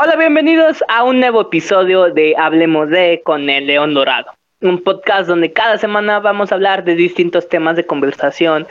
[0.00, 4.30] Hola, bienvenidos a un nuevo episodio de Hablemos de con el León Dorado.
[4.60, 8.68] Un podcast donde cada semana vamos a hablar de distintos temas de conversación.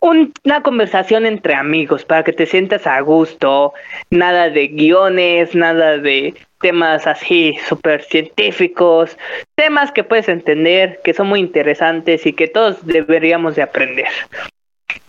[0.00, 3.74] una conversación entre amigos para que te sientas a gusto.
[4.10, 9.16] Nada de guiones, nada de temas así súper científicos.
[9.54, 14.08] Temas que puedes entender, que son muy interesantes y que todos deberíamos de aprender.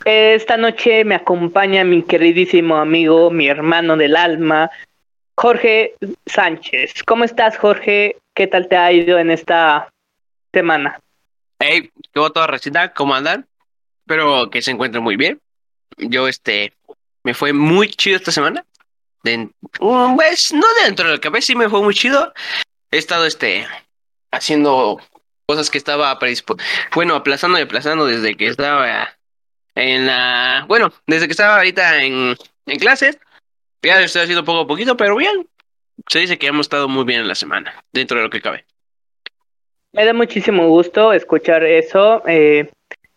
[0.06, 4.70] Esta noche me acompaña mi queridísimo amigo, mi hermano del alma,
[5.38, 5.94] Jorge
[6.26, 7.04] Sánchez.
[7.06, 8.18] ¿Cómo estás, Jorge?
[8.34, 9.94] ¿Qué tal te ha ido en esta
[10.52, 11.00] semana?
[11.60, 12.92] Hey, ¿cómo toda recita?
[12.94, 13.48] ¿Cómo andan?
[14.00, 15.40] Espero que se encuentren muy bien.
[15.98, 16.74] Yo, este,
[17.24, 18.66] me fue muy chido esta semana.
[19.80, 22.34] pues, no dentro de lo que sí me fue muy chido.
[22.90, 23.68] He estado, este,
[24.32, 25.00] haciendo
[25.46, 26.18] cosas que estaba
[26.96, 29.16] bueno, aplazando y aplazando desde que estaba
[29.76, 32.36] en la, bueno, desde que estaba ahorita en,
[32.66, 33.20] en clases
[33.82, 35.48] ya estoy haciendo poco a poquito, pero bien.
[36.08, 38.66] Se dice que hemos estado muy bien en la semana, dentro de lo que cabe.
[39.94, 42.22] Me da muchísimo gusto escuchar eso.
[42.28, 42.70] Eh,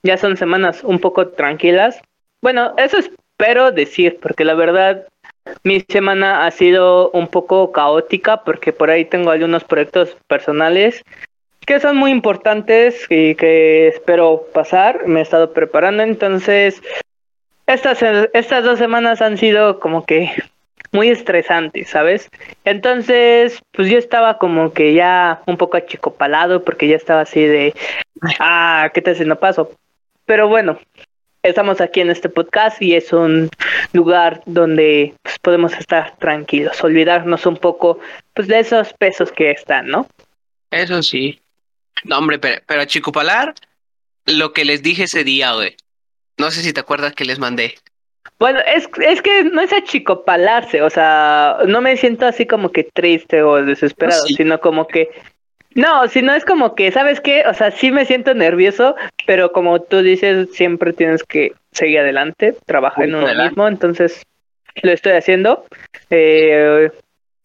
[0.02, 2.00] ya son semanas un poco tranquilas.
[2.40, 5.06] Bueno, eso espero decir, porque la verdad
[5.62, 11.02] mi semana ha sido un poco caótica, porque por ahí tengo algunos proyectos personales
[11.66, 15.06] que son muy importantes y que espero pasar.
[15.06, 16.82] Me he estado preparando, entonces
[17.74, 20.30] estas, estas dos semanas han sido como que
[20.92, 22.28] muy estresantes, ¿sabes?
[22.64, 27.74] Entonces, pues yo estaba como que ya un poco achicopalado porque ya estaba así de,
[28.40, 29.24] ah, ¿qué te hace?
[29.24, 29.72] No paso.
[30.24, 30.80] Pero bueno,
[31.42, 33.50] estamos aquí en este podcast y es un
[33.92, 37.98] lugar donde pues, podemos estar tranquilos, olvidarnos un poco
[38.34, 40.08] pues de esos pesos que están, ¿no?
[40.70, 41.40] Eso sí.
[42.04, 43.54] No, hombre, pero, pero achicopalar,
[44.26, 45.76] lo que les dije ese día, güey.
[46.40, 47.74] No sé si te acuerdas que les mandé.
[48.38, 52.84] Bueno, es, es que no es achicopalarse, o sea, no me siento así como que
[52.84, 55.10] triste o desesperado, sino como que
[55.74, 57.44] no, sino es como que, ¿sabes qué?
[57.46, 58.96] O sea, sí me siento nervioso,
[59.26, 64.22] pero como tú dices, siempre tienes que seguir adelante, trabajar en uno mismo, entonces
[64.82, 65.64] lo estoy haciendo.
[66.10, 66.90] Eh,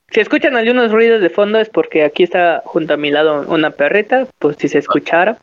[0.10, 3.72] si escuchan algunos ruidos de fondo es porque aquí está junto a mi lado una
[3.72, 5.38] perrita, pues si se escuchara.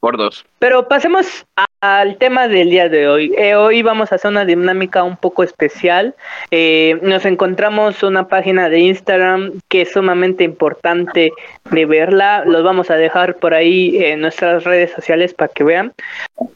[0.00, 0.46] Por dos.
[0.60, 1.44] Pero pasemos
[1.80, 3.34] al tema del día de hoy.
[3.36, 6.14] Eh, hoy vamos a hacer una dinámica un poco especial.
[6.52, 11.32] Eh, nos encontramos una página de Instagram que es sumamente importante
[11.70, 12.44] de verla.
[12.44, 15.92] Los vamos a dejar por ahí en nuestras redes sociales para que vean.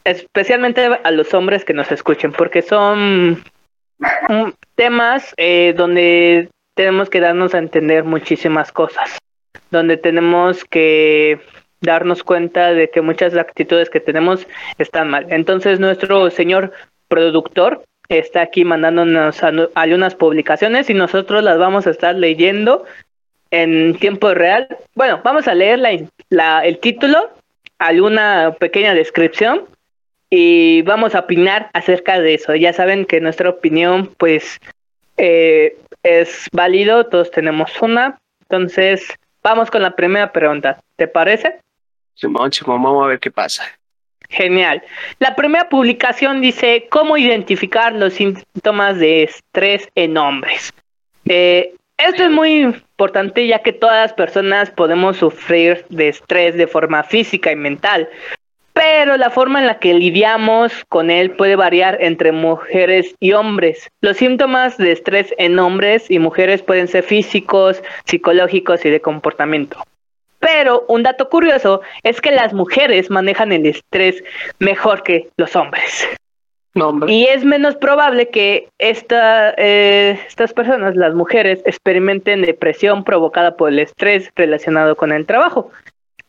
[0.05, 3.43] Especialmente a los hombres que nos escuchen, porque son
[4.75, 9.17] temas eh, donde tenemos que darnos a entender muchísimas cosas.
[9.69, 11.39] Donde tenemos que
[11.83, 14.47] darnos cuenta de que muchas actitudes que tenemos
[14.79, 15.27] están mal.
[15.29, 16.71] Entonces nuestro señor
[17.07, 19.41] productor está aquí mandándonos
[19.75, 22.85] algunas publicaciones y nosotros las vamos a estar leyendo
[23.51, 24.67] en tiempo real.
[24.95, 25.79] Bueno, vamos a leer
[26.29, 27.29] la, el título,
[27.77, 29.65] alguna pequeña descripción
[30.29, 32.55] y vamos a opinar acerca de eso.
[32.55, 34.59] Ya saben que nuestra opinión pues
[35.17, 38.19] eh, es válido, todos tenemos una.
[38.41, 39.05] Entonces,
[39.43, 40.79] vamos con la primera pregunta.
[40.95, 41.59] ¿Te parece?
[42.65, 43.63] Vamos a ver qué pasa.
[44.29, 44.81] Genial.
[45.19, 50.73] La primera publicación dice cómo identificar los síntomas de estrés en hombres.
[51.25, 56.67] Eh, esto es muy importante ya que todas las personas podemos sufrir de estrés de
[56.67, 58.09] forma física y mental,
[58.73, 63.87] pero la forma en la que lidiamos con él puede variar entre mujeres y hombres.
[64.01, 69.77] Los síntomas de estrés en hombres y mujeres pueden ser físicos, psicológicos y de comportamiento.
[70.43, 74.21] Pero un dato curioso es que las mujeres manejan el estrés
[74.59, 76.07] mejor que los hombres.
[77.07, 83.69] y es menos probable que esta, eh, estas personas, las mujeres, experimenten depresión provocada por
[83.69, 85.71] el estrés relacionado con el trabajo.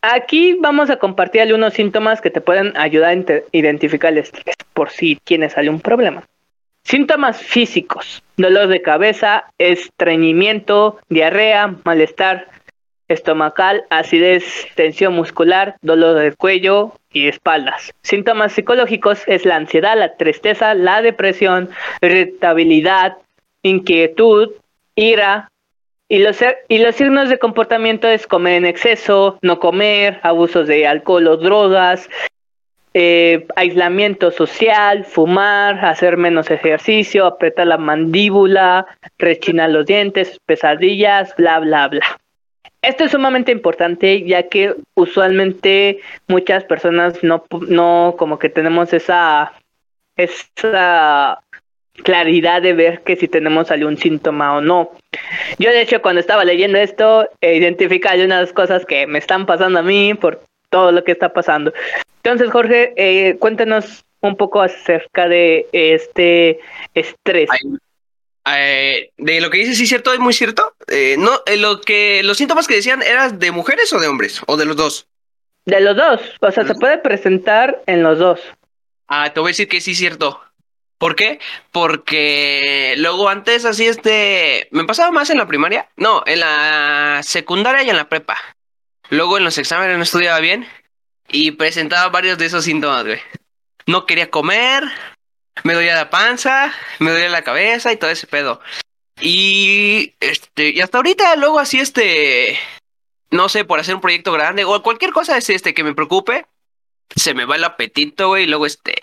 [0.02, 4.90] Aquí vamos a compartir algunos síntomas que te pueden ayudar a identificar el estrés por
[4.90, 6.22] si tienes algún problema.
[6.84, 12.46] Síntomas físicos, dolor de cabeza, estreñimiento, diarrea, malestar,
[13.08, 17.92] estomacal, acidez, tensión muscular, dolor del cuello y espaldas.
[18.02, 21.70] Síntomas psicológicos es la ansiedad, la tristeza, la depresión,
[22.00, 23.16] irritabilidad,
[23.62, 24.52] inquietud,
[24.94, 25.48] ira.
[26.08, 30.86] Y los, y los signos de comportamiento es comer en exceso, no comer, abusos de
[30.86, 32.08] alcohol o drogas,
[32.92, 38.86] eh, aislamiento social, fumar, hacer menos ejercicio, apretar la mandíbula,
[39.18, 42.20] rechinar los dientes, pesadillas, bla, bla, bla.
[42.86, 49.52] Esto es sumamente importante ya que usualmente muchas personas no, no como que tenemos esa,
[50.16, 51.40] esa
[52.02, 54.90] claridad de ver que si tenemos algún síntoma o no.
[55.58, 59.82] Yo de hecho cuando estaba leyendo esto, identifica algunas cosas que me están pasando a
[59.82, 61.72] mí por todo lo que está pasando.
[62.16, 66.58] Entonces, Jorge, eh, cuéntanos un poco acerca de este
[66.94, 67.48] estrés.
[68.46, 70.74] Eh, de lo que dices, sí, cierto, es muy cierto.
[70.88, 74.40] Eh, no, eh, lo que los síntomas que decían eran de mujeres o de hombres
[74.46, 75.08] o de los dos.
[75.64, 78.40] De los dos, o sea, se puede presentar en los dos.
[79.08, 80.40] Ah, te voy a decir que sí, cierto.
[80.98, 81.38] ¿Por qué?
[81.72, 87.82] Porque luego antes así este, me pasaba más en la primaria, no, en la secundaria
[87.82, 88.36] y en la prepa.
[89.10, 90.66] Luego en los exámenes no estudiaba bien
[91.28, 93.20] y presentaba varios de esos síntomas, güey.
[93.86, 94.84] No quería comer,
[95.62, 98.60] me dolía la panza, me dolía la cabeza y todo ese pedo.
[99.20, 102.58] Y este, y hasta ahorita luego así este
[103.30, 106.46] no sé, por hacer un proyecto grande o cualquier cosa es este que me preocupe,
[107.16, 108.94] se me va el apetito, güey, y luego este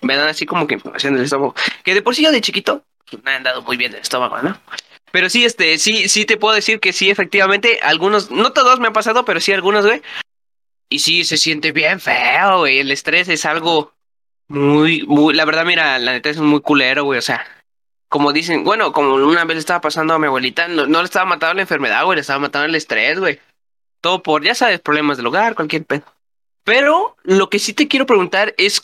[0.00, 1.54] me dan así como que información del estómago,
[1.84, 4.38] que de por sí yo de chiquito pues, me han dado muy bien el estómago,
[4.40, 4.58] ¿no?
[5.10, 8.86] Pero sí, este, sí, sí te puedo decir que sí, efectivamente, algunos, no todos me
[8.86, 10.00] han pasado, pero sí algunos, güey.
[10.88, 12.78] Y sí, se siente bien feo, güey.
[12.78, 13.92] El estrés es algo
[14.52, 17.44] muy, muy, la verdad, mira, la neta es muy culero, güey, o sea,
[18.08, 21.06] como dicen, bueno, como una vez le estaba pasando a mi abuelita, no, no le
[21.06, 23.40] estaba matando la enfermedad, güey, le estaba matando el estrés, güey.
[24.02, 26.02] Todo por, ya sabes, problemas del hogar, cualquier pedo.
[26.64, 28.82] Pero lo que sí te quiero preguntar es,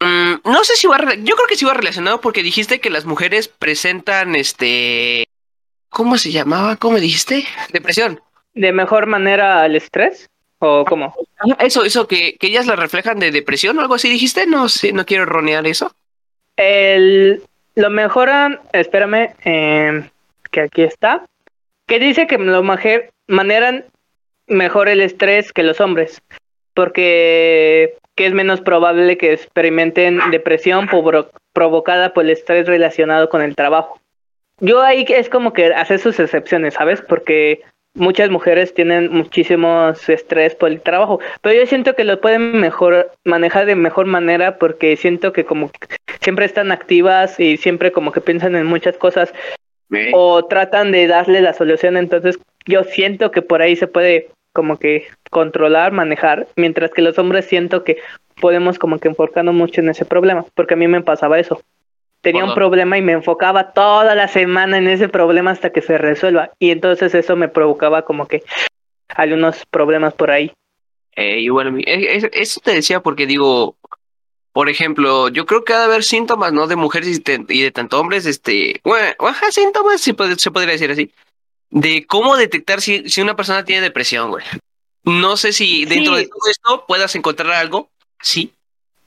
[0.00, 3.04] mm, no sé si va, yo creo que sí va relacionado porque dijiste que las
[3.04, 5.28] mujeres presentan, este,
[5.90, 6.76] ¿cómo se llamaba?
[6.76, 7.46] ¿Cómo dijiste?
[7.72, 8.22] Depresión.
[8.54, 10.30] ¿De mejor manera al estrés?
[10.66, 11.14] ¿O cómo?
[11.58, 14.94] Eso, eso, que, que ellas la reflejan de depresión o algo así, dijiste, no sé,
[14.94, 15.92] no quiero ronear eso.
[16.56, 17.42] El,
[17.74, 20.08] lo mejoran, espérame, eh,
[20.50, 21.26] que aquí está,
[21.86, 23.84] que dice que lo majer, maneran
[24.46, 26.22] mejor el estrés que los hombres,
[26.72, 33.42] porque que es menos probable que experimenten depresión por, provocada por el estrés relacionado con
[33.42, 34.00] el trabajo.
[34.60, 37.02] Yo ahí es como que hace sus excepciones, ¿sabes?
[37.02, 37.62] Porque
[37.94, 43.12] muchas mujeres tienen muchísimos estrés por el trabajo, pero yo siento que lo pueden mejor
[43.24, 45.70] manejar de mejor manera porque siento que como
[46.20, 49.32] siempre están activas y siempre como que piensan en muchas cosas
[50.12, 54.78] o tratan de darle la solución, entonces yo siento que por ahí se puede como
[54.78, 57.98] que controlar, manejar, mientras que los hombres siento que
[58.40, 61.60] podemos como que enfocarnos mucho en ese problema, porque a mí me pasaba eso
[62.24, 65.98] tenía un problema y me enfocaba toda la semana en ese problema hasta que se
[65.98, 66.50] resuelva.
[66.58, 68.42] Y entonces eso me provocaba como que
[69.08, 70.50] algunos problemas por ahí.
[71.14, 73.76] Eh, y bueno, eso te decía porque digo,
[74.52, 76.66] por ejemplo, yo creo que ha de haber síntomas, ¿no?
[76.66, 79.14] De mujeres y de, tanto hombres, este, bueno,
[79.50, 81.12] síntomas, se podría decir así,
[81.70, 84.44] de cómo detectar si, si una persona tiene depresión, güey.
[85.04, 87.90] No sé si dentro de todo esto puedas encontrar algo,
[88.20, 88.52] sí,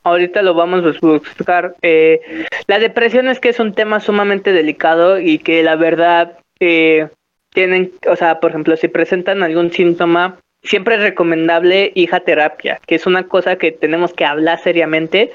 [0.03, 1.75] ahorita lo vamos a buscar.
[1.81, 2.21] Eh,
[2.67, 7.07] la depresión es que es un tema sumamente delicado y que la verdad eh,
[7.53, 12.95] tienen, o sea, por ejemplo, si presentan algún síntoma, siempre es recomendable hija terapia, que
[12.95, 15.31] es una cosa que tenemos que hablar seriamente,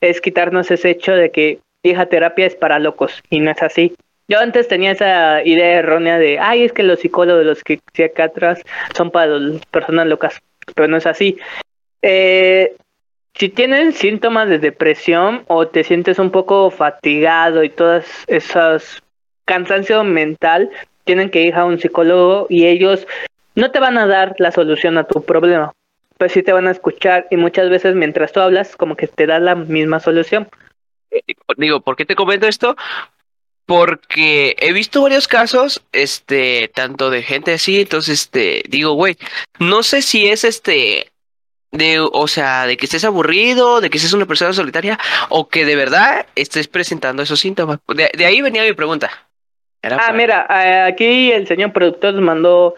[0.00, 3.94] es quitarnos ese hecho de que hija terapia es para locos y no es así.
[4.26, 8.62] Yo antes tenía esa idea errónea de, ay, es que los psicólogos, los psiquiatras
[8.96, 10.40] son para las personas locas,
[10.74, 11.36] pero no es así.
[12.00, 12.74] Eh,
[13.34, 19.02] si tienes síntomas de depresión o te sientes un poco fatigado y todas esas
[19.44, 20.70] cansancio mental,
[21.04, 23.06] tienen que ir a un psicólogo y ellos
[23.54, 25.72] no te van a dar la solución a tu problema,
[26.16, 29.26] pues sí te van a escuchar y muchas veces mientras tú hablas como que te
[29.26, 30.48] da la misma solución.
[31.10, 31.20] Eh,
[31.56, 32.76] digo, ¿por qué te comento esto?
[33.66, 39.16] Porque he visto varios casos, este, tanto de gente así, entonces, este, digo, güey,
[39.58, 41.12] no sé si es este
[41.74, 45.64] de, o sea, de que estés aburrido, de que seas una persona solitaria, o que
[45.64, 47.80] de verdad estés presentando esos síntomas.
[47.88, 49.10] De, ahí venía mi pregunta.
[49.82, 52.74] ah, mira, aquí el señor productor nos mandó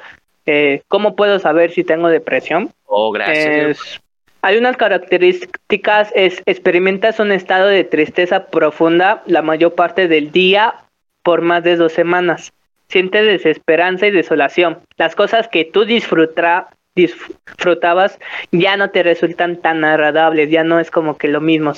[0.47, 2.73] eh, cómo puedo saber si tengo depresión.
[2.87, 4.01] Oh, gracias.
[4.41, 10.75] hay unas características, es, experimentas un estado de tristeza profunda la mayor parte del día
[11.23, 12.53] por más de dos semanas.
[12.89, 14.79] Sientes desesperanza y desolación.
[14.97, 18.19] Las cosas que tú disfrutas disfrutabas
[18.51, 21.75] ya no te resultan tan agradables, ya no es como que lo mismo.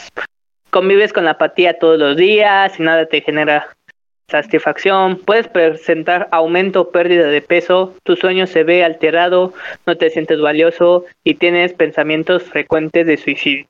[0.71, 3.69] Convives con la apatía todos los días y nada te genera
[4.29, 9.55] satisfacción, puedes presentar aumento o pérdida de peso, tu sueño se ve alterado,
[9.87, 13.67] no te sientes valioso y tienes pensamientos frecuentes de suicidio.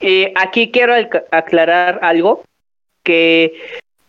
[0.00, 0.94] Y aquí quiero
[1.30, 2.42] aclarar algo,
[3.02, 3.52] que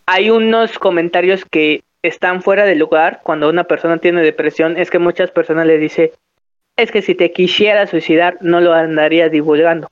[0.05, 4.99] hay unos comentarios que están fuera de lugar cuando una persona tiene depresión, es que
[4.99, 6.11] muchas personas le dicen,
[6.81, 9.89] es que si te quisiera suicidar no lo andarías divulgando.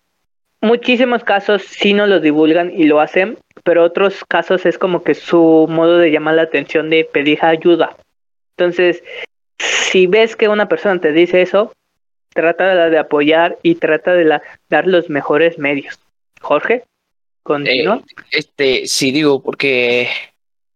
[0.62, 5.16] Muchísimos casos sí no lo divulgan y lo hacen, pero otros casos es como que
[5.16, 7.96] su modo de llamar la atención de pedir ayuda.
[8.58, 9.04] Entonces,
[9.58, 11.72] si ves que una persona te dice eso,
[12.34, 16.00] trata de apoyar y trata de la, dar los mejores medios.
[16.42, 16.84] Jorge,
[17.44, 17.98] continúa.
[17.98, 20.10] Eh, este, sí digo, porque,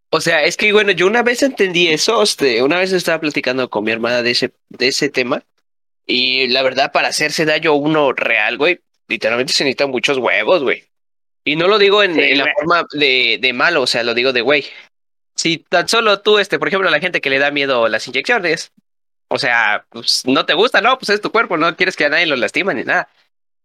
[0.10, 3.70] o sea, es que bueno, yo una vez entendí eso, este, una vez estaba platicando
[3.70, 5.44] con mi hermana de ese, de ese tema,
[6.06, 10.84] y la verdad, para hacerse daño uno real, güey, literalmente se necesitan muchos huevos, güey.
[11.46, 14.32] Y no lo digo en, en la forma de, de malo, o sea, lo digo
[14.32, 14.66] de güey.
[15.36, 18.72] Si tan solo tú, este, por ejemplo, la gente que le da miedo las inyecciones,
[19.28, 20.98] o sea, pues no te gusta, ¿no?
[20.98, 23.10] Pues es tu cuerpo, no quieres que a nadie lo lastime ni nada.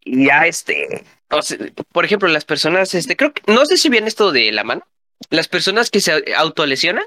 [0.03, 1.59] Y ya, este, o sea,
[1.93, 4.87] por ejemplo, las personas, este, creo que, no sé si viene esto de la mano,
[5.31, 7.05] las personas que se autolesionan,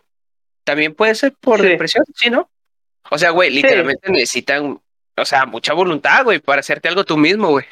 [0.63, 2.50] también puede ser por depresión, ¿sí, no?
[3.09, 4.79] O sea, güey, literalmente necesitan,
[5.17, 7.65] o sea, mucha voluntad, güey, para hacerte algo tú mismo, güey.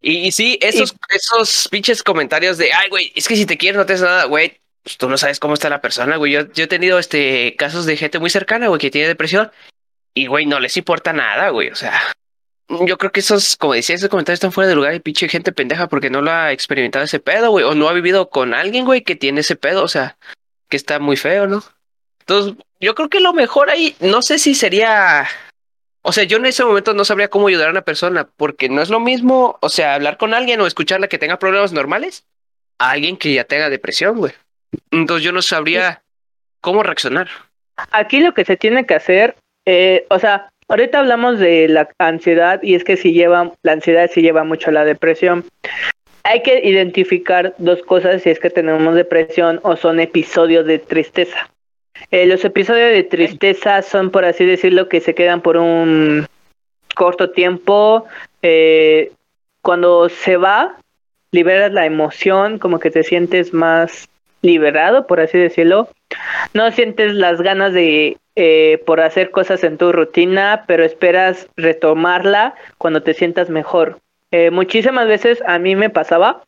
[0.00, 3.86] Y, sí, esos, esos pinches comentarios de, ay, güey, es que si te quieres no
[3.86, 6.32] te haces nada, güey, pues tú no sabes cómo está la persona, güey.
[6.32, 9.50] Yo, yo he tenido este casos de gente muy cercana, güey, que tiene depresión
[10.14, 11.70] y, güey, no les importa nada, güey.
[11.70, 12.00] O sea,
[12.68, 15.52] yo creo que esos, como decía, esos comentarios están fuera de lugar y pinche gente
[15.52, 18.84] pendeja porque no lo ha experimentado ese pedo, güey, o no ha vivido con alguien,
[18.84, 20.18] güey, que tiene ese pedo, o sea,
[20.68, 21.64] que está muy feo, ¿no?
[22.20, 25.28] Entonces, yo creo que lo mejor ahí, no sé si sería
[26.08, 28.80] o sea, yo en ese momento no sabría cómo ayudar a una persona, porque no
[28.80, 32.24] es lo mismo, o sea, hablar con alguien o escucharla que tenga problemas normales
[32.78, 34.32] a alguien que ya tenga depresión, güey.
[34.92, 36.04] Entonces yo no sabría
[36.60, 37.26] cómo reaccionar.
[37.90, 39.34] Aquí lo que se tiene que hacer,
[39.64, 44.08] eh, o sea, ahorita hablamos de la ansiedad y es que si lleva, la ansiedad
[44.08, 45.44] sí lleva mucho a la depresión.
[46.22, 51.50] Hay que identificar dos cosas si es que tenemos depresión o son episodios de tristeza.
[52.10, 56.26] Eh, los episodios de tristeza son, por así decirlo, que se quedan por un
[56.94, 58.06] corto tiempo.
[58.42, 59.12] Eh,
[59.62, 60.76] cuando se va,
[61.32, 64.08] liberas la emoción, como que te sientes más
[64.42, 65.88] liberado, por así decirlo.
[66.54, 72.54] No sientes las ganas de eh, por hacer cosas en tu rutina, pero esperas retomarla
[72.78, 73.98] cuando te sientas mejor.
[74.52, 76.42] muchísimas veces a mí me pasaba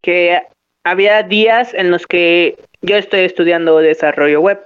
[0.00, 0.40] que
[0.84, 4.60] había días en los que yo estoy estudiando desarrollo web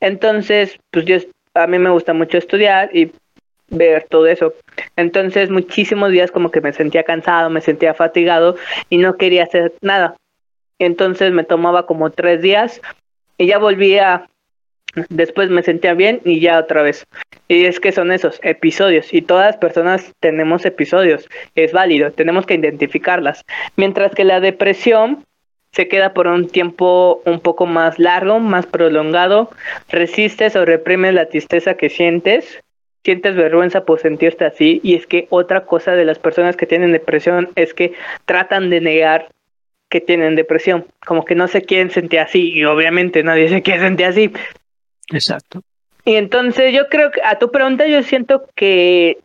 [0.00, 1.16] entonces, pues yo,
[1.54, 3.12] a mí me gusta mucho estudiar y
[3.68, 4.54] ver todo eso.
[4.96, 8.56] Entonces, muchísimos días como que me sentía cansado, me sentía fatigado
[8.90, 10.16] y no quería hacer nada.
[10.78, 12.80] Entonces me tomaba como tres días
[13.38, 14.28] y ya volvía,
[15.08, 17.06] después me sentía bien y ya otra vez.
[17.48, 22.44] Y es que son esos episodios y todas las personas tenemos episodios, es válido, tenemos
[22.44, 23.42] que identificarlas.
[23.76, 25.24] Mientras que la depresión
[25.76, 29.50] se queda por un tiempo un poco más largo, más prolongado,
[29.90, 32.62] resistes o reprimes la tristeza que sientes,
[33.04, 36.92] sientes vergüenza por sentirte así y es que otra cosa de las personas que tienen
[36.92, 37.92] depresión es que
[38.24, 39.28] tratan de negar
[39.90, 43.80] que tienen depresión, como que no se quieren sentir así y obviamente nadie se quiere
[43.80, 44.32] sentir así.
[45.12, 45.60] Exacto.
[46.06, 49.18] Y entonces yo creo que a tu pregunta yo siento que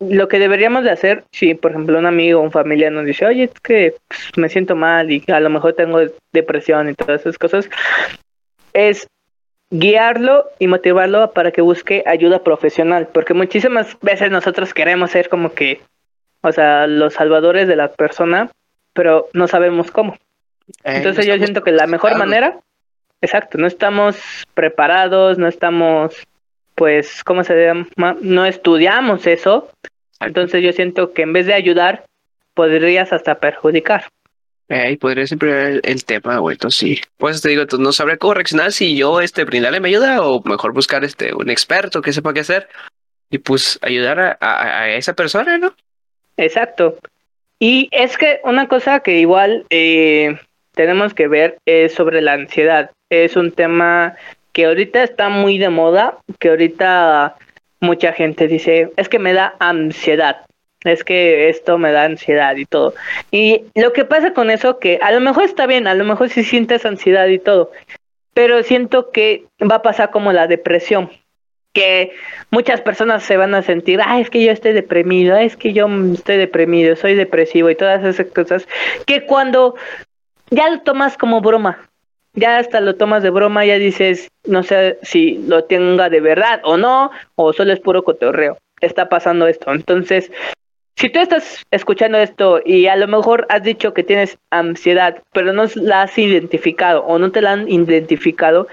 [0.00, 3.26] lo que deberíamos de hacer, si por ejemplo un amigo o un familiar nos dice,
[3.26, 6.00] oye, es que pues, me siento mal y a lo mejor tengo
[6.32, 7.70] depresión y todas esas cosas,
[8.72, 9.08] es
[9.70, 15.54] guiarlo y motivarlo para que busque ayuda profesional, porque muchísimas veces nosotros queremos ser como
[15.54, 15.80] que,
[16.42, 18.50] o sea, los salvadores de la persona,
[18.92, 20.16] pero no sabemos cómo.
[20.84, 22.58] Eh, Entonces yo siento que la mejor manera,
[23.20, 24.16] exacto, no estamos
[24.54, 26.14] preparados, no estamos
[26.74, 28.16] pues, ¿cómo se llama?
[28.20, 29.70] No estudiamos eso.
[30.20, 32.04] Entonces yo siento que en vez de ayudar,
[32.54, 34.06] podrías hasta perjudicar.
[34.68, 37.00] Eh, podría siempre el, tema, güey, entonces sí.
[37.18, 40.42] Pues te digo, entonces no sabría cómo reaccionar si yo, este, brindarle mi ayuda o
[40.44, 42.68] mejor buscar, este, un experto que sepa qué hacer
[43.30, 45.74] y pues ayudar a, esa persona, ¿no?
[46.36, 46.96] Exacto.
[47.58, 50.38] Y es que una cosa que igual eh,
[50.72, 52.90] tenemos que ver es sobre la ansiedad.
[53.10, 54.16] Es un tema
[54.54, 57.34] que ahorita está muy de moda, que ahorita
[57.80, 60.46] mucha gente dice, es que me da ansiedad,
[60.84, 62.94] es que esto me da ansiedad y todo.
[63.32, 66.30] Y lo que pasa con eso, que a lo mejor está bien, a lo mejor
[66.30, 67.72] sí sientes ansiedad y todo,
[68.32, 71.10] pero siento que va a pasar como la depresión,
[71.72, 72.12] que
[72.52, 75.88] muchas personas se van a sentir, ah, es que yo estoy deprimido, es que yo
[76.12, 78.68] estoy deprimido, soy depresivo y todas esas cosas,
[79.04, 79.74] que cuando
[80.50, 81.90] ya lo tomas como broma,
[82.34, 86.60] ya hasta lo tomas de broma, ya dices, no sé si lo tenga de verdad
[86.64, 88.58] o no, o solo es puro cotorreo.
[88.80, 89.72] Está pasando esto.
[89.72, 90.30] Entonces,
[90.96, 95.52] si tú estás escuchando esto y a lo mejor has dicho que tienes ansiedad, pero
[95.52, 98.68] no la has identificado o no te la han identificado,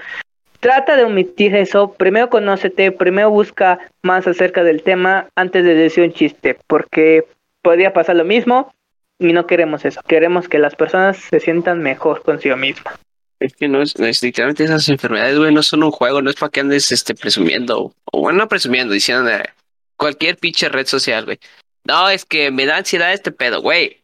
[0.60, 1.92] trata de omitir eso.
[1.92, 7.24] Primero conócete, primero busca más acerca del tema antes de decir un chiste, porque
[7.62, 8.72] podría pasar lo mismo
[9.18, 10.00] y no queremos eso.
[10.06, 12.98] Queremos que las personas se sientan mejor consigo mismas.
[13.42, 16.36] Es que no es, es literalmente esas enfermedades, güey, no son un juego, no es
[16.36, 19.50] para que andes este, presumiendo, o bueno, no presumiendo, diciendo de
[19.96, 21.40] cualquier pinche red social, güey.
[21.84, 24.00] No, es que me da ansiedad este pedo, güey.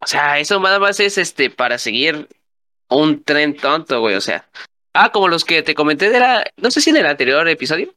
[0.00, 2.28] O sea, eso nada más es este para seguir
[2.90, 4.46] un tren tonto, güey, o sea.
[4.92, 7.94] Ah, como los que te comenté de la, no sé si en el anterior episodio,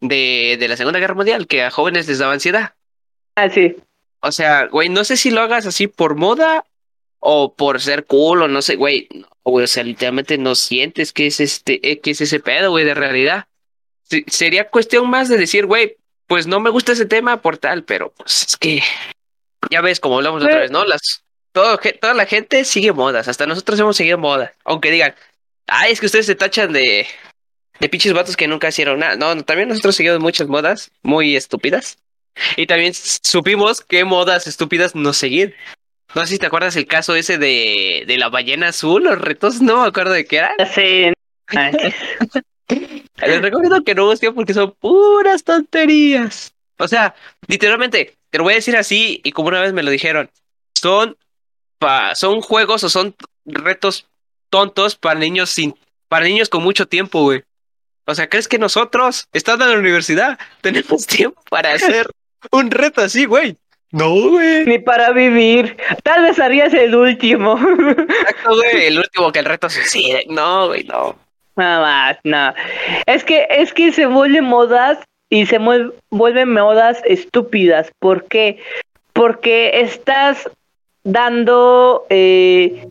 [0.00, 2.72] de, de la Segunda Guerra Mundial, que a jóvenes les daba ansiedad.
[3.34, 3.76] Ah, sí.
[4.22, 6.64] O sea, güey, no sé si lo hagas así por moda
[7.20, 9.08] o por ser cool o no sé, güey.
[9.14, 12.70] No, güey, o sea, literalmente no sientes que es este, eh, que es ese pedo,
[12.70, 13.46] güey, de realidad.
[14.04, 15.96] Se- sería cuestión más de decir, güey,
[16.26, 18.82] pues no me gusta ese tema por tal, pero pues es que
[19.70, 20.84] ya ves, como hablamos otra vez, ¿no?
[20.84, 21.22] Las
[21.52, 25.14] todo, toda la gente sigue modas, hasta nosotros hemos seguido modas, aunque digan,
[25.66, 27.06] ay, es que ustedes se tachan de
[27.80, 29.16] de pinches vatos que nunca hicieron nada.
[29.16, 31.96] No, no, también nosotros seguimos muchas modas muy estúpidas.
[32.56, 35.56] Y también supimos qué modas estúpidas no seguir.
[36.14, 39.60] No sé si te acuerdas el caso ese de, de la ballena azul, los retos,
[39.62, 40.54] no me acuerdo de qué era.
[40.74, 41.12] Sí.
[43.16, 46.54] Les recomiendo que no busquen porque son puras tonterías.
[46.78, 47.14] O sea,
[47.46, 50.30] literalmente, te lo voy a decir así y como una vez me lo dijeron,
[50.74, 51.16] son,
[51.78, 53.14] pa, son juegos o son
[53.44, 54.06] retos
[54.48, 55.74] tontos para niños sin,
[56.08, 57.44] para niños con mucho tiempo, güey.
[58.06, 62.10] O sea, ¿crees que nosotros, estando en la universidad, tenemos tiempo para hacer
[62.50, 63.56] un reto así, güey?
[63.92, 64.66] No, güey.
[64.66, 65.76] Ni para vivir.
[66.02, 67.58] Tal vez harías el último.
[67.58, 68.86] Exacto, güey.
[68.86, 70.26] El último que el reto suicide.
[70.28, 71.16] No, güey, no.
[71.56, 72.54] Nada más, no.
[73.06, 75.58] Es que, es que se vuelven modas y se
[76.10, 77.90] vuelven modas estúpidas.
[77.98, 78.60] ¿Por qué?
[79.12, 80.48] Porque estás
[81.02, 82.88] dando, eh,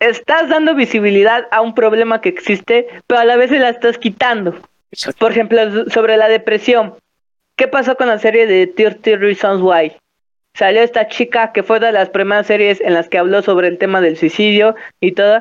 [0.00, 3.98] estás dando visibilidad a un problema que existe, pero a la vez se la estás
[3.98, 4.54] quitando.
[5.18, 6.94] Por ejemplo, sobre la depresión.
[7.56, 9.92] ¿Qué pasó con la serie de 30 Reasons Why?
[10.58, 13.78] Salió esta chica que fue de las primeras series en las que habló sobre el
[13.78, 15.40] tema del suicidio y todo.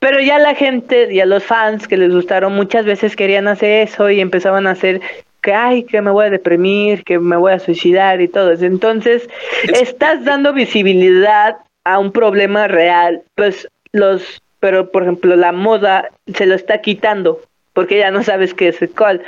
[0.00, 3.88] Pero ya la gente y a los fans que les gustaron muchas veces querían hacer
[3.88, 5.00] eso y empezaban a hacer
[5.40, 8.66] que, ay, que me voy a deprimir, que me voy a suicidar y todo eso.
[8.66, 9.26] Entonces,
[9.62, 13.22] Es- estás dando visibilidad a un problema real.
[13.36, 17.40] Pues los, pero por ejemplo, la moda se lo está quitando
[17.72, 19.22] porque ya no sabes qué es el cual.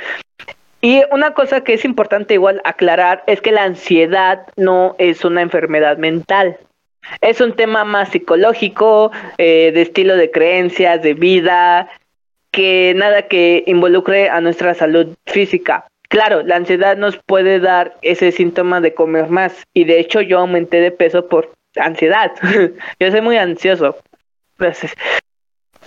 [0.83, 5.41] Y una cosa que es importante igual aclarar es que la ansiedad no es una
[5.41, 6.57] enfermedad mental.
[7.21, 11.87] Es un tema más psicológico, eh, de estilo de creencias, de vida,
[12.51, 15.87] que nada que involucre a nuestra salud física.
[16.09, 20.39] Claro, la ansiedad nos puede dar ese síntoma de comer más y de hecho yo
[20.39, 22.33] aumenté de peso por ansiedad.
[22.99, 23.95] yo soy muy ansioso.
[24.59, 24.93] Entonces,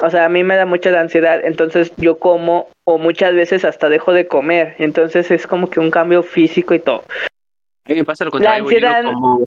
[0.00, 3.64] o sea, a mí me da mucha la ansiedad, entonces yo como o muchas veces
[3.64, 7.02] hasta dejo de comer, entonces es como que un cambio físico y todo.
[7.86, 9.46] Me pasa lo contrario, güey, yo no ansiedad- como-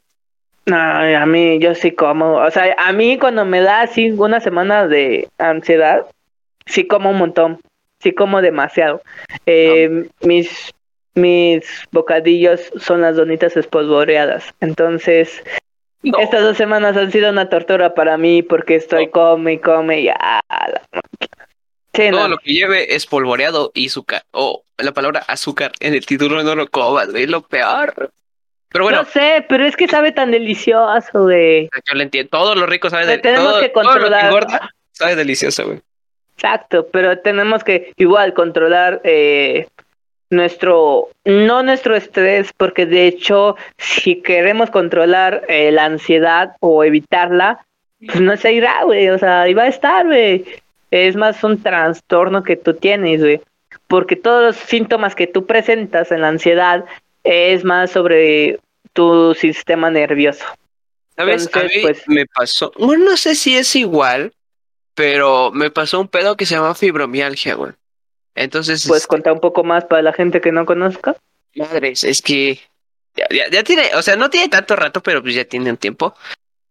[0.71, 4.87] a mí, yo sí como, o sea, a mí cuando me da así una semana
[4.87, 6.05] de ansiedad,
[6.65, 7.59] sí como un montón,
[7.99, 9.01] sí como demasiado.
[9.45, 10.71] Eh, mis,
[11.15, 15.43] mis bocadillos son las donitas espolvoreadas, entonces
[16.01, 16.17] No.
[16.19, 19.11] estas dos semanas han sido una tortura para mí porque estoy No.
[19.11, 20.81] come y come y ah, la.
[21.93, 22.27] Sí, Todo no.
[22.29, 24.23] lo que lleve espolvoreado y azúcar.
[24.31, 28.11] O la palabra azúcar en el título no lo comas, güey, es lo peor.
[28.71, 31.63] Pero bueno, No sé, pero es que sabe tan delicioso, güey.
[31.85, 32.29] yo lo entiendo.
[32.29, 34.25] Todo lo rico sabe de Pero tenemos todo, que todo lo controlar.
[34.27, 35.81] engorda sabe delicioso, güey.
[36.35, 39.67] Exacto, pero tenemos que igual controlar eh,
[40.29, 47.65] nuestro, no nuestro estrés, porque de hecho, si queremos controlar eh, la ansiedad o evitarla,
[48.05, 50.45] pues no se irá, güey, o sea, ahí va a estar, güey.
[50.91, 53.41] Es más un trastorno que tú tienes, güey,
[53.87, 56.85] porque todos los síntomas que tú presentas en la ansiedad
[57.23, 58.59] es más sobre
[58.93, 60.45] tu sistema nervioso.
[61.15, 61.43] ¿Sabes?
[61.43, 62.71] A Entonces, mí pues- me pasó.
[62.77, 64.31] Bueno, no sé si es igual,
[64.95, 67.73] pero me pasó un pedo que se llama fibromialgia, güey.
[68.39, 71.15] Entonces, ¿Puedes este, contar un poco más para la gente que no conozca?
[71.55, 72.57] madres, es que
[73.15, 75.75] ya, ya- ya tiene, o sea, no tiene tanto rato, pero pues ya tiene un
[75.77, 76.15] tiempo.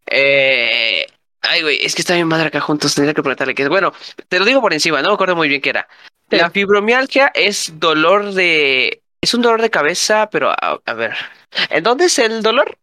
[0.07, 1.07] Eh,
[1.43, 3.69] ay, güey, es que está bien madre acá juntos, tendría que preguntarle qué es.
[3.69, 3.93] Bueno,
[4.29, 5.87] te lo digo por encima, no me acuerdo muy bien qué era.
[6.31, 6.37] Sí.
[6.37, 11.15] La fibromialgia es dolor de, es un dolor de cabeza, pero a, a ver,
[11.69, 12.79] ¿en dónde es el dolor?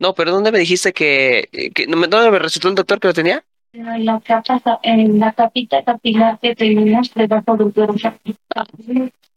[0.00, 3.44] No, pero ¿dónde me dijiste que, que dónde me resultó el doctor que lo tenía?
[3.76, 7.94] En la capa, en la capita capilar que tenemos debajo del cuerpo.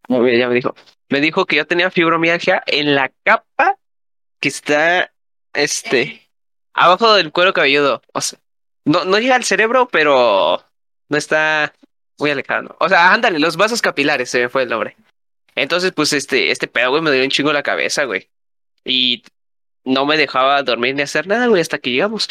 [0.08, 0.76] Muy bien, ya me dijo.
[1.10, 3.78] Me dijo que yo tenía fibromialgia en la capa
[4.40, 5.12] que está,
[5.54, 6.30] este,
[6.74, 8.02] abajo del cuero cabelludo.
[8.14, 8.40] O sea,
[8.86, 10.64] no, no llega al cerebro, pero
[11.10, 11.74] no está
[12.18, 12.76] muy alejado.
[12.80, 14.96] O sea, ándale, los vasos capilares, se me fue el nombre.
[15.56, 18.30] Entonces, pues, este, este pedo, güey, me dio un chingo la cabeza, güey.
[18.86, 19.24] Y
[19.84, 22.30] no me dejaba dormir ni hacer nada, güey, hasta que llegamos.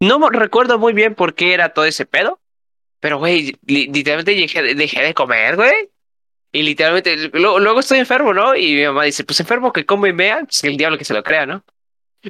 [0.00, 2.40] No recuerdo muy bien por qué era todo ese pedo,
[3.00, 5.90] Pero, güey, li- literalmente dejé, dejé de comer, güey.
[6.52, 8.56] Y literalmente, luego estoy enfermo, ¿no?
[8.56, 11.14] Y mi mamá dice, pues enfermo que come y vea, pues el diablo que se
[11.14, 11.64] lo crea, ¿no?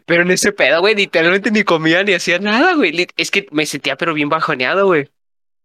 [0.06, 3.09] Pero en ese pedo, güey, literalmente ni comía ni hacía nada, güey.
[3.16, 5.09] Es que me sentía pero bien bajoneado, güey.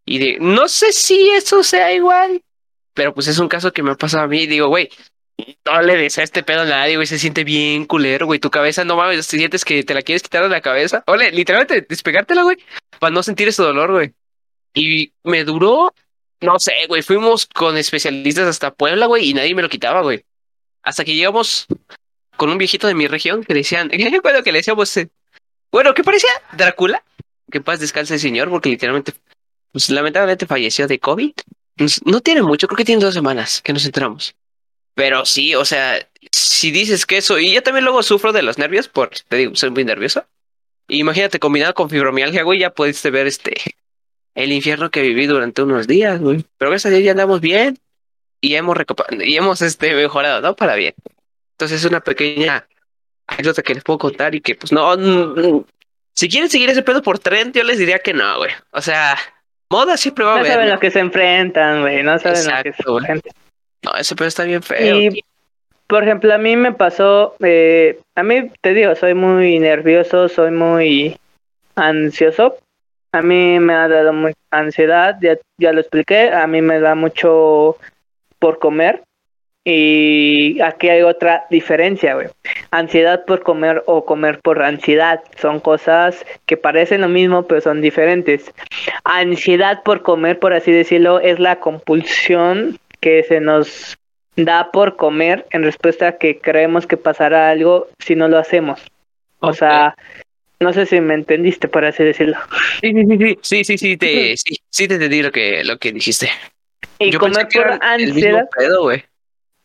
[0.05, 2.43] Y no sé si eso sea igual,
[2.93, 4.47] pero pues es un caso que me ha pasado a mí.
[4.47, 4.89] Digo, güey,
[5.65, 8.39] no le des a este pedo a nadie, güey, se siente bien culero, güey.
[8.39, 11.03] Tu cabeza, no mames, sientes que te la quieres quitar de la cabeza.
[11.07, 12.57] Ole, literalmente, despegártela, güey,
[12.99, 14.13] para no sentir ese dolor, güey.
[14.73, 15.93] Y me duró,
[16.41, 20.23] no sé, güey, fuimos con especialistas hasta Puebla, güey, y nadie me lo quitaba, güey.
[20.83, 21.67] Hasta que llegamos
[22.37, 23.89] con un viejito de mi región que decían,
[24.23, 25.09] bueno, que le decíamos, eh,
[25.71, 26.29] bueno, ¿qué parecía?
[26.53, 27.03] Drácula.
[27.51, 29.13] Que paz descanse el señor, porque literalmente,
[29.71, 31.33] pues lamentablemente falleció de COVID.
[31.75, 34.35] Pues, No tiene mucho, creo que tiene dos semanas que nos enteramos.
[34.95, 35.99] Pero sí, o sea,
[36.31, 39.55] si dices que eso, y yo también luego sufro de los nervios, por, te digo,
[39.55, 40.25] soy muy nervioso.
[40.87, 43.53] Imagínate, combinado con fibromialgia, güey, ya pudiste ver este,
[44.35, 46.45] el infierno que viví durante unos días, güey.
[46.57, 47.77] Pero gracias a Dios ya andamos bien
[48.41, 48.77] y hemos
[49.19, 50.55] y hemos este, mejorado, ¿no?
[50.55, 50.93] Para bien.
[51.53, 52.65] Entonces es una pequeña
[53.27, 55.65] anécdota que les puedo contar y que, pues, no, no-
[56.13, 58.51] si quieren seguir ese pedo por trend, yo les diría que no, güey.
[58.71, 59.17] O sea,
[59.69, 60.51] moda siempre va a No haber.
[60.53, 60.73] saben ¿no?
[60.75, 62.03] lo que se enfrentan, güey.
[62.03, 63.33] No saben lo que se Exacto, enfrentan.
[63.85, 64.95] No, ese pedo está bien feo.
[64.95, 65.23] Y,
[65.87, 70.51] por ejemplo, a mí me pasó, eh, a mí te digo, soy muy nervioso, soy
[70.51, 71.17] muy
[71.75, 72.57] ansioso.
[73.11, 76.95] A mí me ha dado mucha ansiedad, ya, ya lo expliqué, a mí me da
[76.95, 77.77] mucho
[78.39, 79.03] por comer.
[79.67, 82.27] Y aquí hay otra diferencia, güey.
[82.69, 85.23] Ansiedad por comer o comer por ansiedad.
[85.41, 88.53] Son cosas que parecen lo mismo, pero son diferentes.
[89.03, 93.95] Ansiedad por comer, por así decirlo, es la compulsión que se nos
[94.35, 98.81] da por comer en respuesta a que creemos que pasará algo si no lo hacemos.
[99.41, 99.95] O sea,
[100.59, 102.35] no sé si me entendiste, por así decirlo.
[102.81, 105.77] Sí, sí, sí, sí, sí, sí, sí, te, sí, sí te entendí lo que, lo
[105.77, 106.31] que dijiste.
[106.97, 108.49] Y Yo comer pensé que por ansiedad.
[108.57, 109.03] pedo, güey.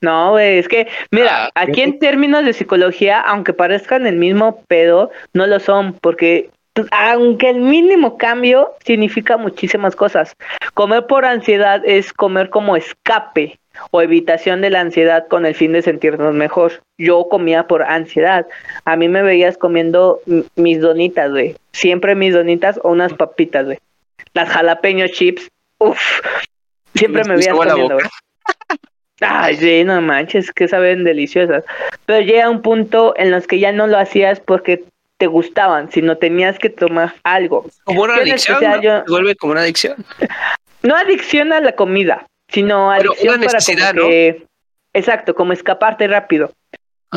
[0.03, 4.63] No, güey, es que, mira, Ah, aquí en términos de psicología, aunque parezcan el mismo
[4.69, 6.51] pedo, no lo son, porque
[6.91, 10.35] aunque el mínimo cambio significa muchísimas cosas.
[10.75, 13.59] Comer por ansiedad es comer como escape
[13.91, 16.83] o evitación de la ansiedad con el fin de sentirnos mejor.
[16.99, 18.47] Yo comía por ansiedad.
[18.85, 20.21] A mí me veías comiendo
[20.57, 21.57] mis donitas, güey.
[21.73, 23.79] Siempre mis donitas o unas papitas, güey.
[24.33, 26.21] Las jalapeño chips, uff.
[26.95, 28.07] Siempre me Me veías comiendo, güey.
[29.21, 31.65] Ay, sí, no manches, que saben deliciosas.
[32.07, 34.85] Pero llega un punto en los que ya no lo hacías porque
[35.21, 37.67] te gustaban, sino tenías que tomar algo.
[37.85, 38.83] Como una Yo adicción, especial, ¿no?
[38.83, 39.97] yo- vuelve como una adicción.
[40.83, 43.59] No adicción a la comida, sino Pero adicción una para
[43.95, 44.47] como que...
[44.95, 46.53] Exacto, como escaparte rápido.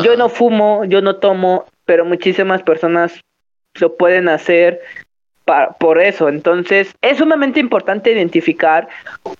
[0.04, 0.16] Yo Ah.
[0.18, 3.22] no fumo, yo no tomo, pero muchísimas personas
[3.76, 4.82] lo pueden hacer
[5.46, 6.28] pa- por eso.
[6.28, 8.90] Entonces, es sumamente importante identificar.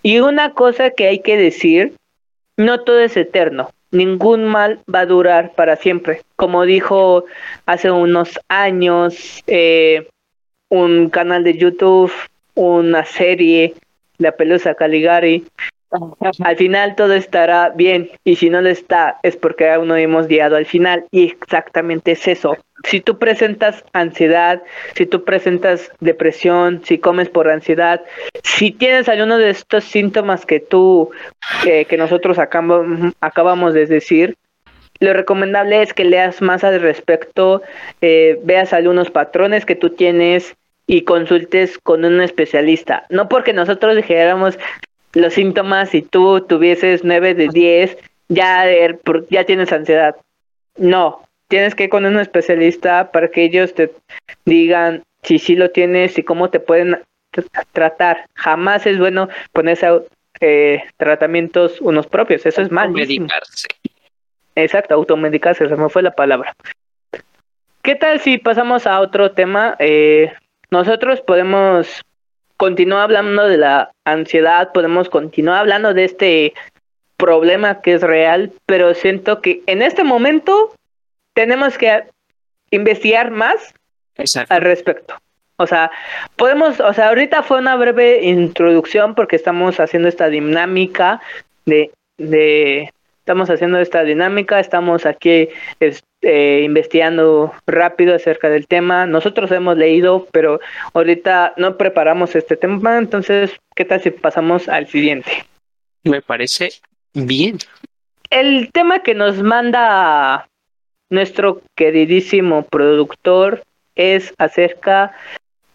[0.04, 1.94] Y una cosa que hay que decir,
[2.56, 3.72] no todo es eterno.
[3.94, 6.24] Ningún mal va a durar para siempre.
[6.36, 7.26] Como dijo
[7.68, 10.08] hace unos años eh,
[10.70, 12.12] un canal de YouTube,
[12.56, 13.76] una serie,
[14.18, 15.46] La Pelusa Caligari,
[16.44, 20.28] al final todo estará bien y si no lo está es porque aún no hemos
[20.28, 22.58] llegado al final y exactamente es eso.
[22.86, 24.62] Si tú presentas ansiedad,
[24.96, 28.02] si tú presentas depresión, si comes por ansiedad,
[28.44, 31.12] si tienes alguno de estos síntomas que tú,
[31.66, 34.36] eh, que nosotros acabamos, de decir,
[35.00, 37.62] lo recomendable es que leas más al respecto,
[38.02, 43.06] eh, veas algunos patrones que tú tienes y consultes con un especialista.
[43.10, 44.58] No porque nosotros dijéramos
[45.14, 47.98] los síntomas y tú tuvieses 9 de 10,
[48.30, 49.00] ya, er-
[49.30, 50.16] ya tienes ansiedad.
[50.78, 53.92] No, tienes que ir con un especialista para que ellos te
[54.46, 57.00] digan si sí lo tienes y cómo te pueden
[57.32, 58.26] tr- tratar.
[58.36, 60.02] Jamás es bueno ponerse a-
[60.42, 63.28] eh, tratamientos unos propios, eso es malísimo.
[63.28, 63.68] Medicarse.
[64.56, 66.54] Exacto, automedicarse, se me fue la palabra.
[67.82, 69.76] ¿Qué tal si pasamos a otro tema?
[69.80, 70.32] Eh,
[70.72, 72.02] nosotros podemos
[72.58, 76.54] continuar hablando de la ansiedad, podemos continuar hablando de este
[77.18, 80.74] problema que es real, pero siento que en este momento
[81.34, 82.04] tenemos que
[82.72, 83.74] investigar más
[84.18, 84.54] Exacto.
[84.54, 85.16] al respecto.
[85.58, 85.92] O sea,
[86.36, 91.22] podemos, o sea, ahorita fue una breve introducción porque estamos haciendo esta dinámica
[91.66, 92.92] de, de
[93.24, 95.48] estamos haciendo esta dinámica, estamos aquí
[95.80, 99.06] es- eh, investigando rápido acerca del tema.
[99.06, 100.60] Nosotros hemos leído, pero
[100.94, 105.46] ahorita no preparamos este tema, entonces, ¿qué tal si pasamos al siguiente?
[106.04, 106.70] Me parece
[107.14, 107.60] bien.
[108.30, 110.50] El tema que nos manda
[111.10, 113.64] nuestro queridísimo productor
[113.96, 115.14] es acerca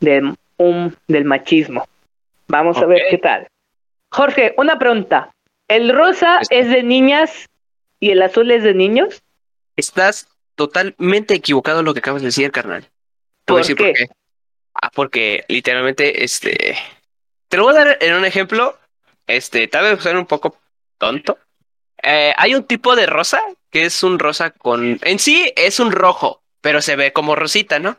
[0.01, 1.87] del, un, del machismo.
[2.49, 3.47] Vamos a ver qué tal.
[4.11, 5.31] Jorge, una pregunta.
[5.69, 6.61] ¿El rosa Este.
[6.61, 7.47] es de niñas
[8.01, 9.23] y el azul es de niños?
[9.77, 12.83] Estás totalmente equivocado en lo que acabas de decir, carnal.
[13.45, 14.09] Te voy a ¿Por decir qué?
[14.75, 16.77] Ah, porque literalmente, este.
[17.49, 18.79] Te lo voy a dar en un ejemplo.
[19.27, 20.57] Este, tal vez suene un poco
[20.99, 21.39] tonto.
[22.03, 24.99] Eh, hay un tipo de rosa que es un rosa con.
[25.03, 27.99] En sí es un rojo, pero se ve como rosita, ¿no?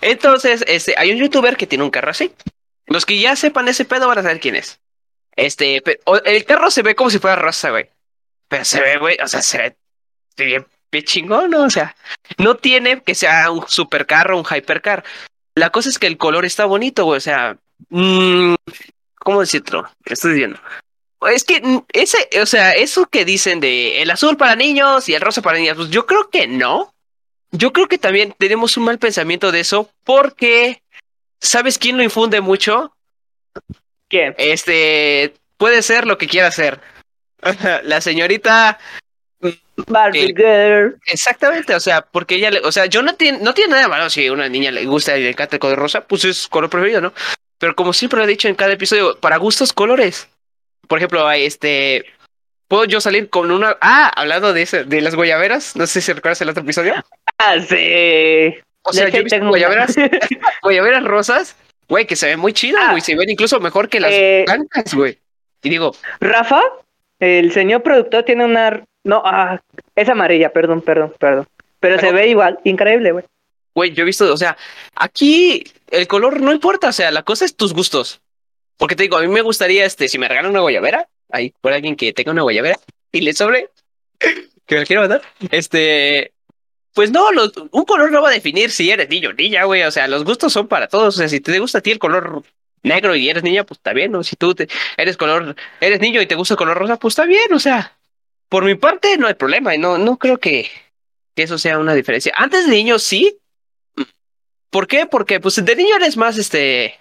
[0.00, 2.32] Entonces, este, hay un youtuber que tiene un carro así.
[2.86, 4.80] Los que ya sepan ese pedo van a saber quién es.
[5.38, 7.88] Este, pe- o- el carro se ve como si fuera rosa, güey.
[8.48, 9.76] Pero se ve, güey, o sea, se ve
[10.36, 11.62] bien, bien chingón, ¿no?
[11.62, 11.94] O sea,
[12.38, 15.04] no tiene que sea un supercarro, un hypercar.
[15.54, 17.18] La cosa es que el color está bonito, güey.
[17.18, 17.56] O sea,
[17.88, 18.54] mm,
[19.20, 19.88] ¿cómo decirlo?
[20.04, 20.58] ¿Qué estoy diciendo?
[21.30, 25.14] Es que mm, ese, o sea, eso que dicen de el azul para niños y
[25.14, 26.92] el rosa para niñas, pues yo creo que no.
[27.52, 30.82] Yo creo que también tenemos un mal pensamiento de eso porque,
[31.40, 32.92] ¿sabes quién lo infunde mucho?
[34.08, 34.34] ¿Quién?
[34.38, 36.80] Este, puede ser lo que quiera ser.
[37.84, 38.78] La señorita
[39.86, 40.98] Barbie Eh, Girl.
[41.06, 43.88] Exactamente, o sea, porque ella, le, o sea, yo no tiene, no tiene nada de
[43.88, 46.48] malo si a una niña le gusta y le encanta el color rosa, pues es
[46.48, 47.12] color preferido, ¿no?
[47.58, 50.28] Pero como siempre lo he dicho en cada episodio, para gustos colores.
[50.86, 52.06] Por ejemplo, hay este,
[52.66, 56.12] puedo yo salir con una, ah, hablando de ese, de las guayaberas, no sé si
[56.12, 56.94] recuerdas el otro episodio.
[57.38, 58.54] Ah, sí.
[58.82, 59.94] O sea, yo he visto guayaberas,
[60.62, 61.56] guayaberas rosas,
[61.88, 62.90] güey, que se ven muy chidas, Ah.
[62.90, 65.18] güey, se ven incluso mejor que las Eh, blancas, güey.
[65.62, 66.62] Y digo, Rafa,
[67.18, 68.84] el señor productor tiene una...
[69.04, 69.60] No, ah,
[69.96, 71.46] es amarilla, perdón, perdón, perdón.
[71.80, 73.24] Pero se ve igual, increíble, güey.
[73.74, 74.56] Güey, yo he visto, o sea,
[74.96, 78.20] aquí el color no importa, o sea, la cosa es tus gustos.
[78.76, 81.72] Porque te digo, a mí me gustaría, este, si me regalan una guayabera, ahí por
[81.72, 82.76] alguien que tenga una guayabera
[83.12, 83.70] y le sobre,
[84.18, 86.32] que me la quiero mandar, este,
[86.98, 89.84] pues no, los- un color no va a definir si eres niño o niña, güey,
[89.84, 92.00] o sea, los gustos son para todos, o sea, si te gusta a ti el
[92.00, 92.42] color
[92.82, 94.24] negro y eres niña, pues está bien, ¿no?
[94.24, 97.24] Si tú te- eres color, eres niño y te gusta el color rosa, pues está
[97.24, 97.96] bien, o sea,
[98.48, 100.68] por mi parte no hay problema y no, no creo que,
[101.36, 102.32] que eso sea una diferencia.
[102.36, 103.38] Antes de niño sí,
[104.70, 105.06] ¿Por qué?
[105.06, 106.98] Porque pues de niño eres más, este,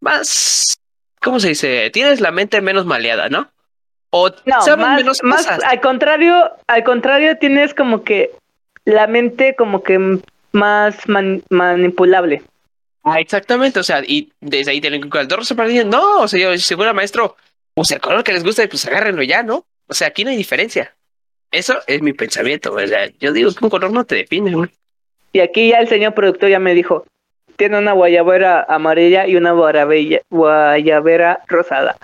[0.00, 0.78] más,
[1.20, 1.90] ¿cómo se dice?
[1.90, 3.50] Tienes la mente menos maleada, ¿no?
[4.10, 5.60] O No, sabes más, menos más cosas.
[5.64, 8.30] al contrario, al contrario tienes como que
[8.84, 10.20] la mente como que
[10.52, 12.42] más man- manipulable.
[13.04, 15.28] Ah, exactamente, o sea, y desde ahí lo inculca el
[15.68, 15.86] niños.
[15.86, 17.36] No, o sea, yo si fuera maestro,
[17.74, 19.64] pues el color que les gusta, pues agárrenlo ya, ¿no?
[19.88, 20.94] O sea, aquí no hay diferencia.
[21.50, 24.70] Eso es mi pensamiento, o sea, yo digo que un color no te define, güey.
[25.32, 27.04] Y aquí ya el señor productor ya me dijo,
[27.56, 29.52] tiene una guayabera amarilla y una
[30.30, 31.96] guayabera rosada.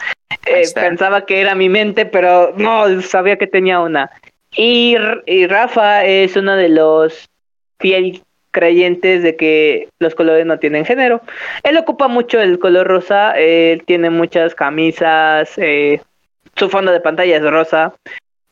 [0.47, 4.11] Eh, pensaba que era mi mente, pero no, sabía que tenía una.
[4.61, 4.97] Y,
[5.47, 7.31] Rafa es uno de los
[7.79, 11.23] fiel creyentes de que los colores no tienen género.
[11.62, 16.01] Él ocupa mucho el color rosa, él tiene muchas camisas, eh,
[16.57, 17.94] su fondo de pantalla es rosa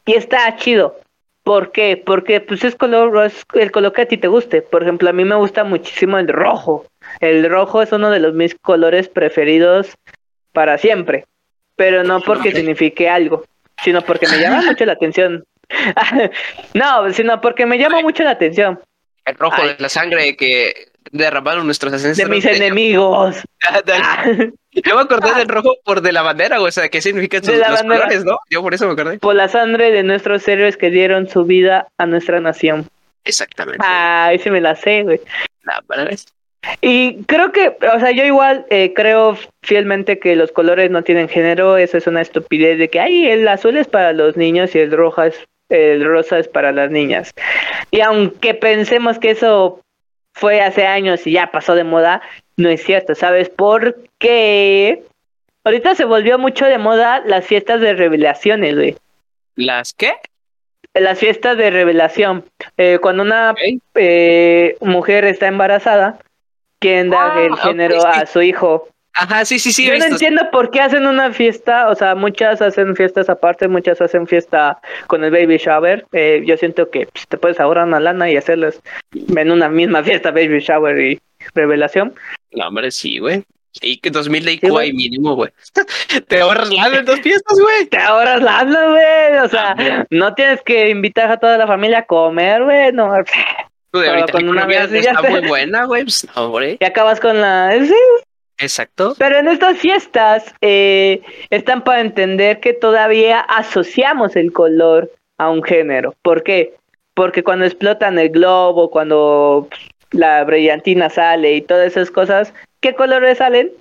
[0.04, 0.96] y está chido.
[1.42, 1.96] ¿Por qué?
[1.96, 4.62] Porque pues es color, es el color que a ti te guste.
[4.62, 6.86] Por ejemplo, a mí me gusta muchísimo el rojo.
[7.18, 9.96] El rojo es uno de los mis colores preferidos
[10.52, 11.24] para siempre.
[11.74, 13.42] Pero no porque signifique algo,
[13.82, 15.44] sino porque me llama mucho la atención.
[16.74, 18.80] no, sino porque me llama mucho la atención
[19.24, 19.68] El rojo Ay.
[19.70, 22.28] de la sangre que derramaron nuestros de ancestros.
[22.30, 23.36] mis enemigos.
[23.68, 24.52] Ándale.
[24.72, 27.56] Yo me acordé del rojo por de la bandera, o sea, ¿qué significan De sus,
[27.58, 28.00] la los bandera.
[28.02, 28.38] colores, no?
[28.50, 29.18] Yo por eso me acordé.
[29.18, 32.86] Por la sangre de nuestros héroes que dieron su vida a nuestra nación.
[33.24, 33.84] Exactamente.
[33.86, 35.20] Ay, sí me la sé, güey.
[36.10, 36.26] Es-
[36.80, 41.28] Y creo que, o sea, yo igual eh, creo fielmente que los colores no tienen
[41.28, 44.80] género, eso es una estupidez de que, ay, el azul es para los niños y
[44.80, 45.36] el rojo es,
[45.68, 47.32] el rosa es para las niñas.
[47.90, 49.80] Y aunque pensemos que eso
[50.32, 52.20] fue hace años y ya pasó de moda,
[52.56, 53.48] no es cierto, ¿sabes?
[53.48, 55.02] Porque
[55.64, 58.96] ahorita se volvió mucho de moda las fiestas de revelaciones, güey.
[59.56, 60.14] ¿Las qué?
[60.94, 62.44] Las fiestas de revelación.
[62.76, 63.54] Eh, cuando una
[63.94, 66.18] eh, mujer está embarazada,
[66.78, 68.06] quieren dar Ah, el género sí.
[68.10, 68.88] a su hijo.
[69.18, 69.84] Ajá, sí, sí, sí.
[69.86, 70.12] Yo no visto.
[70.12, 74.78] entiendo por qué hacen una fiesta, o sea, muchas hacen fiestas aparte, muchas hacen fiesta
[75.06, 76.06] con el baby shower.
[76.12, 78.80] Eh, yo siento que pues, te puedes ahorrar una lana y hacerlas
[79.14, 81.18] en una misma fiesta, baby shower y
[81.54, 82.14] revelación.
[82.52, 83.42] No, hombre, sí, güey.
[83.82, 85.50] Y que 2000 de Sí, IQ hay mínimo, güey.
[86.28, 87.86] Te ahorras lana en dos fiestas, güey.
[87.86, 89.38] Te ahorras lana, güey.
[89.44, 92.92] O sea, Ah, no tienes que invitar a toda la familia a comer, güey.
[92.92, 93.12] No,
[93.92, 96.02] Tú de ahorita con una ya está muy buena, güey.
[96.04, 96.76] Pues, no, güey.
[96.80, 97.70] y acabas con la.
[97.82, 97.94] sí,
[98.58, 99.14] Exacto.
[99.18, 105.62] Pero en estas fiestas eh, están para entender que todavía asociamos el color a un
[105.62, 106.14] género.
[106.22, 106.74] ¿Por qué?
[107.14, 109.68] Porque cuando explotan el globo, cuando
[110.10, 113.72] la brillantina sale y todas esas cosas, ¿qué colores salen?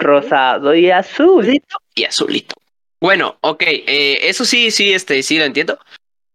[0.00, 1.60] Rosado y azul.
[1.94, 2.56] y azulito.
[3.00, 5.78] Bueno, ok, eh, eso sí, sí, este, sí lo entiendo.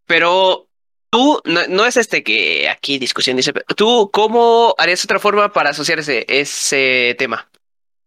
[0.06, 0.68] Pero
[1.10, 5.52] tú, no, no es este que aquí discusión dice, pero tú, ¿cómo harías otra forma
[5.52, 7.49] para asociar ese, ese tema?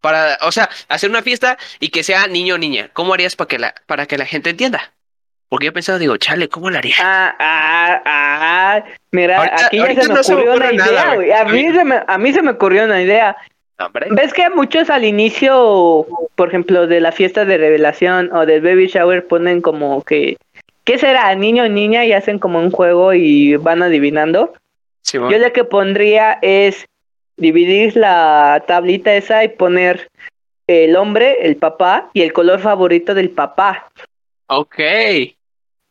[0.03, 2.89] Para, o sea, hacer una fiesta y que sea niño o niña.
[2.91, 4.91] ¿Cómo harías para que la, para que la gente entienda?
[5.47, 6.95] Porque yo he pensado, digo, chale, ¿cómo lo haría?
[6.99, 8.83] Ah, ah, ah.
[9.11, 11.31] Mira, Ahorita- aquí ya se me no ocurrió una nada, idea, güey.
[11.31, 13.37] A mí, se me, a mí se me ocurrió una idea.
[13.79, 14.07] Hombre.
[14.11, 18.87] ¿Ves que muchos al inicio, por ejemplo, de la fiesta de revelación o del baby
[18.87, 20.35] shower ponen como que,
[20.83, 21.33] ¿qué será?
[21.35, 24.53] Niño o niña y hacen como un juego y van adivinando?
[25.13, 26.87] Yo lo que pondría es
[27.37, 30.09] dividir la tablita esa y poner
[30.67, 33.89] el hombre, el papá y el color favorito del papá.
[34.47, 34.79] Ok.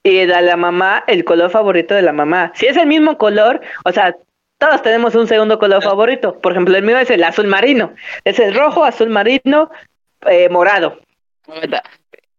[0.05, 2.53] Y de la mamá, el color favorito de la mamá.
[2.55, 4.17] Si es el mismo color, o sea,
[4.59, 6.39] todos tenemos un segundo color favorito.
[6.41, 7.95] Por ejemplo, el mío es el azul marino.
[8.25, 9.71] Es el rojo, azul marino,
[10.27, 11.01] eh, morado.
[11.47, 11.83] Aguanta.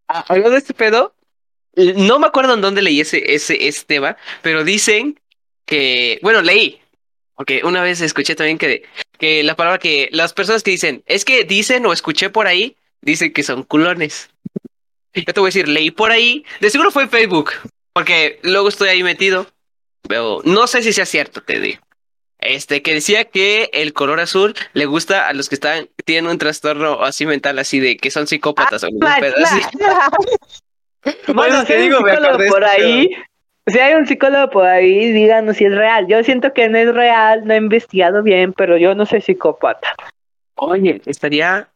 [0.07, 1.13] Ah, de este pedo,
[1.75, 5.19] no me acuerdo en dónde leí ese, ese, ese tema, pero dicen
[5.65, 6.79] que, bueno, leí,
[7.35, 8.83] porque una vez escuché también que,
[9.17, 12.75] que la palabra que las personas que dicen, es que dicen o escuché por ahí,
[13.01, 14.29] dicen que son culones.
[15.13, 17.51] Yo te voy a decir, leí por ahí, de seguro fue en Facebook,
[17.93, 19.47] porque luego estoy ahí metido,
[20.07, 21.81] pero no sé si sea cierto, te digo.
[22.39, 26.37] Este, que decía que el color azul le gusta a los que están, tienen un
[26.37, 29.61] trastorno así mental, así de que son psicópatas o algún Ma- pedo así.
[31.05, 33.09] Bueno, Bueno, te digo, un me acordé por ahí,
[33.67, 36.07] si hay un psicólogo por ahí, díganos si es real.
[36.07, 39.95] Yo siento que no es real, no he investigado bien, pero yo no soy psicópata.
[40.55, 41.67] Oye, estaría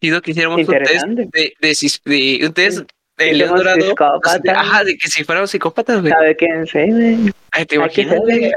[0.00, 3.76] chido que hiciéramos un test de, de, sis- de- un test de León Dorado.
[4.42, 6.12] de- Ajá, de que si fuéramos psicópatas, güey.
[6.12, 6.90] ¿Sabe quién soy?
[6.90, 7.32] güey?
[7.52, 8.50] Ay, te imaginas, güey.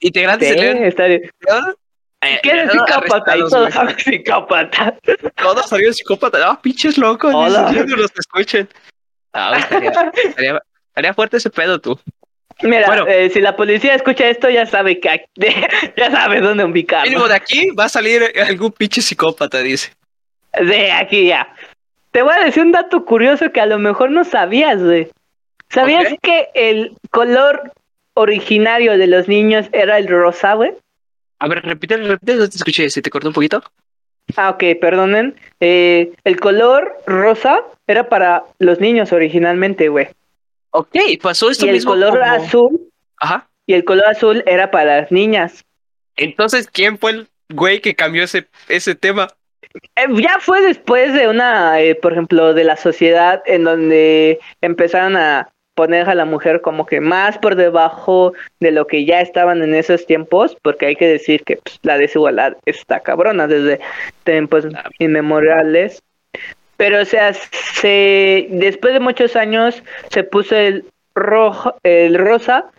[0.00, 1.22] Integrantes Sí, de León está bien.
[1.40, 1.76] Dorado,
[2.22, 3.36] eh, ¿Quién es León psicópata?
[3.36, 4.94] Y todos son psicópatas.
[5.36, 6.40] Todos salieron psicópatas.
[6.44, 7.32] Ah, pinches locos.
[7.34, 7.68] Hola.
[7.68, 8.68] siquiera los escuchen.
[9.32, 9.90] Ah, estaría,
[10.24, 11.98] estaría, estaría fuerte ese pedo, tú.
[12.62, 13.06] Mira, Bueno.
[13.08, 15.24] eh, si la policía escucha esto, ya sabe que aquí-
[15.96, 17.08] ya sabe dónde ubicarlo.
[17.10, 19.92] Mínimo de aquí va a salir algún pinche psicópata, dice.
[20.60, 21.54] De aquí ya.
[22.10, 25.08] Te voy a decir un dato curioso que a lo mejor no sabías, güey.
[25.70, 27.72] ¿Sabías que el color
[28.14, 30.72] originario de los niños era el rosa, güey?
[31.38, 33.62] A ver, repite, repite, no te escuché, ¿se te cortó un poquito?
[34.36, 35.34] Ah, ok, perdonen.
[35.60, 40.08] Eh, el color rosa era para los niños originalmente, güey.
[40.72, 42.80] Ok, pasó esto Y el mismo color como- azul,
[43.18, 43.48] Ajá.
[43.66, 45.64] y el color azul era para las niñas.
[46.16, 49.28] Entonces, ¿quién fue el güey que cambió ese, ese tema?
[49.96, 55.16] Eh, ya fue después de una, eh, por ejemplo, de la sociedad en donde empezaron
[55.16, 59.62] a poner a la mujer como que más por debajo de lo que ya estaban
[59.62, 63.80] en esos tiempos, porque hay que decir que pues, la desigualdad está cabrona desde
[64.24, 64.66] tiempos
[64.98, 66.02] inmemoriales.
[66.82, 72.72] Pero, o sea, se, después de muchos años se puso el rojo, el rosa,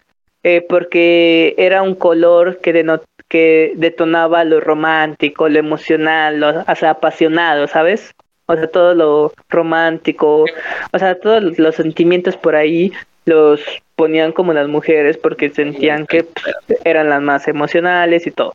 [0.43, 6.85] eh, porque era un color que denotaba que detonaba lo romántico, lo emocional, lo o
[6.85, 8.13] apasionado, ¿sabes?
[8.45, 10.43] O sea, todo lo romántico,
[10.91, 12.91] o sea, todos los sentimientos por ahí
[13.23, 13.61] los
[13.95, 18.53] ponían como las mujeres porque sentían que pues, eran las más emocionales y todo.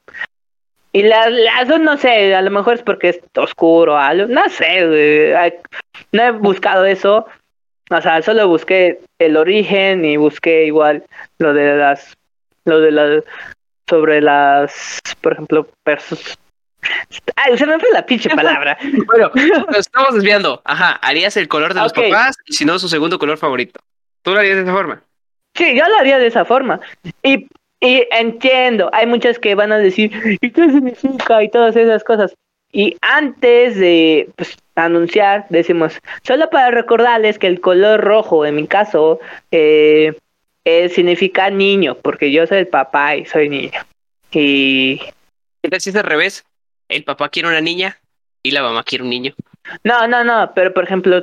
[0.92, 4.26] Y las, las dos, no sé, a lo mejor es porque es oscuro o algo,
[4.26, 5.52] no sé, güey,
[6.12, 7.26] no he buscado eso,
[7.90, 11.04] o sea, solo busqué el origen y busqué igual
[11.38, 12.16] lo de las,
[12.64, 13.24] lo de las,
[13.88, 16.38] sobre las, por ejemplo, persos.
[17.36, 18.78] Ay, se me fue la pinche palabra.
[19.06, 19.30] Bueno,
[19.68, 20.62] nos estamos desviando.
[20.64, 23.80] Ajá, harías el color de los papás y si no, su segundo color favorito.
[24.22, 25.02] ¿Tú lo harías de esa forma?
[25.54, 26.80] Sí, yo lo haría de esa forma.
[27.22, 27.48] Y,
[27.80, 30.10] y entiendo, hay muchas que van a decir,
[30.40, 31.42] ¿y qué significa?
[31.42, 32.34] Y todas esas cosas.
[32.72, 38.66] Y antes de pues, anunciar, decimos, solo para recordarles que el color rojo, en mi
[38.66, 40.14] caso, eh,
[40.64, 43.80] eh, significa niño, porque yo soy el papá y soy niño.
[44.32, 45.00] Y
[45.62, 46.44] ¿Qué tal si es al revés?
[46.88, 47.98] El papá quiere una niña
[48.42, 49.34] y la mamá quiere un niño.
[49.84, 51.22] No, no, no, pero por ejemplo,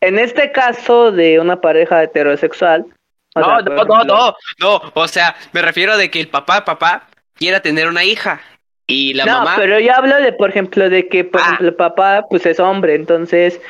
[0.00, 2.86] en este caso de una pareja heterosexual.
[3.34, 4.82] O No, sea, no, no, no, no.
[4.94, 8.40] O sea, me refiero de que el papá, papá, quiera tener una hija
[8.86, 9.54] y la no, mamá.
[9.56, 11.44] pero yo hablo de, por ejemplo, de que, por Ah.
[11.44, 13.60] ejemplo, el papá, pues es hombre, entonces,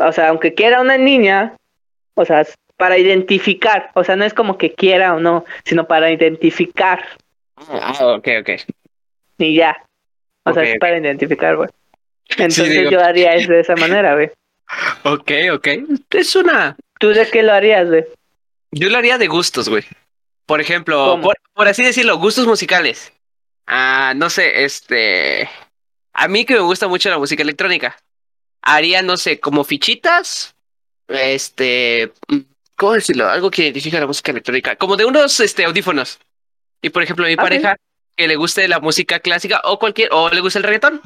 [0.00, 1.54] o sea, aunque quiera una niña,
[2.14, 2.46] o sea,
[2.76, 7.04] para identificar, o sea, no es como que quiera o no, sino para identificar
[7.56, 8.50] Ah, ok, ok.
[9.38, 9.76] y ya.
[10.44, 11.68] O sea, es para identificar, güey.
[12.30, 14.30] Entonces yo haría eso de esa manera, güey.
[15.04, 15.68] Ok, ok.
[16.10, 16.76] Es una.
[16.98, 18.04] ¿Tú de qué lo harías, güey?
[18.72, 19.84] Yo lo haría de gustos, güey.
[20.46, 23.12] Por ejemplo, por, por así decirlo, gustos musicales.
[23.66, 25.48] Ah, no sé, este.
[26.12, 27.96] A mí que me gusta mucho la música electrónica.
[28.62, 30.54] haría, no sé, como fichitas,
[31.08, 32.12] este,
[32.76, 33.28] ¿cómo decirlo?
[33.28, 36.18] Algo que identifica la música electrónica, como de unos este, audífonos.
[36.82, 37.40] Y por ejemplo, mi Ok.
[37.40, 37.76] pareja,
[38.16, 41.00] que le guste la música clásica o cualquier, o le gusta el reggaetón.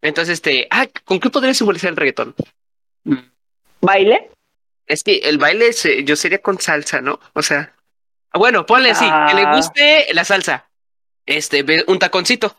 [0.00, 2.34] Entonces, este, ah, ¿con qué podría simbolizar el reggaetón?
[3.80, 4.30] ¿Baile?
[4.86, 7.18] Es que el baile, se- yo sería con salsa, ¿no?
[7.34, 7.72] O sea,
[8.32, 9.54] bueno, ponle así, que le Ah.
[9.56, 10.68] guste la salsa,
[11.26, 12.56] este, ve un taconcito,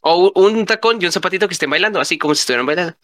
[0.00, 2.94] o un, un tacón y un zapatito que estén bailando, así como si estuvieran bailando.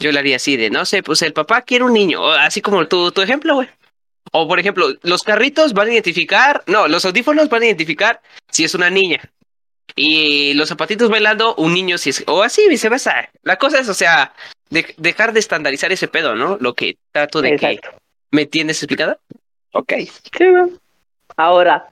[0.00, 2.86] Yo le haría así de, no sé, pues el papá quiere un niño, así como
[2.86, 3.68] tu, tu ejemplo, güey.
[4.32, 8.64] O por ejemplo, los carritos van a identificar, no, los audífonos van a identificar si
[8.64, 9.20] es una niña.
[9.96, 13.28] Y los zapatitos bailando, un niño si es, o así, viceversa.
[13.42, 14.32] La cosa es, o sea,
[14.70, 16.56] de- dejar de estandarizar ese pedo, ¿no?
[16.60, 17.80] Lo que trato de que.
[18.30, 19.18] Me tienes explicada.
[19.72, 19.92] Ok.
[20.36, 20.44] Sí.
[21.36, 21.86] Ahora,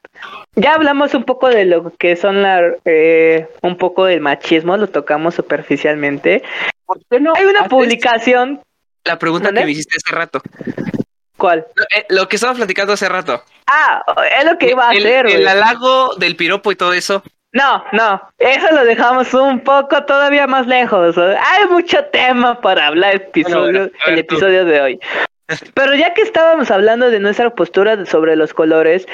[0.57, 4.89] ya hablamos un poco de lo que son la, eh, un poco del machismo, lo
[4.89, 6.43] tocamos superficialmente.
[6.85, 7.33] ¿Por qué no?
[7.37, 8.61] Hay una publicación,
[9.05, 10.43] La pregunta que me hiciste hace rato.
[11.37, 11.67] ¿cuál?
[11.75, 13.43] Lo, eh, lo que estaba platicando hace rato.
[13.67, 14.03] Ah,
[14.39, 15.47] es lo que iba a el, hacer, el güey.
[15.47, 17.23] halago del piropo y todo eso.
[17.53, 21.17] No, no, eso lo dejamos un poco todavía más lejos.
[21.19, 24.35] Hay mucho tema para hablar episodio, Bueno, el tú.
[24.35, 25.01] episodio de hoy.
[25.75, 29.07] Pero ya que estábamos hablando de nuestra postura sobre los colores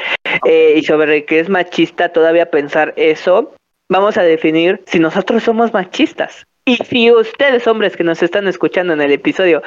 [0.47, 3.55] eh, y sobre que es machista todavía pensar eso,
[3.89, 6.47] vamos a definir si nosotros somos machistas.
[6.65, 9.63] Y si ustedes, hombres que nos están escuchando en el episodio,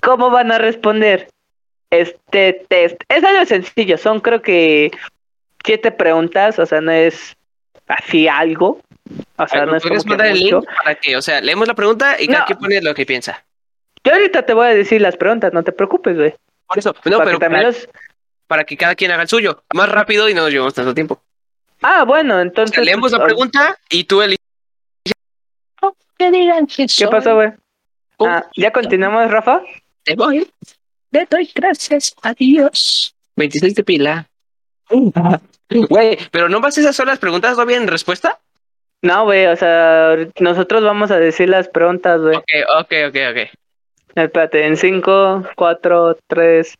[0.00, 1.28] ¿cómo van a responder
[1.90, 3.02] este test?
[3.08, 4.92] Es algo sencillo, son creo que
[5.64, 7.36] siete preguntas, o sea, no es
[7.88, 8.80] así algo.
[9.36, 10.60] O sea, no ¿me es como ¿Puedes que mucho.
[10.60, 13.44] link para que, o sea, leemos la pregunta y cada quien pone lo que piensa?
[14.06, 16.34] Yo ahorita te voy a decir las preguntas, no te preocupes, güey.
[16.68, 17.88] Por eso, no, Para pero que también para, los-
[18.46, 19.64] para que cada quien haga el suyo.
[19.74, 21.20] Más rápido y no nos llevamos tanto tiempo.
[21.82, 22.74] Ah, bueno, O entonces...
[22.74, 24.38] sea, leemos la pues, pregunta y tú eliges.
[26.18, 27.50] Que digan que ¿Qué pasó, güey?
[28.16, 28.26] Oh.
[28.26, 29.60] Ah, ¿Ya continuamos, Rafa?
[30.04, 30.48] Te voy.
[31.10, 33.14] Le doy gracias a Dios.
[33.36, 34.26] 26 de pila.
[35.68, 38.38] Güey, pero no vas esas son las preguntas, ¿no vienen respuesta?
[39.02, 42.36] No, güey, o sea, nosotros vamos a decir las preguntas, güey.
[42.36, 42.44] Ok,
[42.78, 43.50] ok, ok, ok.
[44.16, 46.74] Espérate, en 5, 4, 3,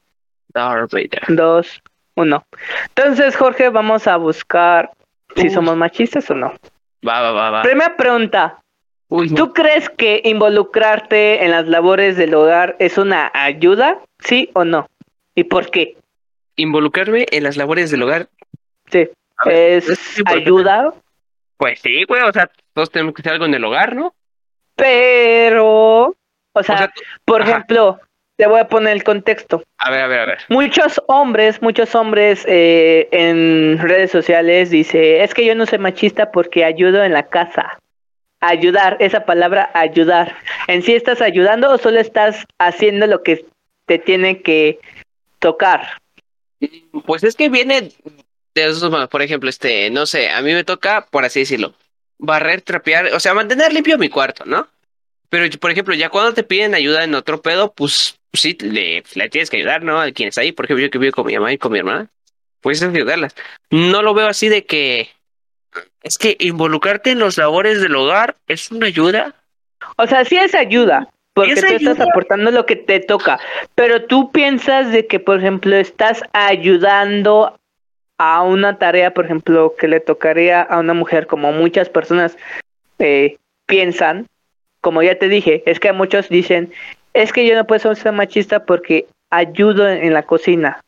[0.49, 1.23] Darth Vader.
[1.29, 1.83] 2,
[2.17, 2.45] 1.
[2.89, 4.91] Entonces, Jorge, vamos a buscar
[5.37, 6.55] si somos machistas o no.
[7.07, 7.63] Va, va, va, va.
[7.63, 8.59] Primera pregunta.
[9.09, 9.37] Uy, no.
[9.37, 13.99] ¿Tú crees que involucrarte en las labores del hogar es una ayuda?
[14.19, 14.89] ¿Sí o no?
[15.35, 15.97] ¿Y por qué?
[16.57, 18.29] Involucrarme en las labores del hogar.
[18.91, 19.09] Sí.
[19.45, 20.95] Ver, ¿Es porque- ayuda?
[21.59, 24.15] Pues sí, güey, o sea, todos tenemos que hacer algo en el hogar, ¿no?
[24.75, 26.15] Pero,
[26.61, 27.51] o sea, o sea, tú- por ajá.
[27.51, 28.01] ejemplo,
[28.37, 29.63] te voy a poner el contexto.
[29.79, 30.39] a ver, a ver, a ver.
[30.49, 36.31] Muchos hombres, muchos hombres eh, en redes sociales dice, es que yo no soy machista
[36.33, 37.79] porque ayudo en la casa.
[38.41, 40.37] Ayudar, esa palabra ayudar.
[40.67, 43.47] ¿En sí estás ayudando o solo estás haciendo lo que
[43.87, 44.79] te tiene que
[45.39, 45.99] tocar?
[47.07, 47.91] Pues es que viene
[48.55, 51.75] de esos, por ejemplo, este, no sé, a mí me toca, por así decirlo,
[52.19, 54.69] barrer, trapear, o sea, mantener limpio mi cuarto, ¿no?
[55.29, 59.29] Pero, por ejemplo, ya cuando te piden ayuda en otro pedo, pues sí, le, le
[59.29, 60.01] tienes que ayudar, ¿no?
[60.01, 61.79] A quien está ahí, por ejemplo, yo que vivo con mi mamá y con mi
[61.79, 62.09] hermana,
[62.61, 63.35] pues es ayudarlas.
[63.71, 65.09] No lo veo así de que
[66.03, 69.35] es que involucrarte en los labores del hogar es una ayuda.
[69.97, 73.39] O sea, sí es ayuda, porque tú estás aportando lo que te toca,
[73.75, 77.59] pero tú piensas de que, por ejemplo, estás ayudando
[78.19, 82.37] a una tarea, por ejemplo, que le tocaría a una mujer, como muchas personas
[82.99, 84.27] eh, piensan,
[84.87, 86.73] como ya te dije, es que muchos dicen,
[87.13, 90.81] es que yo no puedo ser machista porque ayudo en, en la cocina.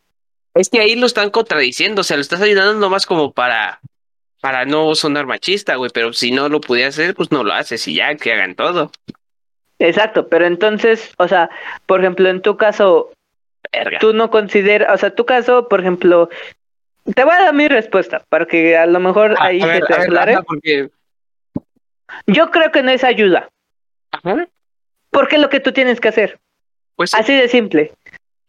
[0.55, 3.81] Es que ahí lo están contradiciendo, o sea, lo estás ayudando nomás como para
[4.41, 7.89] para no sonar machista, güey, pero si no lo pudiera hacer, pues no lo haces
[7.89, 8.93] y ya, que hagan todo.
[9.81, 11.51] Exacto, pero entonces, o sea,
[11.87, 13.11] por ejemplo, en tu caso,
[13.73, 13.99] Verga.
[13.99, 16.31] tú no consideras, o sea, tu caso, por ejemplo,
[17.17, 19.73] te voy a dar mi respuesta para que a lo mejor Ah, ahí a se
[19.73, 20.33] ver, te a ver, aclare.
[20.35, 20.89] ajá, porque
[22.29, 23.49] Yo creo que no es ayuda,
[24.13, 24.49] ajá,
[25.11, 26.39] porque es lo que tú tienes que hacer,
[26.97, 27.93] pues así de simple.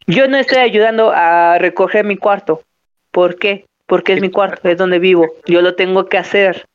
[0.06, 2.62] Yo no estoy ayudando a recoger mi cuarto.
[3.10, 3.66] ¿Por qué?
[3.86, 5.28] Porque es mi cuarto, es donde vivo.
[5.46, 6.66] Yo lo tengo que hacer.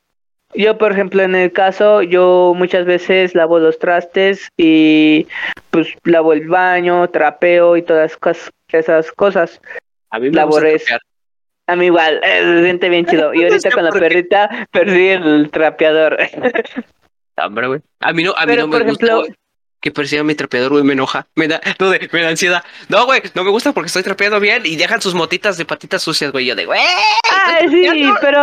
[0.54, 5.26] Yo, por ejemplo, en el caso, yo muchas veces lavo los trastes y
[5.70, 8.16] pues lavo el baño, trapeo y todas
[8.68, 9.60] esas cosas.
[10.10, 10.82] a mí me labores.
[10.82, 10.98] gusta.
[11.66, 13.34] A mí igual, se siente bien chido.
[13.34, 16.18] Y ahorita con la perrita perdí el trapeador.
[17.36, 17.80] Hombre, güey.
[18.00, 19.34] A mí no, a mí Pero, no me por gusta ejemplo-
[19.80, 22.64] que persiga mi trapeador, güey, me enoja, me da, no, de- me da ansiedad.
[22.88, 26.02] No, güey, no me gusta porque estoy trapeando bien y dejan sus motitas de patitas
[26.02, 26.46] sucias, güey.
[26.46, 28.42] Yo de, güey, Ay, estoy sí, pero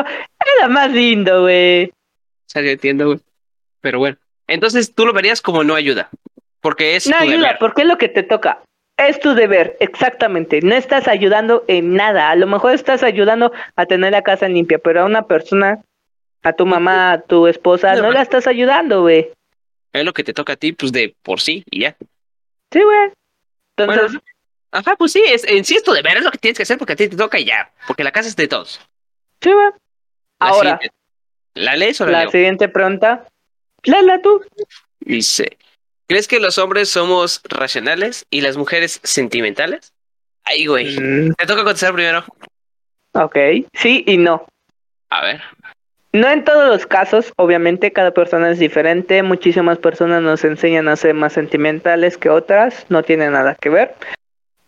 [0.58, 1.86] era más lindo, güey.
[1.88, 1.92] O
[2.48, 3.20] sea, yo entiendo, güey.
[3.82, 4.18] Pero bueno.
[4.48, 6.10] Entonces, tú lo verías como no ayuda.
[6.62, 7.58] Porque es No tu ayuda, deber.
[7.60, 8.60] porque es lo que te toca.
[8.98, 10.62] Es tu deber, exactamente.
[10.62, 12.30] No estás ayudando en nada.
[12.30, 15.82] A lo mejor estás ayudando a tener la casa limpia, pero a una persona,
[16.44, 19.30] a tu mamá, a tu esposa, No, no la estás ayudando, güey.
[19.94, 21.96] Es lo que te toca a ti, pues de por sí y ya.
[22.72, 23.12] Sí, güey.
[23.78, 24.22] Entonces, Bueno,
[24.72, 25.44] ajá, pues sí, es,
[25.84, 27.72] tu deber, es lo que tienes que hacer porque a ti te toca y ya.
[27.88, 28.80] Porque la casa es de todos.
[29.42, 29.70] sí, güey.
[30.40, 30.96] Ahora, siguiente.
[31.56, 32.32] ¿La lees o la, la leo?
[32.32, 33.26] siguiente pregunta.
[33.84, 34.44] Léela tú.
[35.00, 35.58] Dice,
[36.08, 39.94] ¿crees que los hombres somos racionales y las mujeres sentimentales?
[40.44, 41.00] Ay, güey.
[41.00, 42.26] Mm, Te toca contestar primero.
[43.14, 43.38] ok,
[43.74, 44.46] sí y no.
[45.10, 45.42] A ver.
[46.14, 50.96] No en todos los casos, obviamente cada persona es diferente, muchísimas personas nos enseñan a
[50.96, 53.96] ser más sentimentales que otras, no tiene nada que ver.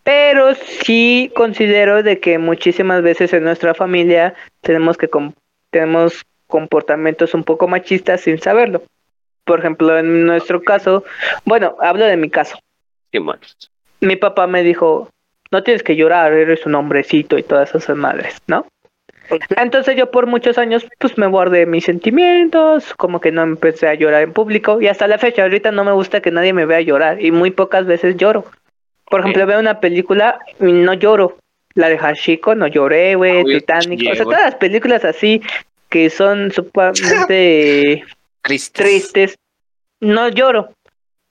[0.02, 5.32] Pero sí considero de que muchísimas veces en nuestra familia tenemos que com-
[5.70, 8.82] tenemos comportamientos un poco machistas sin saberlo.
[9.44, 11.04] Por ejemplo, en nuestro caso,
[11.44, 12.58] bueno, hablo de mi caso.
[13.12, 13.40] Bueno.
[14.00, 15.08] Mi papá me dijo,
[15.52, 18.66] no tienes que llorar, eres un hombrecito y todas esas madres, ¿no?
[19.56, 23.94] Entonces yo por muchos años pues me guardé mis sentimientos, como que no empecé a
[23.94, 26.80] llorar en público y hasta la fecha ahorita no me gusta que nadie me vea
[26.80, 28.44] llorar y muy pocas veces lloro.
[29.08, 31.38] Por ejemplo, veo una película y no lloro.
[31.74, 35.42] La de Hashiko no lloré, güey, Titanic, o sea, todas las películas así
[35.90, 38.02] que son sumamente
[38.42, 38.82] Triste.
[38.82, 39.36] tristes,
[40.00, 40.70] no lloro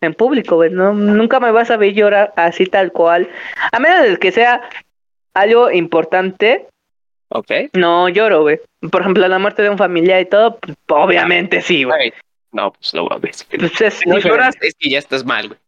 [0.02, 0.70] en público, güey.
[0.70, 3.30] No, nunca me vas a ver llorar así tal cual.
[3.72, 4.62] A menos que sea
[5.34, 6.68] algo importante,
[7.30, 7.52] Ok.
[7.74, 8.60] no lloro, güey.
[8.92, 12.14] Por ejemplo, la muerte de un familiar y todo, pues, obviamente sí, güey.
[12.52, 13.34] No, pues lo voy a ver.
[13.50, 15.60] Pues es Si no lloras, es que ya estás mal, güey.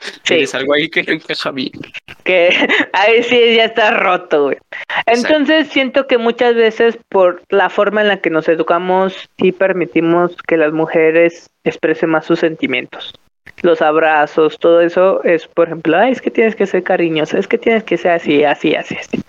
[0.00, 0.34] Sí.
[0.34, 1.72] Tienes algo ahí que no encaja bien.
[2.24, 2.50] que
[2.92, 4.58] ahí sí ya está roto, güey.
[5.06, 10.36] Entonces siento que muchas veces por la forma en la que nos educamos sí permitimos
[10.46, 13.14] que las mujeres expresen más sus sentimientos.
[13.62, 17.48] Los abrazos, todo eso es, por ejemplo, Ay, es que tienes que ser cariñosa, es
[17.48, 19.22] que tienes que ser así, así, así, así.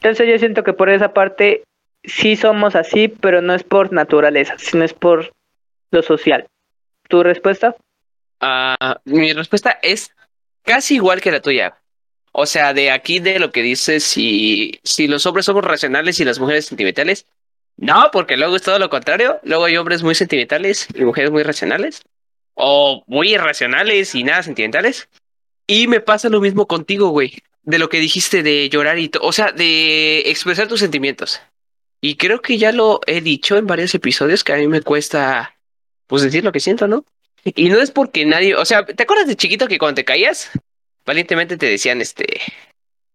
[0.00, 1.64] Entonces yo siento que por esa parte
[2.04, 5.32] sí somos así, pero no es por naturaleza, sino es por
[5.90, 6.46] lo social.
[7.08, 7.74] ¿Tu respuesta?
[8.40, 10.14] Ah, mi respuesta es
[10.62, 11.78] casi igual que la tuya.
[12.32, 16.24] O sea, de aquí de lo que dices, si, si los hombres somos racionales y
[16.24, 17.26] las mujeres sentimentales,
[17.76, 19.40] no, porque luego es todo lo contrario.
[19.42, 22.02] Luego hay hombres muy sentimentales y mujeres muy racionales.
[22.54, 25.08] O muy irracionales y nada sentimentales.
[25.66, 27.38] Y me pasa lo mismo contigo, güey.
[27.62, 29.26] De lo que dijiste de llorar y todo.
[29.26, 31.40] O sea, de expresar tus sentimientos.
[32.00, 35.56] Y creo que ya lo he dicho en varios episodios que a mí me cuesta,
[36.06, 37.04] pues, decir lo que siento, ¿no?
[37.44, 40.50] Y no es porque nadie, o sea, ¿te acuerdas de chiquito que cuando te caías,
[41.06, 42.26] valientemente te decían, este,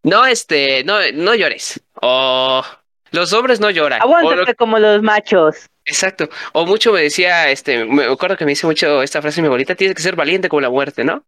[0.02, 2.64] no, este, no, no llores, o
[3.12, 5.66] los hombres no lloran, lo- Aguántate como los machos.
[5.84, 9.46] exacto, o mucho me decía, este, me acuerdo que me dice mucho esta frase mi
[9.46, 11.24] abuelita, tienes que ser valiente como la muerte, ¿no?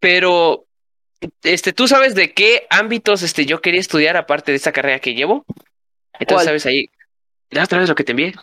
[0.00, 0.64] Pero,
[1.42, 5.14] este, tú sabes de qué ámbitos, este, yo quería estudiar aparte de esta carrera que
[5.14, 5.44] llevo,
[6.14, 6.44] entonces ¿Cuál?
[6.44, 6.90] sabes ahí,
[7.50, 8.34] la otra vez lo que te envié,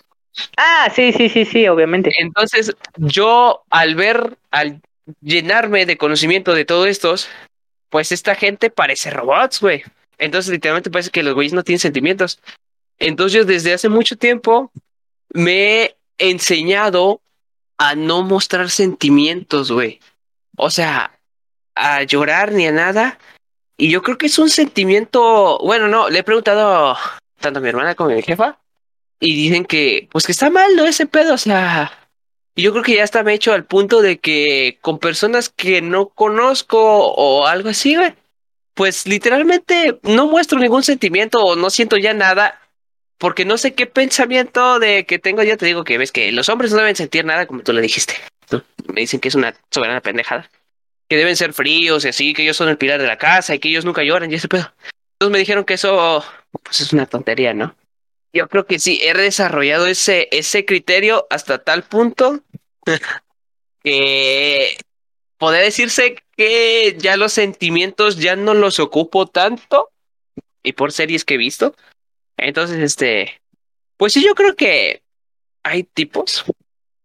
[0.58, 2.12] Ah, sí, sí, sí, sí, obviamente.
[2.20, 4.82] Entonces, yo al ver, al
[5.22, 7.30] llenarme de conocimiento de todo estos,
[7.90, 9.84] pues esta gente parece robots, güey.
[10.18, 12.40] Entonces, literalmente parece que los güeyes no tienen sentimientos.
[13.00, 14.72] Entonces, yo desde hace mucho tiempo
[15.34, 17.22] me he enseñado
[17.78, 20.00] a no mostrar sentimientos, güey.
[20.58, 21.15] O sea,
[21.76, 23.20] a llorar ni a nada.
[23.78, 26.98] Y yo creo que es un sentimiento, bueno, no, le he preguntado
[27.40, 28.58] tanto a mi hermana como a mi jefa
[29.20, 30.86] y dicen que, pues que está mal, ¿no?
[30.86, 31.92] Ese pedo, o sea,
[32.56, 35.82] yo creo que ya está me he hecho al punto de que con personas que
[35.82, 38.14] no conozco o algo así, güey,
[38.74, 42.62] pues literalmente no muestro ningún sentimiento o no siento ya nada
[43.18, 46.50] porque no sé qué pensamiento de que tengo, ya te digo que ves que los
[46.50, 48.14] hombres no deben sentir nada como tú le dijiste.
[48.88, 50.50] Me dicen que es una soberana pendejada.
[51.08, 53.60] Que deben ser fríos y así, que ellos son el pilar de la casa y
[53.60, 54.74] que ellos nunca lloran y ese pedo.
[55.14, 56.24] Entonces me dijeron que eso
[56.64, 57.76] pues es una tontería, ¿no?
[58.34, 62.42] Yo creo que sí, he desarrollado ese, ese criterio hasta tal punto
[63.84, 64.78] que
[65.38, 69.92] podría decirse que ya los sentimientos ya no los ocupo tanto
[70.64, 71.76] y por series que he visto.
[72.38, 73.40] Entonces, este,
[73.98, 75.02] pues sí, yo creo que
[75.64, 76.44] hay tipos.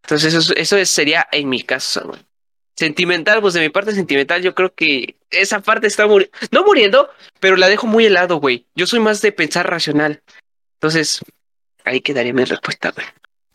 [0.02, 2.16] Entonces, eso, eso es- sería en mi caso.
[2.80, 7.10] Sentimental, pues de mi parte sentimental, yo creo que esa parte está muriendo, no muriendo,
[7.38, 8.64] pero la dejo muy helado, güey.
[8.74, 10.22] Yo soy más de pensar racional.
[10.76, 11.20] Entonces,
[11.84, 13.06] ahí quedaría mi respuesta, güey.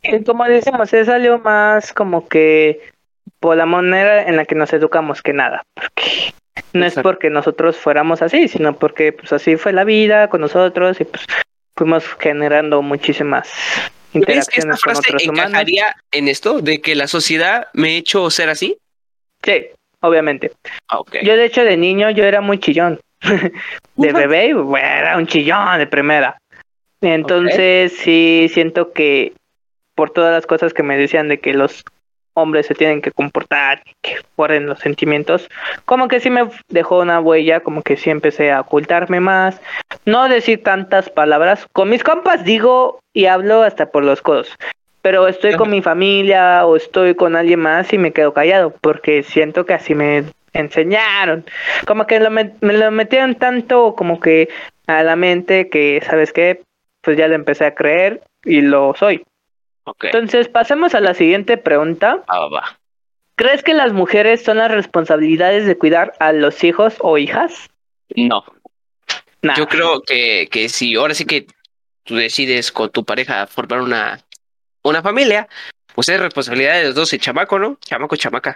[0.03, 2.93] Y como decimos, es algo más como que
[3.39, 6.35] por la manera en la que nos educamos que nada, porque
[6.73, 11.01] no es porque nosotros fuéramos así, sino porque pues así fue la vida con nosotros
[11.01, 11.25] y pues
[11.75, 13.87] fuimos generando muchísimas ¿Ves?
[14.13, 15.49] Esta interacciones con frase otros humanos.
[15.49, 18.77] encajaría en esto de que la sociedad me ha hecho ser así.
[19.45, 19.67] Sí,
[20.01, 20.51] obviamente.
[20.89, 21.17] Ah, ok.
[21.23, 22.99] Yo de hecho de niño yo era muy chillón.
[23.95, 26.37] de bebé bueno, era un chillón de primera.
[27.01, 29.33] Entonces sí siento que
[29.93, 31.83] por todas las cosas que me decían de que los
[32.33, 35.47] hombres se tienen que comportar, que guarden los sentimientos,
[35.85, 39.61] como que sí me dejó una huella, como que sí empecé a ocultarme más,
[40.05, 41.65] no decir tantas palabras.
[41.71, 44.53] Con mis compas digo y hablo hasta por los codos,
[45.05, 49.21] pero estoy con mi familia o estoy con alguien más y me quedo callado, porque
[49.21, 51.45] siento que así me enseñaron.
[51.85, 54.49] Como que lo me, me lo metieron tanto como que
[54.87, 56.63] a la mente que, ¿sabes qué?
[57.01, 59.23] Pues ya lo empecé a creer y lo soy.
[59.83, 60.05] Ok.
[60.05, 62.23] Entonces, pasemos a la siguiente pregunta.
[62.27, 62.79] Ah, va, va.
[63.35, 67.69] ¿Crees que las mujeres son las responsabilidades de cuidar a los hijos o hijas?
[68.15, 68.43] No.
[69.43, 69.53] Nah.
[69.55, 71.45] Yo creo que, que si ahora sí que
[72.05, 74.19] tú decides con tu pareja formar una,
[74.89, 75.47] una familia,
[75.93, 77.77] pues es responsabilidad de los dos, el chamaco, ¿no?
[77.81, 78.55] Chamaco, chamaca.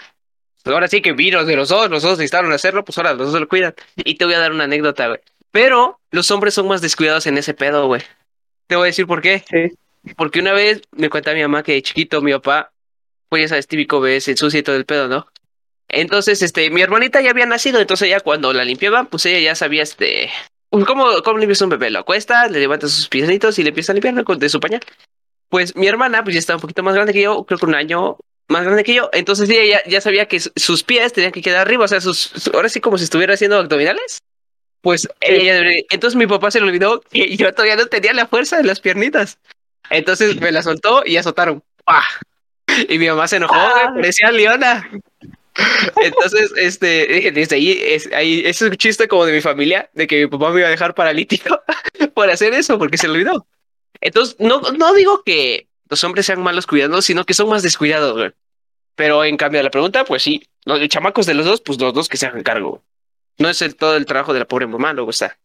[0.64, 3.32] Pues ahora sí que vino de los dos, los dos necesitaron hacerlo, pues ahora los
[3.32, 3.74] dos lo cuidan.
[3.96, 5.20] Y te voy a dar una anécdota, güey.
[5.52, 8.02] Pero los hombres son más descuidados en ese pedo, güey.
[8.68, 9.44] Te voy a decir por qué.
[9.50, 10.14] Sí.
[10.16, 12.72] Porque una vez me cuenta mi mamá que de chiquito mi papá,
[13.30, 15.28] pues ya sabes, típico ves el sucio y todo el pedo, ¿no?
[15.88, 19.56] Entonces, este, mi hermanita ya había nacido, entonces ella cuando la limpiaban, pues ella ya
[19.56, 20.30] sabía, este,
[20.70, 21.90] ¿cómo, cómo limpias un bebé?
[21.90, 24.82] Lo acuesta, le levanta sus piecitos y le empieza a limpiar de su pañal.
[25.50, 27.76] Pues mi hermana, pues ya estaba un poquito más grande que yo, creo que un
[27.76, 31.32] año más grande que yo, entonces ella ya, ya sabía que su- sus pies tenían
[31.32, 34.20] que quedar arriba, o sea, sus, su- ahora sí como si estuviera haciendo abdominales.
[34.82, 38.58] Pues ella entonces mi papá se le olvidó que yo todavía no tenía la fuerza
[38.58, 39.38] de las piernitas.
[39.90, 41.62] Entonces me la soltó y azotaron.
[41.84, 42.06] ¡Pah!
[42.88, 43.92] Y mi mamá se enojó, Ah.
[43.94, 44.90] parecía Leona.
[46.02, 49.90] Entonces, este, dije, desde ahí, es, ahí, ese es un chiste como de mi familia,
[49.94, 51.60] de que mi papá me iba a dejar paralítico
[52.14, 53.46] por hacer eso, porque se le olvidó.
[54.02, 58.14] Entonces, no, no digo que los hombres sean malos cuidando, sino que son más descuidados,
[58.18, 58.32] güey.
[58.96, 61.94] Pero en cambio a la pregunta, pues sí, los chamacos de los dos, pues los
[61.94, 62.70] dos que se hagan cargo.
[62.70, 62.82] güey.
[63.38, 65.38] No es el, todo el trabajo de la pobre mamá, luego está.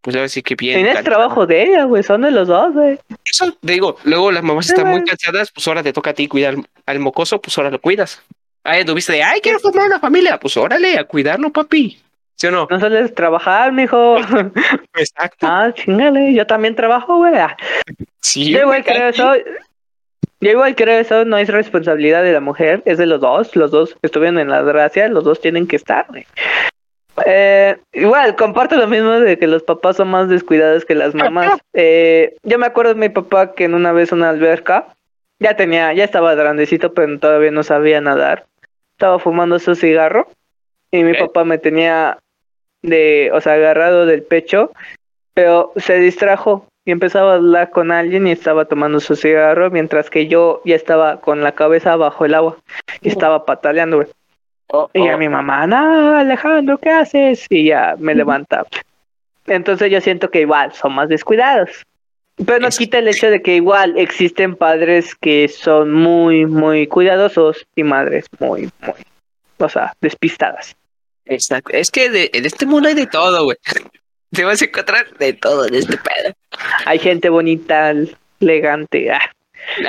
[0.00, 0.80] Pues a ver si que bien.
[0.80, 2.98] En el trabajo de ella, güey, son de los dos, güey.
[3.24, 6.28] Eso, te digo, luego las mamás están muy cansadas, pues ahora te toca a ti
[6.28, 8.22] cuidar al, al mocoso, pues ahora lo cuidas.
[8.62, 12.00] Ahí anduviste de, ay, quiero formar una familia, pues órale, a cuidarlo, papi.
[12.36, 12.66] ¿Sí o no?
[12.70, 14.16] No sueles trabajar, mijo.
[14.94, 15.46] Exacto.
[15.48, 17.34] ah, chingale, yo también trabajo, güey.
[17.34, 17.56] Ah,
[18.20, 19.32] Sí, Yo igual creo eso.
[20.40, 23.56] Yo igual creo eso, no es responsabilidad de la mujer, es de los dos.
[23.56, 26.26] Los dos estuvieron en la gracia, los dos tienen que estar, güey.
[27.24, 31.58] Eh, igual, comparto lo mismo de que los papás son más descuidados que las mamás.
[31.78, 34.86] Eh, yo me acuerdo de mi papá que en una vez una alberca,
[35.38, 38.46] ya tenía, ya estaba grandecito, pero todavía no sabía nadar.
[38.92, 40.26] Estaba fumando su cigarro
[40.90, 42.18] y mi papá me tenía
[42.82, 44.72] de, o sea, agarrado del pecho,
[45.34, 50.08] pero se distrajo y empezaba a hablar con alguien y estaba tomando su cigarro, mientras
[50.08, 52.56] que yo ya estaba con la cabeza bajo el agua
[53.02, 54.08] y estaba pataleando, güey.
[54.68, 57.46] Oh, Y a mi mamá, no, Alejandro, ¿qué haces?
[57.50, 58.64] Y ya me levanta.
[59.46, 61.70] Entonces yo siento que igual son más descuidados.
[62.44, 67.66] Pero no quita el hecho de que igual existen padres que son muy, muy cuidadosos
[67.74, 68.94] y madres muy, muy,
[69.58, 70.76] o sea, despistadas.
[71.26, 71.70] Exacto.
[71.76, 73.56] Es que de- en este mundo hay de todo, güey.
[74.32, 76.34] Te vas a encontrar de todo en este pedo.
[76.84, 77.92] Hay gente bonita,
[78.40, 79.10] elegante.
[79.12, 79.30] Ah,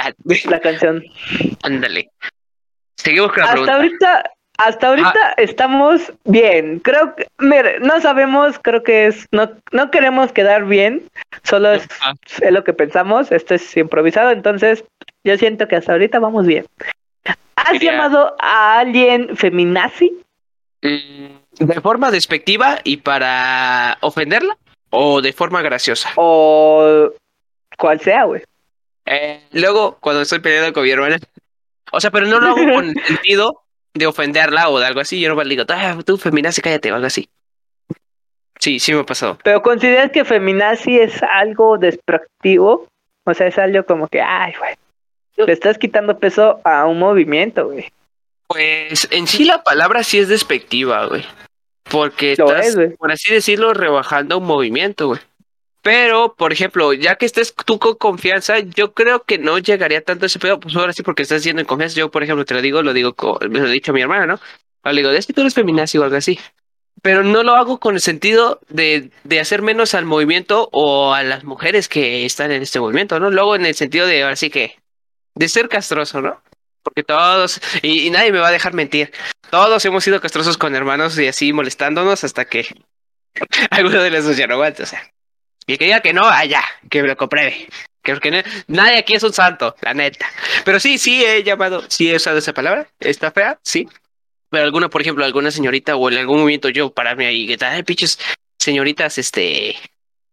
[0.01, 0.11] Ah,
[0.45, 1.03] la canción.
[1.63, 2.09] Ándale.
[2.95, 3.75] Seguimos con la Hasta pregunta.
[3.75, 6.79] ahorita, hasta ahorita estamos bien.
[6.79, 11.03] Creo que, mire, no sabemos, creo que es, no, no queremos quedar bien,
[11.43, 12.13] solo es, Ah.
[12.41, 14.83] es lo que pensamos, esto es improvisado, entonces
[15.23, 16.65] yo siento que hasta ahorita vamos bien.
[17.55, 20.17] ¿Has Quería- llamado a alguien feminazi?
[20.81, 24.57] Mm, ¿De forma despectiva y para ofenderla?
[24.89, 26.11] ¿O de forma graciosa?
[26.15, 27.11] O
[27.77, 28.43] cual sea, güey.
[29.05, 31.17] Eh, luego, cuando estoy peleando con mi hermana.
[31.91, 33.63] O sea, pero no lo hago con el sentido
[33.93, 35.19] de ofenderla o de algo así.
[35.19, 37.29] Yo no le digo, ah, tú feminazi, cállate o algo así.
[38.59, 39.37] Sí, sí me ha pasado.
[39.43, 42.87] Pero consideras que feminazi es algo despectivo,
[43.23, 44.75] o sea, es algo como que, ay, güey,
[45.37, 47.91] le estás quitando peso a un movimiento, güey.
[48.47, 51.25] Pues en sí la palabra sí es despectiva, güey.
[51.89, 55.19] Porque Lo estás, es, por así decirlo, rebajando un movimiento, güey.
[55.81, 60.25] Pero, por ejemplo, ya que estés tú con confianza, yo creo que no llegaría tanto
[60.25, 61.97] a ese pedo, pues ahora sí, porque estás siendo en confianza.
[61.97, 63.15] Yo, por ejemplo, te lo digo, lo digo,
[63.49, 64.39] me lo he dicho a mi hermana, ¿no?
[64.91, 66.39] Le digo, es que tú eres feminazi o algo así.
[67.01, 71.23] Pero no lo hago con el sentido de, de hacer menos al movimiento o a
[71.23, 73.29] las mujeres que están en este movimiento, ¿no?
[73.29, 74.77] Luego en el sentido de, ahora sí que,
[75.35, 76.41] de ser castroso, ¿no?
[76.87, 79.11] Porque todos, y, y nadie me va a dejar mentir,
[79.49, 82.65] todos hemos sido castrosos con hermanos y así molestándonos hasta que
[83.71, 85.03] alguno de los dos ya no aguanta, o sea.
[85.65, 87.67] Y que diga que no, allá, que me lo compruebe.
[88.01, 90.25] Que no- nadie aquí es un santo, la neta.
[90.63, 92.87] Pero sí, sí he llamado, sí he usado esa palabra.
[93.01, 93.85] Está fea, sí.
[94.49, 97.57] Pero alguna, por ejemplo, alguna señorita o en algún momento yo pararme ahí y que
[97.57, 98.17] tal, pinches
[98.57, 99.75] señoritas, este,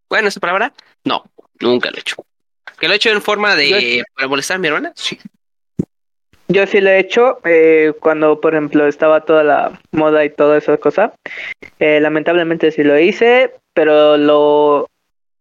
[0.07, 1.29] bueno, esa palabra, no,
[1.59, 2.15] nunca lo he hecho.
[2.79, 4.93] ¿Que lo he hecho en forma de para molestar a mi hermana?
[4.95, 5.19] Sí.
[6.47, 10.57] Yo sí lo he hecho eh, cuando, por ejemplo, estaba toda la moda y toda
[10.57, 11.13] esa cosa.
[11.79, 14.87] Eh, lamentablemente sí lo hice, pero lo,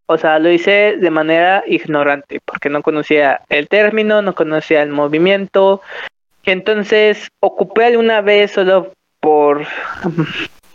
[0.07, 4.91] o sea, lo hice de manera ignorante, porque no conocía el término, no conocía el
[4.91, 5.83] movimiento.
[6.45, 9.67] Entonces, ocupé alguna vez solo por,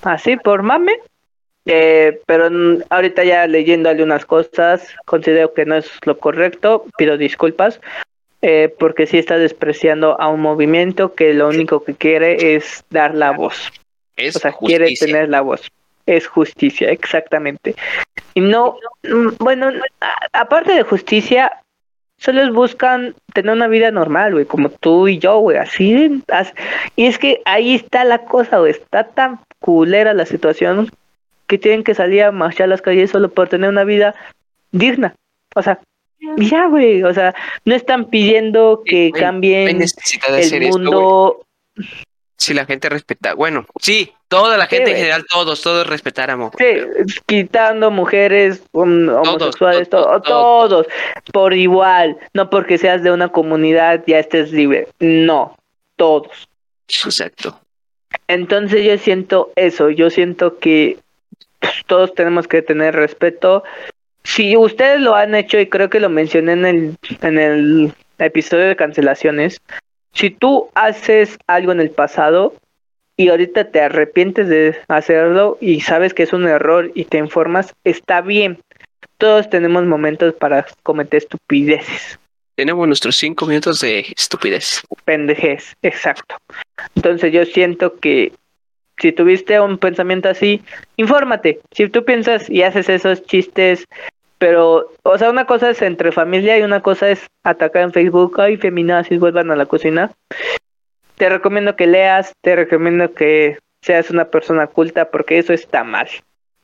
[0.04, 1.00] así, por mame.
[1.66, 2.50] Eh, pero
[2.90, 7.80] ahorita ya leyendo algunas cosas, considero que no es lo correcto, pido disculpas,
[8.42, 13.14] eh, porque sí está despreciando a un movimiento que lo único que quiere es dar
[13.14, 13.72] la voz.
[14.16, 15.70] Es o sea, quiere tener la voz.
[16.06, 17.76] Es justicia, exactamente.
[18.34, 19.72] Y no, mm, bueno,
[20.32, 21.52] aparte de justicia,
[22.18, 26.24] solo buscan tener una vida normal, güey, como tú y yo, güey, así.
[26.96, 30.90] Y es que ahí está la cosa, güey, está tan culera la situación
[31.48, 34.16] que tienen que salir a marchar a las calles solo por tener una vida
[34.72, 35.16] digna.
[35.56, 35.80] O sea,
[36.38, 37.34] ya, güey, o sea,
[37.66, 41.46] no están pidiendo que cambien el mundo.
[42.38, 46.52] si la gente respeta, bueno, sí, toda la gente en general, todos, todos respetáramos.
[46.58, 46.66] Sí,
[47.26, 50.88] quitando mujeres, homosexuales, todos, todos,
[51.32, 55.56] por igual, no porque seas de una comunidad ya estés libre, no,
[55.96, 56.50] todos.
[56.88, 57.60] Exacto.
[58.28, 61.00] Entonces yo siento eso, yo siento que
[61.60, 63.64] pues, todos tenemos que tener respeto
[64.30, 68.68] si ustedes lo han hecho y creo que lo mencioné en el, en el episodio
[68.68, 69.60] de cancelaciones,
[70.14, 72.54] si tú haces algo en el pasado
[73.18, 77.74] y ahorita te arrepientes de hacerlo y sabes que es un error y te informas,
[77.84, 78.60] está bien.
[79.18, 82.20] Todos tenemos momentos para cometer estupideces.
[82.54, 84.84] Tenemos nuestros cinco minutos de estupidez.
[85.06, 86.36] Pendejez, exacto.
[86.96, 88.32] Entonces yo siento que
[89.00, 90.62] si tuviste un pensamiento así,
[90.98, 91.62] infórmate.
[91.72, 93.88] Si tú piensas y haces esos chistes
[94.40, 98.40] pero, o sea, una cosa es entre familia y una cosa es atacar en Facebook,
[98.40, 100.12] ay, feminazis, vuelvan a la cocina.
[101.18, 106.08] Te recomiendo que leas, te recomiendo que seas una persona culta porque eso está mal.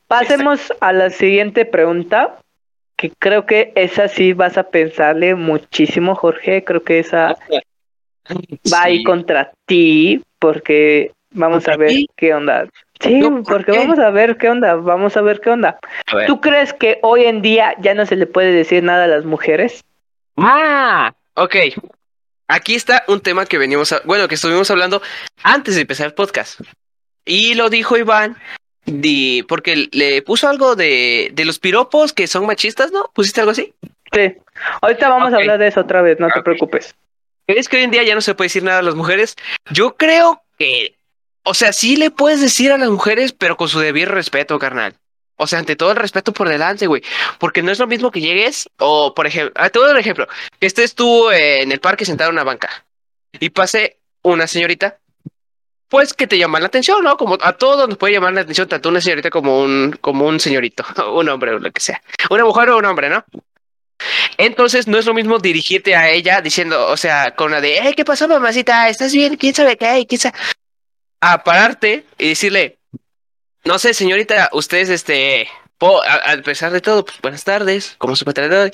[0.08, 2.38] Pasemos a la siguiente pregunta,
[2.96, 6.64] que creo que esa sí vas a pensarle muchísimo, Jorge.
[6.64, 7.36] Creo que esa
[8.72, 12.66] va a ir contra ti, porque vamos a ver qué onda.
[13.00, 15.78] Sí, porque vamos a ver qué onda, vamos a ver qué onda.
[16.26, 19.24] ¿Tú crees que hoy en día ya no se le puede decir nada a las
[19.24, 19.84] mujeres?
[20.36, 21.56] Ah, ok.
[22.48, 25.02] Aquí está un tema que venimos, a, bueno, que estuvimos hablando
[25.42, 26.60] antes de empezar el podcast.
[27.24, 28.36] Y lo dijo Iván,
[28.84, 33.10] di, porque le puso algo de, de los piropos que son machistas, ¿no?
[33.12, 33.74] ¿Pusiste algo así?
[34.12, 34.36] Sí.
[34.80, 36.94] Ahorita vamos a hablar de eso otra vez, no te preocupes.
[37.46, 39.36] ¿Crees que hoy en día ya no se puede decir nada a las mujeres?
[39.70, 40.95] Yo creo que
[41.46, 44.96] o sea, sí le puedes decir a las mujeres, pero con su debido respeto, carnal.
[45.36, 47.02] O sea, ante todo el respeto por delante, güey.
[47.38, 50.26] Porque no es lo mismo que llegues, o por ejemplo, a todo el ejemplo,
[50.58, 52.84] que estés tú en el parque sentado en una banca
[53.38, 54.98] y pase una señorita,
[55.88, 57.16] pues que te llama la atención, ¿no?
[57.16, 60.40] Como a todos nos puede llamar la atención, tanto una señorita como un, como un
[60.40, 60.84] señorito,
[61.14, 62.02] un hombre o lo que sea.
[62.28, 63.24] Una mujer o un hombre, ¿no?
[64.36, 68.04] Entonces no es lo mismo dirigirte a ella diciendo, o sea, con la de, ¿qué
[68.04, 68.88] pasó, mamacita?
[68.88, 69.36] ¿Estás bien?
[69.36, 70.04] ¿Quién sabe qué?
[70.08, 70.36] ¿Quién sabe?
[71.32, 72.78] A pararte y decirle,
[73.64, 75.48] no sé, señorita, ustedes, este,
[75.80, 78.70] a, pesar de todo, pues buenas tardes, como su patrón,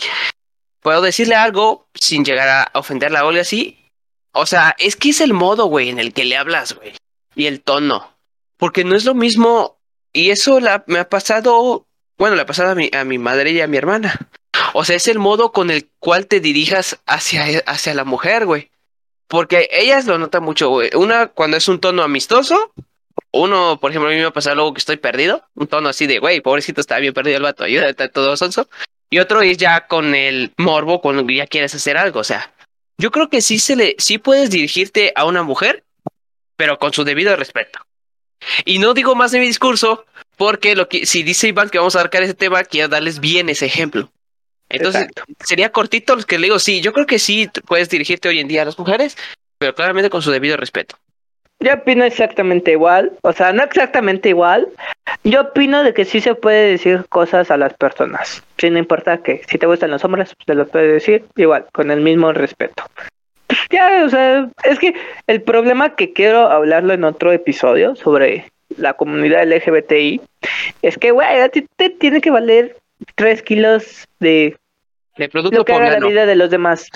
[0.81, 3.79] puedo decirle algo sin llegar a ofenderla o algo así.
[4.33, 6.93] O sea, es que es el modo, güey, en el que le hablas, güey,
[7.35, 8.17] y el tono.
[8.57, 9.79] Porque no es lo mismo,
[10.13, 11.87] y eso me ha pasado,
[12.19, 14.29] bueno, le ha pasado a mi, a mi madre y a mi hermana.
[14.75, 18.71] O sea, es el modo con el cual te dirijas hacia, hacia la mujer, güey.
[19.33, 20.91] Porque ellas lo notan mucho, güey.
[20.95, 22.75] Una cuando es un tono amistoso.
[23.31, 25.43] Uno, por ejemplo, a mí me ha pasado luego que estoy perdido.
[25.55, 28.69] Un tono así de, güey, pobrecito, está bien perdido el vato, ayúdate, todo sonso.
[29.09, 32.21] Y otro es ya con el morbo, cuando ya quieres hacer algo.
[32.21, 32.53] O sea,
[32.99, 35.83] yo creo que sí se le, sí puedes dirigirte a una mujer,
[36.57, 37.79] pero con su debido respeto.
[38.67, 40.05] Y no digo más de mi discurso,
[40.37, 43.49] porque lo que, si dice Iván que vamos a abarcar ese tema, quiero darles bien
[43.49, 44.13] ese ejemplo.
[44.73, 45.09] Entonces,
[45.45, 48.49] sería cortito los que le digo, sí, yo creo que sí puedes dirigirte hoy en
[48.49, 49.17] día a las mujeres,
[49.59, 50.97] pero claramente con su debido respeto.
[51.61, 54.67] Yo opino exactamente igual, o sea, no exactamente igual.
[55.23, 59.43] Yo opino de que sí se puede decir cosas a las personas, sin importar que
[59.49, 62.83] si te gustan los hombres, pues te lo puedes decir igual, con el mismo respeto.
[63.47, 64.95] Pues ya, o sea, es que
[65.29, 70.21] el problema que quiero hablarlo en otro episodio sobre la comunidad LGBTI
[70.83, 72.77] es que, güey, a ti te tiene que valer
[73.15, 74.57] tres kilos de
[75.17, 76.89] de producto lo que haga la vida de los demás.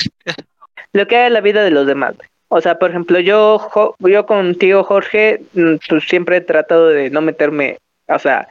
[0.93, 2.15] lo que haga la vida de los demás.
[2.49, 7.11] O sea, por ejemplo, yo, jo- yo contigo, Jorge, mm, pues siempre he tratado de
[7.11, 8.47] no meterme, o sea,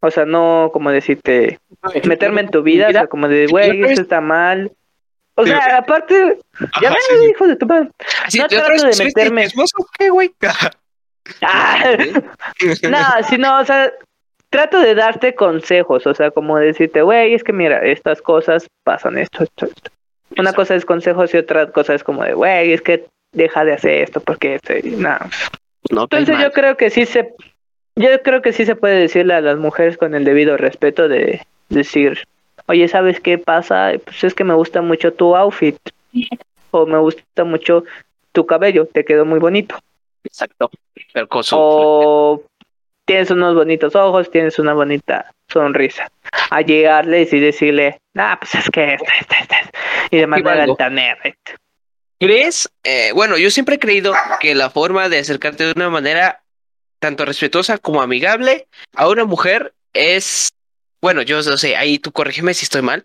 [0.00, 1.58] o sea, no como decirte,
[2.04, 4.72] meterme en tu vida, o sea, como de, güey, esto está mal.
[5.36, 5.70] O Sí, sea, sí.
[5.70, 6.38] aparte,
[6.82, 7.30] ya ves, sí, sí.
[7.30, 7.88] hijo de tu madre.
[8.24, 9.44] Así, no ¿de otra trato de fuiste meterme.
[9.44, 10.32] chismoso o ¿Qué, güey?
[11.42, 11.84] Ah,
[12.90, 13.92] no, si no, o sea,
[14.50, 19.18] trato de darte consejos, o sea, como decirte, güey, es que mira, estas cosas pasan
[19.18, 19.90] esto, esto, esto.
[20.38, 23.72] Una cosa es consejos y otra cosa es como de, güey, es que deja de
[23.72, 25.16] hacer esto porque este, no.
[25.90, 27.34] No, caes Entonces yo creo que sí se,
[27.96, 31.42] yo creo que sí se puede decirle a las mujeres con el debido respeto de
[31.68, 32.18] decir,
[32.66, 33.92] oye, ¿sabes qué pasa?
[34.04, 35.76] Pues es que me gusta mucho tu outfit
[36.70, 37.84] o me gusta mucho
[38.32, 39.76] tu cabello, te quedó muy bonito.
[40.24, 40.70] Exacto.
[41.42, 42.42] Su- O
[43.08, 46.12] tienes unos bonitos ojos, tienes una bonita sonrisa.
[46.50, 49.70] A llegarles y decirle, ah, pues es que esta, esta, esta.
[50.10, 51.18] Y de manera altanera.
[52.20, 52.68] ¿Crees?
[52.84, 56.42] Eh, bueno, yo siempre he creído que la forma de acercarte de una manera
[56.98, 60.50] tanto respetuosa como amigable a una mujer es,
[61.00, 63.04] bueno, yo no sé, ahí tú corrígeme si estoy mal,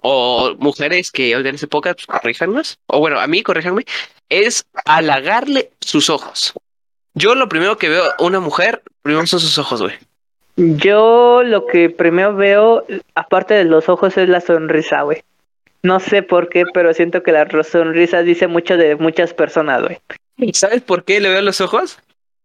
[0.00, 3.84] o mujeres que oigan ese podcast, pues corríjanos, o bueno, a mí corríjanme,
[4.28, 6.54] es halagarle sus ojos.
[7.14, 9.94] Yo lo primero que veo a una mujer, primero son sus ojos, güey.
[10.56, 12.84] Yo lo que primero veo,
[13.14, 15.22] aparte de los ojos, es la sonrisa, güey.
[15.82, 19.98] No sé por qué, pero siento que la sonrisa dice mucho de muchas personas, güey.
[20.52, 21.98] ¿Sabes por qué le veo los ojos?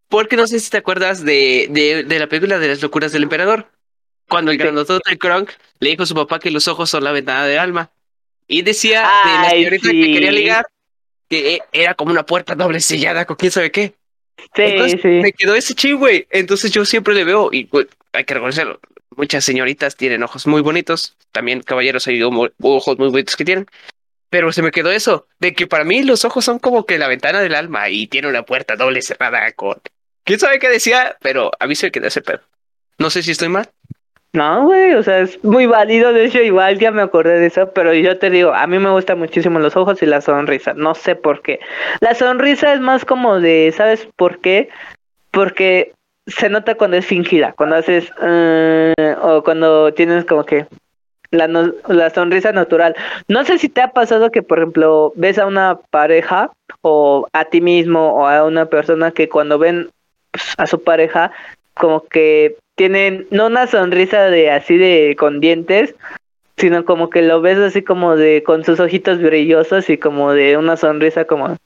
[0.08, 3.22] Porque no sé si te acuerdas de, de, de la película de las locuras del
[3.22, 3.66] emperador.
[4.28, 4.62] Cuando el Sí.
[4.62, 5.50] grandotote Kronk
[5.80, 7.90] le dijo a su papá que los ojos son la ventana del alma.
[8.46, 10.00] Y decía de la señorita sí.
[10.02, 10.66] que quería ligar
[11.28, 13.94] que era como una puerta doble sellada con quién sabe qué.
[14.54, 15.08] Sí, Entonces, sí.
[15.08, 16.26] Me quedó ese ching, güey.
[16.30, 17.68] Entonces yo siempre le veo, y
[18.12, 18.80] hay que reconocerlo,
[19.16, 21.16] muchas señoritas tienen ojos muy bonitos.
[21.32, 23.66] También caballeros hay ojos muy bonitos que tienen.
[24.30, 27.08] Pero se me quedó eso, de que para mí los ojos son como que la
[27.08, 29.80] ventana del alma y tiene una puerta doble cerrada con...
[30.22, 31.16] ¿Quién sabe qué decía?
[31.20, 32.40] Pero a mí se me quedó ese pedo.
[32.98, 33.68] No sé si estoy mal.
[34.32, 37.72] No, güey, o sea, es muy válido, de hecho, igual ya me acordé de eso,
[37.72, 40.94] pero yo te digo, a mí me gustan muchísimo los ojos y la sonrisa, no
[40.94, 41.58] sé por qué.
[42.00, 44.68] La sonrisa es más como de, ¿sabes por qué?
[45.32, 45.92] Porque
[46.26, 50.66] se nota cuando es fingida, cuando haces, eh, o cuando tienes como que
[51.30, 52.94] la, no- la sonrisa natural.
[53.28, 56.50] No sé si te ha pasado que, por ejemplo, ves a una pareja
[56.82, 59.90] o a ti mismo o a una persona que cuando ven
[60.32, 61.30] pues, a su pareja,
[61.74, 65.94] como que tienen no una sonrisa de así de con dientes,
[66.56, 70.56] sino como que lo ves así como de con sus ojitos brillosos y como de
[70.56, 71.58] una sonrisa como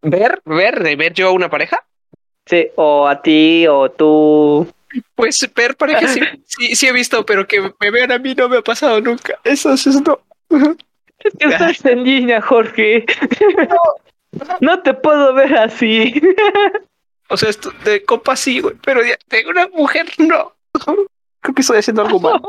[0.00, 0.40] ¿Ver?
[0.46, 0.82] ¿Ver?
[0.82, 1.84] ¿De ver yo a una pareja?
[2.46, 4.66] sí, o a ti o tú.
[5.14, 8.48] Pues ver pareja sí, sí, sí he visto, pero que me vean a mí no
[8.48, 9.38] me ha pasado nunca.
[9.44, 10.18] Eso es no.
[11.18, 13.04] Es que estás en línea, Jorge.
[14.62, 16.14] No te puedo ver así.
[17.32, 20.52] O sea, esto de copa sí, güey, pero de, de una mujer no.
[21.40, 22.40] Creo que estoy haciendo algo mal.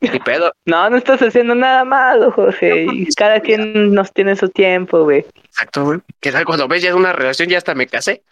[0.00, 0.52] Ni pedo.
[0.64, 2.86] No, no estás haciendo nada malo, Jorge.
[2.92, 5.26] Y cada quien nos tiene su tiempo, güey.
[5.44, 6.00] Exacto, güey.
[6.20, 8.22] ¿Qué tal cuando ves ya una relación ya hasta me casé?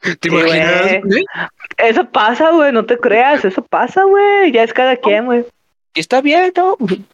[0.00, 1.02] ¿Te Sí, imaginas?
[1.76, 4.52] Eso pasa, güey, no te creas, eso pasa, güey.
[4.52, 5.44] Ya es cada quien, güey.
[5.94, 6.76] Y está bien, ¿no?
[6.88, 7.04] Sí,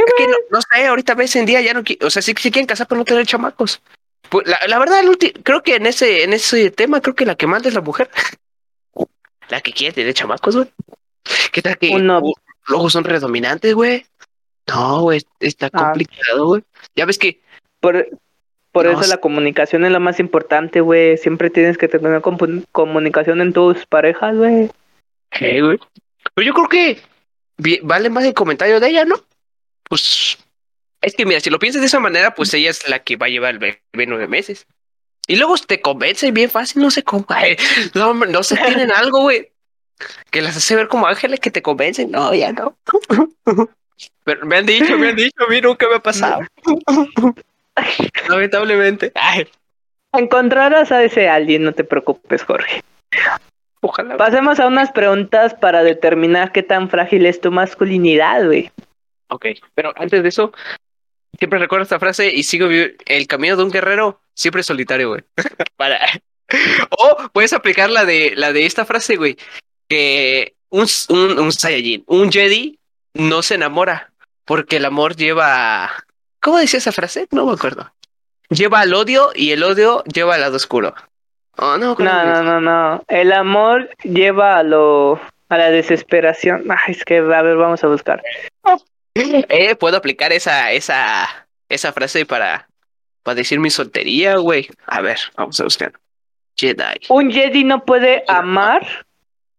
[0.00, 0.28] Es que güey.
[0.28, 2.66] no, no sé, ahorita ves en día ya no o sea, sí que se quieren
[2.66, 3.80] casar pero no tener chamacos.
[4.30, 7.24] Pues la, la verdad, el ulti- creo que en ese, en ese tema, creo que
[7.26, 8.10] la que manda es la mujer.
[9.48, 10.68] La que quiere tener chamacos, güey.
[11.52, 12.18] ¿Qué tal que Uno.
[12.22, 12.34] uh,
[12.66, 14.04] luego son redominantes, güey?
[14.66, 15.84] No, güey, está Ah.
[15.86, 16.62] complicado, güey.
[16.94, 17.40] Ya ves que
[17.80, 18.08] Por,
[18.72, 21.16] por No eso la comunicación es lo más importante, güey.
[21.16, 22.20] Siempre tienes que tener
[22.72, 24.70] comunicación en tus parejas, güey.
[25.30, 25.78] ¿Qué, güey?
[26.34, 27.00] Pero yo creo que
[27.82, 29.16] vale más el comentario de ella, ¿no?
[29.88, 30.36] Pues
[31.00, 33.26] es que mira, si lo piensas de esa manera, pues ella es la que va
[33.26, 34.66] a llevar el bebé nueve meses.
[35.26, 37.26] Y luego te convence bien fácil, no sé cómo.
[37.28, 37.56] ay,
[37.94, 39.52] no, no se tienen algo, güey.
[40.30, 42.10] Que las hace ver como ángeles que te convencen.
[42.10, 42.76] No, ya no.
[44.24, 46.42] Pero me han dicho, me han dicho, a mí nunca me ha pasado.
[48.28, 49.10] Lamentablemente.
[49.14, 49.48] Ay,
[50.12, 52.82] Encontrarás a ese alguien, no te preocupes, Jorge.
[53.80, 54.16] ojalá.
[54.16, 58.70] Pasemos a unas preguntas para determinar qué tan frágil es tu masculinidad, güey.
[59.28, 60.52] Ok, pero antes de eso,
[61.36, 65.24] siempre recuerdo esta frase y sigo el camino de un guerrero siempre es solitario, güey.
[65.76, 65.98] Para.
[66.98, 69.36] O puedes aplicar la de la de esta frase, güey.
[69.86, 72.78] Que un, un, un Saiyajin, un Jedi
[73.12, 74.12] no se enamora
[74.46, 75.90] porque el amor lleva.
[76.40, 77.28] ¿Cómo decía esa frase?
[77.32, 77.92] No me acuerdo.
[78.48, 80.94] Lleva al odio y el odio lleva al lado oscuro.
[81.58, 83.04] Oh, no, ¿cómo No, no, no, no.
[83.08, 85.20] El amor lleva a lo
[85.50, 86.64] a la desesperación.
[86.70, 88.22] Ay, es que a ver, vamos a buscar.
[89.48, 92.68] Eh, puedo aplicar esa, esa, esa frase para,
[93.22, 94.68] para decir mi soltería, güey.
[94.86, 95.92] A ver, vamos a buscar.
[96.56, 97.00] Jedi.
[97.08, 99.06] Un Jedi no puede amar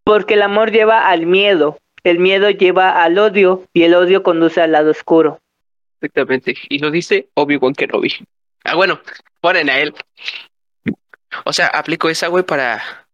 [0.04, 1.78] porque el amor lleva al miedo.
[2.02, 5.40] El miedo lleva al odio y el odio conduce al lado oscuro.
[6.00, 6.54] Exactamente.
[6.68, 8.14] Y lo dice Obi-Wan Kenobi.
[8.64, 9.00] Ah, bueno,
[9.40, 9.94] ponen a él.
[11.44, 13.06] O sea, aplico esa, güey, para,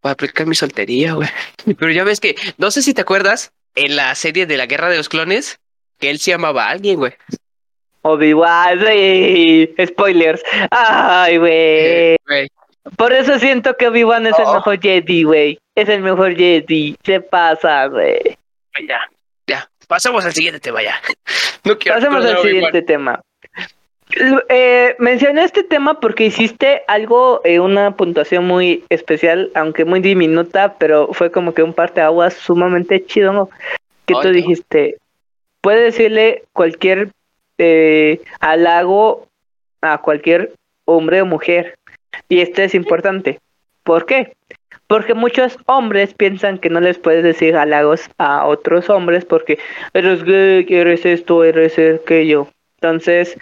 [0.00, 1.28] para aplicar mi soltería, güey.
[1.78, 4.88] Pero ya ves que, no sé si te acuerdas, en la serie de la Guerra
[4.88, 5.58] de los Clones,
[6.04, 7.12] que él se llamaba a alguien, güey.
[8.02, 9.74] Obi-Wan, sí.
[9.86, 10.42] spoilers.
[10.70, 12.16] Ay, güey.
[12.26, 12.48] Güey.
[12.98, 14.54] Por eso siento que Obi-Wan es el Oh.
[14.56, 15.58] mejor Jedi, güey.
[15.74, 16.94] Es el mejor Jedi.
[17.02, 18.36] Se pasa, güey.
[18.86, 19.00] Ya,
[19.46, 19.66] ya.
[19.88, 21.00] Pasamos al siguiente tema, ya.
[21.64, 23.20] No quiero Pasemos recordar al siguiente tema.
[24.50, 30.74] Eh, mencioné este tema porque hiciste algo, eh, una puntuación muy especial, aunque muy diminuta,
[30.78, 33.48] pero fue como que un parteaguas sumamente chido, ¿no?
[34.04, 34.30] Que tú no.
[34.32, 34.98] dijiste,
[35.64, 37.08] puede decirle cualquier
[37.56, 39.26] eh, halago
[39.80, 40.52] a cualquier
[40.84, 41.76] hombre o mujer.
[42.28, 43.40] Y esto es importante.
[43.82, 44.36] ¿Por qué?
[44.86, 49.58] Porque muchos hombres piensan que no les puedes decir halagos a otros hombres porque
[49.94, 52.46] eres gay, eres esto, eres aquello.
[52.76, 53.34] Entonces,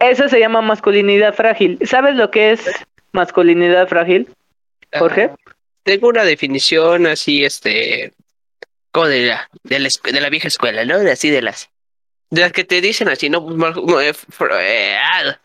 [0.00, 1.78] eso se llama masculinidad frágil.
[1.86, 2.70] ¿Sabes lo que es
[3.12, 4.28] masculinidad frágil?
[4.98, 5.30] Jorge?
[5.32, 5.52] Ah,
[5.82, 8.12] tengo una definición así, este,
[8.94, 11.00] como de la, de la, escu- de la vieja escuela, ¿no?
[11.00, 11.68] De así de las,
[12.30, 13.44] de las que te dicen así, ¿no?
[14.00, 14.12] Eh,
[14.60, 15.36] eh, ah,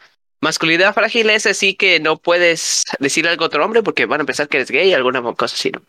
[0.41, 4.23] Masculinidad frágil es así que no puedes decir algo a otro hombre porque van a
[4.23, 5.81] pensar que eres gay, alguna cosa así, ¿no?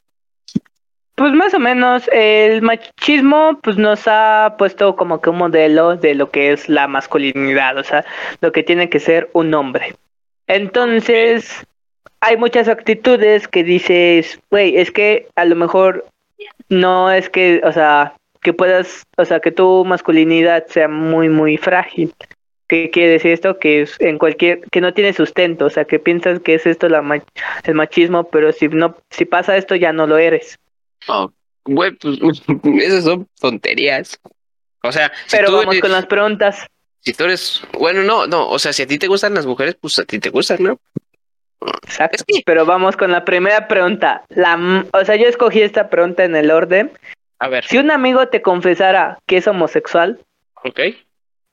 [1.15, 6.15] Pues más o menos, el machismo pues nos ha puesto como que un modelo de
[6.15, 8.07] lo que es la masculinidad, o sea,
[8.41, 9.95] lo que tiene que ser un hombre.
[10.47, 11.67] Entonces,
[12.21, 16.07] hay muchas actitudes que dices, güey, es que a lo mejor
[16.69, 21.57] no es que, o sea, que puedas, o sea, que tu masculinidad sea muy, muy
[21.57, 22.15] frágil.
[22.69, 23.59] ¿Qué quiere decir esto?
[23.59, 26.89] Que es en cualquier, que no tiene sustento, o sea, que piensas que es esto
[26.89, 27.03] la
[27.65, 30.57] el machismo, pero si no, si pasa esto ya no lo eres.
[31.09, 31.31] Oh,
[31.65, 32.19] güey, pues
[32.81, 34.21] esas son tonterías.
[34.85, 36.65] O sea, si Pero vamos eres- con las preguntas.
[37.01, 39.77] si tú eres, bueno, no, no, o sea, si a ti te gustan las mujeres,
[39.81, 40.79] pues a ti te gustan, ¿no?
[41.83, 42.25] Exacto.
[42.45, 44.25] Pero vamos con la primera pregunta.
[44.29, 46.91] La, o sea, yo escogí esta pregunta en el orden.
[47.39, 50.19] A ver, Si un amigo te confesara que es homosexual.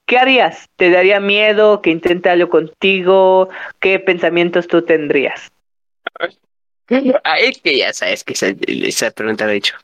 [0.05, 0.69] ¿qué harías?
[0.75, 3.49] ¿Te daría miedo que intente algo contigo?
[3.79, 5.51] ¿Qué pensamientos tú tendrías?
[7.23, 9.75] Ah, es que ya sabes que esa, esa pregunta la he hecho.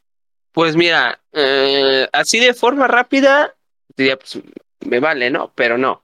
[0.52, 3.56] Pues mira, eh, así de forma rápida,
[3.98, 4.40] diría, pues
[4.86, 5.52] me vale, ¿no?
[5.56, 6.04] Pero no.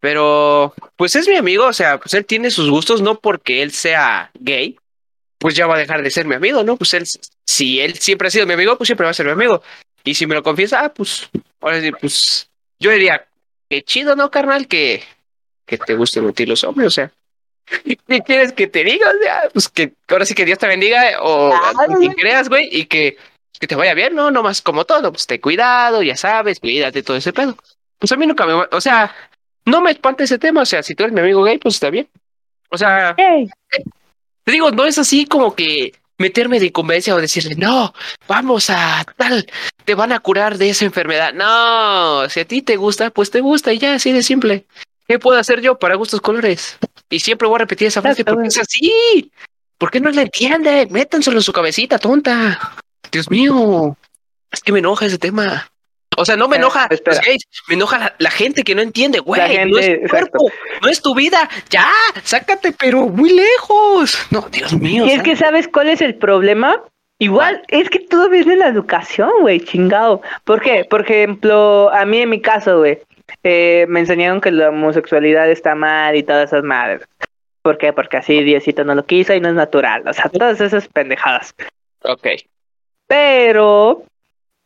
[0.00, 3.72] Pero, pues es mi amigo, o sea, pues él tiene sus gustos, no porque él
[3.72, 4.78] sea gay,
[5.38, 6.76] pues ya va a dejar de ser mi amigo, ¿no?
[6.76, 7.04] Pues él,
[7.46, 9.62] si él siempre ha sido mi amigo, pues siempre va a ser mi amigo.
[10.04, 11.28] Y si me lo confiesa, ah, pues,
[11.60, 13.26] ahora sí, pues, yo diría,
[13.68, 14.68] qué chido, ¿no, carnal?
[14.68, 15.02] Que,
[15.66, 17.12] que te gusten a ti los hombres, o sea.
[18.06, 19.08] ¿Qué quieres que te diga?
[19.10, 21.52] O sea, pues que ahora sí que Dios te bendiga o
[21.98, 23.18] quien creas, güey, y que,
[23.58, 24.30] que te vaya bien, ¿no?
[24.30, 27.56] Nomás como todo, pues ten cuidado, ya sabes, cuídate, todo ese pedo.
[27.98, 28.54] Pues a mí nunca me...
[28.54, 29.14] O sea,
[29.68, 31.90] no me espanta ese tema, o sea, si tú eres mi amigo gay, pues está
[31.90, 32.08] bien.
[32.70, 37.94] O sea, te digo, no es así como que meterme de incumbencia o decirle, no,
[38.26, 39.46] vamos a tal,
[39.84, 41.32] te van a curar de esa enfermedad.
[41.32, 44.66] No, si a ti te gusta, pues te gusta y ya, así de simple.
[45.06, 46.76] ¿Qué puedo hacer yo para gustos colores?
[47.08, 49.30] Y siempre voy a repetir esa frase porque es así.
[49.78, 50.92] ¿Por qué no la entienden?
[50.92, 52.76] Métanselo en su cabecita, tonta.
[53.10, 53.96] Dios mío,
[54.50, 55.70] es que me enoja ese tema.
[56.20, 57.16] O sea, no me Eh, enoja espera.
[57.16, 59.40] los gays, me enoja la, la gente que no entiende, güey.
[59.66, 60.38] No es tu exacto.
[60.38, 61.48] cuerpo, no es tu vida.
[61.70, 61.88] Ya,
[62.24, 64.18] sácate, pero muy lejos.
[64.30, 65.06] No, Dios mío.
[65.06, 66.82] Y es que sabes cuál es el problema.
[67.20, 70.22] Igual, es que todo viene en la educación, güey, chingado.
[70.44, 70.84] ¿Por qué?
[70.84, 72.98] Por ejemplo, a mí en mi caso, güey,
[73.42, 77.02] eh, me enseñaron que la homosexualidad está mal y todas esas madres.
[77.62, 77.92] ¿Por qué?
[77.92, 80.06] Porque así Diosito no lo quiso y no es natural.
[80.06, 81.54] O sea, todas esas pendejadas.
[82.04, 82.26] Ok.
[83.08, 84.04] Pero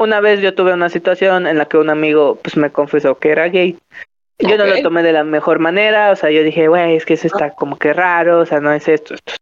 [0.02, 3.30] una vez yo tuve una situación en la que un amigo pues me confesó que
[3.30, 3.78] era gay.
[4.38, 7.14] Yo no lo tomé de la mejor manera, o sea, yo dije, güey, es que
[7.14, 9.34] eso está como que raro, o sea, no es esto, esto.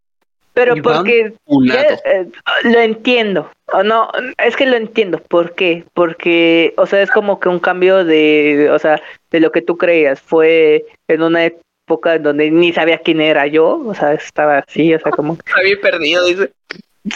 [0.52, 2.26] Pero Iván porque ya, eh,
[2.64, 5.84] lo entiendo, o no, es que lo entiendo, ¿por qué?
[5.94, 9.00] Porque, o sea, es como que un cambio de, o sea,
[9.30, 13.46] de lo que tú creías, fue en una época en donde ni sabía quién era
[13.46, 16.50] yo, o sea, estaba así, o sea, como bien perdido, dice.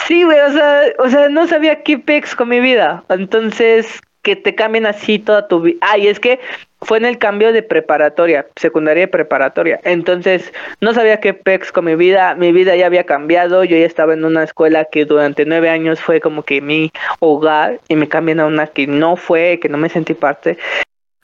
[0.07, 3.05] Sí, güey, o sea, o sea, no sabía qué pex con mi vida.
[3.11, 5.79] Entonces, que te cambien así toda tu vida.
[5.83, 6.41] Ah, y es que
[6.81, 9.81] fue en el cambio de preparatoria, secundaria y preparatoria.
[9.85, 12.35] Entonces, no sabía qué pex con mi vida.
[12.35, 13.65] Mi vida ya había cambiado.
[13.65, 17.81] Yo ya estaba en una escuela que durante nueve años fue como que mi hogar
[17.89, 20.59] y me cambian a una que no fue, que no me sentí parte.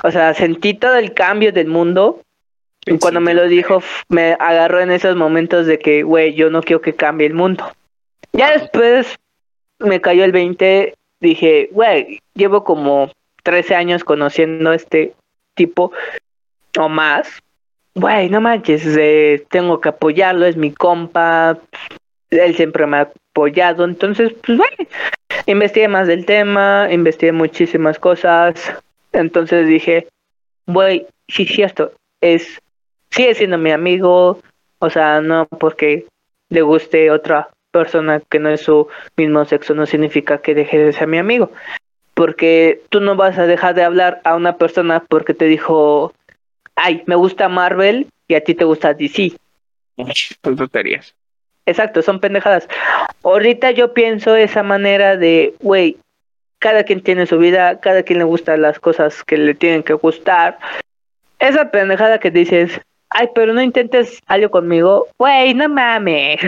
[0.02, 2.20] O sea, sentí todo el cambio del mundo
[2.86, 6.62] Y cuando me lo dijo, me agarró en esos momentos de que, güey, yo no
[6.62, 7.72] quiero que cambie el mundo.
[8.32, 9.18] Ya después
[9.78, 13.10] me cayó el 20, dije, güey, llevo como
[13.42, 15.14] 13 años conociendo a este
[15.54, 15.92] tipo
[16.78, 17.28] o más.
[17.94, 21.58] Güey, no manches, eh, tengo que apoyarlo, es mi compa,
[22.30, 24.88] él siempre me ha apoyado, entonces, pues, güey,
[25.46, 28.72] investigué más del tema, investigué muchísimas cosas,
[29.12, 30.06] entonces dije,
[30.66, 32.60] güey, sí, cierto, es,
[33.10, 34.38] sigue siendo mi amigo,
[34.78, 36.06] o sea, no porque
[36.48, 40.92] le guste otra persona que no es su mismo sexo, no significa que deje de
[40.92, 41.50] ser mi amigo,
[42.14, 46.12] porque tú no vas a dejar de hablar a una persona porque te dijo,
[46.76, 49.32] ay, me gusta Marvel y a ti te gusta DC.
[50.42, 51.14] Son tonterías.
[51.66, 52.68] Exacto, son pendejadas.
[53.22, 55.98] Ahorita yo pienso esa manera de, güey,
[56.58, 59.94] cada quien tiene su vida, cada quien le gustan las cosas que le tienen que
[59.94, 60.58] gustar.
[61.38, 62.80] Esa pendejada que dices,
[63.10, 66.40] ay, pero no intentes algo conmigo, güey, no mames.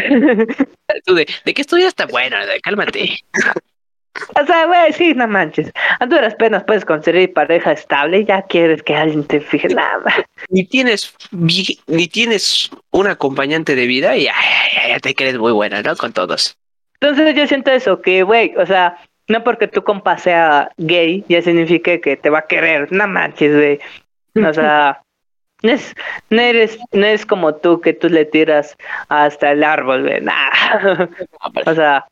[1.04, 2.36] Tú de, ¿de qué estudias tan bueno?
[2.62, 3.18] Cálmate.
[4.42, 5.72] o sea, güey, sí, no manches.
[6.00, 10.24] A duras penas puedes conseguir pareja estable y ya quieres que alguien te fije nada.
[10.48, 15.82] Ni tienes, ni tienes un acompañante de vida y ay, ya te crees muy buena,
[15.82, 15.96] ¿no?
[15.96, 16.56] Con todos.
[17.00, 18.96] Entonces yo siento eso, que, güey, o sea,
[19.28, 22.92] no porque tu compa sea gay, ya significa que te va a querer.
[22.92, 23.80] No manches, güey.
[24.46, 25.02] O sea,
[25.62, 25.94] no es,
[26.30, 28.76] no eres, no es como tú que tú le tiras
[29.08, 30.20] hasta el árbol, güey.
[30.22, 31.06] Nah.
[31.66, 32.06] O sea,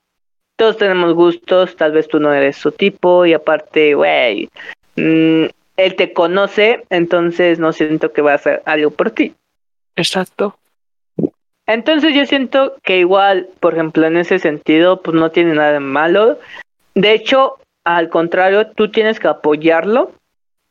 [0.57, 4.49] todos tenemos gustos, tal vez tú no eres su tipo, y aparte, güey,
[4.97, 5.45] mm,
[5.77, 9.35] él te conoce, entonces no siento que va a hacer algo por ti.
[9.97, 10.57] Exacto.
[11.67, 15.81] Entonces yo siento que igual, por ejemplo, en ese sentido, pues no tiene nada de
[15.81, 16.39] malo.
[16.95, 20.13] De hecho, al contrario, tú tienes que apoyarlo.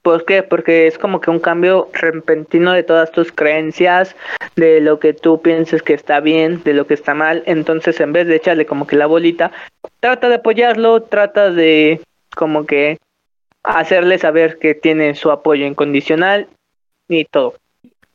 [0.02, 0.44] ¿Por qué?
[0.44, 4.16] Porque es como que un cambio repentino de todas tus creencias,
[4.56, 7.44] de lo que tú pienses que está bien, de lo que está mal.
[7.46, 9.52] Entonces, en vez de echarle como que la bolita,
[10.00, 12.02] trata de apoyarlo, trata de
[12.36, 12.98] como que
[13.64, 16.48] hacerle saber que tiene su apoyo incondicional
[17.10, 17.56] y todo.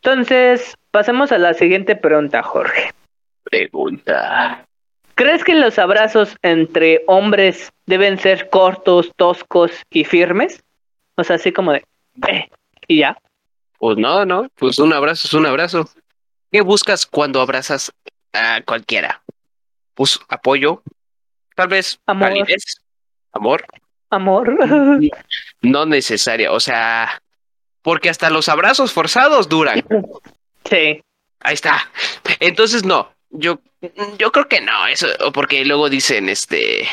[0.03, 2.93] Entonces, pasemos a la siguiente pregunta, Jorge.
[3.45, 4.64] Pregunta.
[5.16, 10.63] ¿Crees que los abrazos entre hombres deben ser cortos, toscos y firmes?
[11.16, 11.84] O sea, así como de...
[12.28, 12.48] "Eh",
[12.88, 13.16] y ya.
[13.78, 14.48] Pues no, no.
[14.56, 15.88] Pues un abrazo es un abrazo.
[16.50, 17.92] ¿Qué buscas cuando abrazas
[18.32, 19.22] a cualquiera?
[19.94, 20.82] Pues apoyo.
[21.54, 22.28] Tal vez Amor.
[22.28, 22.76] calidez.
[23.32, 23.64] Amor.
[24.10, 24.56] Amor.
[25.62, 26.52] No necesaria.
[26.52, 27.22] O sea,
[27.82, 29.84] porque hasta los abrazos forzados duran.
[30.68, 31.02] sí.
[31.40, 31.90] Ahí está.
[32.40, 33.10] Entonces, no.
[33.30, 33.58] Yo,
[34.18, 34.86] yo creo que no.
[34.86, 36.86] Eso, porque luego dicen, este.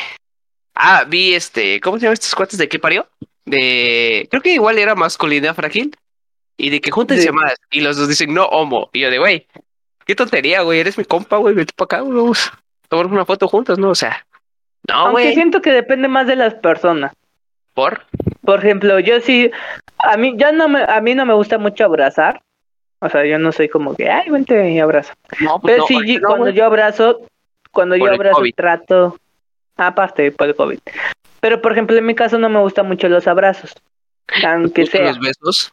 [0.74, 1.80] Ah, vi este.
[1.80, 3.08] ¿Cómo se llaman estos cuates de qué parió?
[3.44, 4.28] De.
[4.30, 5.94] Creo que igual era masculinidad frágil.
[6.56, 7.32] Y de que júntense Sí.
[7.32, 7.54] más.
[7.70, 8.88] Y los dos dicen, no, homo.
[8.92, 9.46] Y yo de, güey,
[10.06, 10.80] qué tontería, güey.
[10.80, 11.54] Eres mi compa, güey.
[11.54, 12.16] Vete para acá, güey.
[12.16, 13.90] Vamos a tomar una foto juntos, ¿no?
[13.90, 14.24] O sea,
[14.88, 15.34] no, Aunque güey.
[15.34, 17.12] siento que depende más de las personas.
[17.74, 18.02] Por.
[18.44, 19.50] Por ejemplo, yo sí...
[19.98, 22.42] A mí, ya no me, a mí no me gusta mucho abrazar.
[22.98, 25.14] O sea, yo no soy como que, ay, vente y abraza.
[25.40, 26.54] No, pues Pero no, sí, no, cuando güey.
[26.54, 27.20] yo abrazo,
[27.70, 29.16] cuando Por yo abrazo, trato...
[29.76, 30.78] Aparte, por el COVID.
[31.42, 33.74] Pero, por ejemplo, en mi caso no me gustan mucho los abrazos.
[34.46, 35.08] Aunque sea.
[35.08, 35.72] los besos.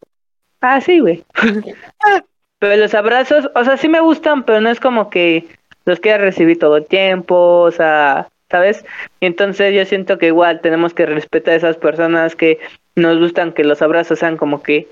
[0.62, 1.24] Ah, sí, güey.
[2.60, 5.48] pero los abrazos, o sea, sí me gustan, pero no es como que
[5.86, 8.84] los quiera recibir todo el tiempo, o sea, ¿sabes?
[9.20, 12.58] Y entonces yo siento que igual tenemos que respetar a esas personas que
[12.96, 14.88] nos gustan que los abrazos sean como que,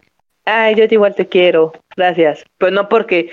[0.45, 2.45] ay, yo igual te quiero, gracias.
[2.60, 3.32] Pero no porque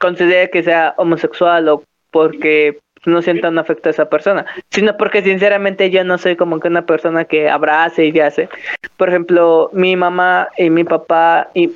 [0.00, 5.22] considere que sea homosexual o porque no sienta un afecto a esa persona, sino porque
[5.22, 8.48] sinceramente yo no soy como que una persona que abrace y hace.
[8.96, 11.72] Por ejemplo, mi mamá y mi papá y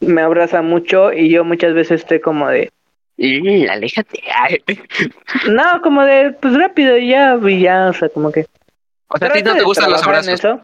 [0.00, 2.70] me abrazan mucho y yo muchas veces estoy como de,
[3.16, 4.22] Y aléjate.
[4.34, 4.58] Ay.
[5.48, 8.46] no, como de, pues rápido y ya, y ya, o sea, como que...
[9.08, 10.34] O sea, a ti trato no te gustan los abrazos.
[10.34, 10.60] eso.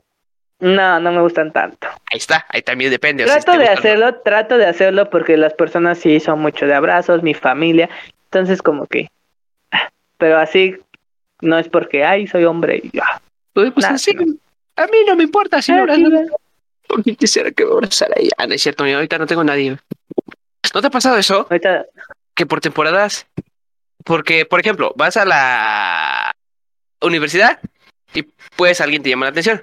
[0.63, 1.89] No, no me gustan tanto.
[2.13, 3.25] Ahí está, ahí también depende.
[3.25, 6.67] o sea, si Trato de hacerlo, trato de hacerlo porque las personas sí son mucho
[6.67, 7.89] de abrazos, mi familia,
[8.27, 9.09] entonces como que,
[10.23, 10.77] pero así
[11.41, 13.21] no es porque, ay, soy hombre y ya.
[13.53, 14.23] Pues, pues Nah, así, no.
[14.77, 16.29] a mí no me importa si abrazan.
[16.87, 18.31] Porque quisiera que me abrazara ella.
[18.39, 19.77] Ah, no es cierto, mira, ahorita no tengo nadie.
[20.73, 21.49] ¿No te ha pasado eso?
[21.51, 21.87] Ahorita,
[22.37, 23.27] Que por temporadas.
[24.05, 26.31] Porque, por ejemplo, vas a la
[27.01, 27.59] universidad
[28.15, 28.23] y
[28.55, 29.61] pues alguien te llama la atención.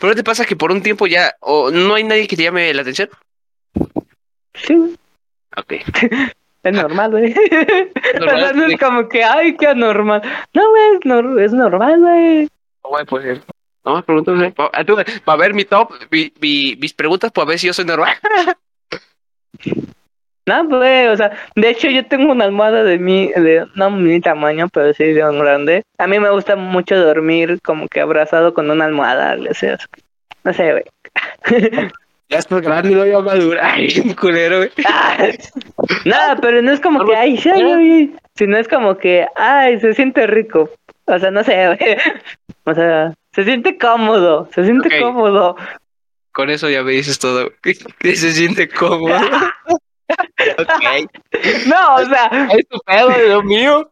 [0.00, 2.44] Pero ¿no te pasa que por un tiempo ya o no hay nadie que te
[2.44, 3.10] llame la atención?
[4.54, 4.96] sí,
[5.54, 5.74] Ok.
[6.68, 7.34] es normal, güey.
[8.20, 10.22] Normal, no es como que, ay, qué anormal.
[10.54, 12.48] No, güey, es, nor- es normal, güey.
[12.82, 13.40] Bueno, pues.
[13.84, 14.34] No me pregunto,
[15.24, 18.14] para ver mi top, mi- mi- mis preguntas, para ver si yo soy normal.
[20.48, 24.20] No, pues, o sea, de hecho yo tengo una almohada de mi, de no mi
[24.20, 25.82] tamaño, pero sí de un grande.
[25.98, 29.76] A mí me gusta mucho dormir como que abrazado con una almohada, o sea,
[30.44, 30.84] no sé, güey.
[32.28, 33.64] Ya estás grande y no voy a madurar.
[33.74, 34.70] Ay, culero, güey.
[36.04, 39.78] Nada, pero no es como que, ay, sí, ay, ay, sino es como que, ay,
[39.80, 40.70] se siente rico.
[41.04, 41.78] O sea, no sé, güey.
[42.68, 45.54] O sea, se siente cómodo, se siente cómodo.
[46.32, 47.48] Con eso ya me dices todo.
[47.62, 47.76] güey.
[48.00, 49.14] Que se siente cómodo.
[50.58, 51.08] ok.
[51.68, 52.28] No, o sea,
[52.58, 53.88] Es tu pedo, Dios mío.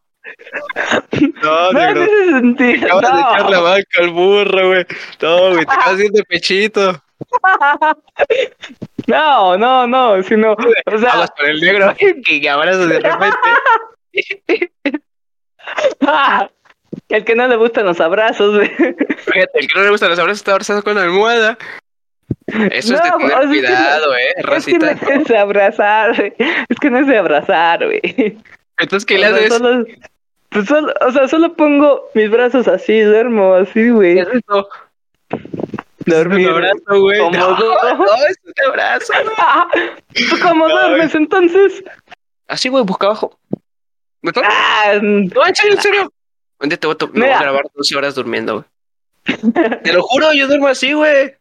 [1.40, 2.06] No, no negro.
[2.31, 2.98] sentido.
[2.98, 3.62] Acabas de echar la No.
[3.62, 4.86] banca al burro, güey.
[5.23, 7.02] No, güey, te acabas haciendo pechito.
[9.06, 11.94] No, no, no, sino, o sea, Hablas con el negro
[12.24, 13.39] que abrazas de repente.
[17.11, 18.69] el que no le gustan los abrazos, güey.
[18.70, 21.59] Fíjate, el que no le gustan los abrazos está abrazado con la almohada.
[22.47, 24.94] Eso es de No, tener o sea, es que cuidado, eh, Es que Rosita.
[24.94, 26.35] no es de abrazar, güey.
[26.69, 28.39] Es que no es de abrazar, güey.
[28.78, 29.55] Entonces, ¿qué le haces?
[29.55, 29.85] solo,
[30.48, 34.15] pues solo, o sea, solo pongo mis brazos así, duermo así, güey.
[34.15, 34.69] ¿Qué es eso?
[36.06, 36.48] Dormir.
[36.48, 37.18] Un abrazo, güey.
[37.18, 37.78] No, Cómodo.
[37.97, 39.12] no, es un abrazo.
[39.39, 39.66] Ah,
[40.14, 41.82] ¿Tú cómo duermes entonces?
[42.48, 43.39] Así, güey, busca abajo.
[44.22, 44.48] ¿Me toca?
[44.51, 46.12] Ah, No, en serio, en serio.
[46.60, 47.40] Día te voy a, to- me voy a Mira.
[47.43, 48.64] grabar 12 horas durmiendo, güey.
[49.82, 51.35] Te lo juro, yo duermo así, güey.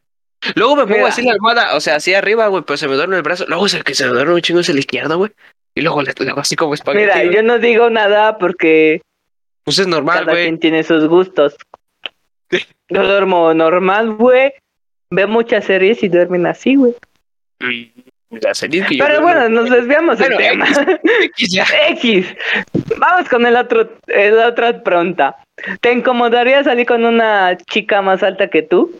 [0.55, 1.07] Luego me pongo Mira.
[1.09, 3.45] así en la almohada, o sea, así arriba, güey, pero se me duerme el brazo.
[3.47, 5.31] Luego el que se me duerme un chingo es el izquierdo, güey.
[5.75, 7.05] Y luego le hago así como espagueti.
[7.05, 7.33] Mira, güey.
[7.35, 9.01] yo no digo nada porque
[9.63, 10.43] Pues es normal, cada güey.
[10.45, 11.55] quien tiene sus gustos.
[12.93, 14.53] Yo duermo normal, güey.
[15.09, 16.93] Veo muchas series y duermen así, güey.
[18.29, 20.87] La serie que yo Pero bueno, nos desviamos del Bueno, tema.
[21.23, 21.65] X ya.
[21.89, 22.25] X.
[22.97, 25.37] Vamos con el otro, el la otra pregunta.
[25.81, 28.99] ¿Te incomodaría salir con una chica más alta que tú?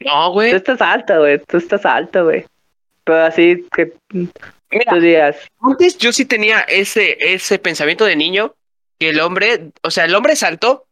[0.00, 0.50] No, Tú güey.
[0.52, 1.38] estás alta, güey.
[1.46, 2.44] Tú estás alta, güey.
[3.04, 8.54] Pero así que Mira, tú digas, antes yo sí tenía ese, ese pensamiento de niño
[8.98, 10.86] que el hombre, o sea, el hombre es alto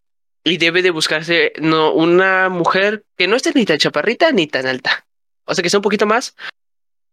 [0.45, 4.67] y debe de buscarse no, una mujer que no esté ni tan chaparrita ni tan
[4.67, 5.07] alta.
[5.45, 6.37] O sea, que sea un poquito más,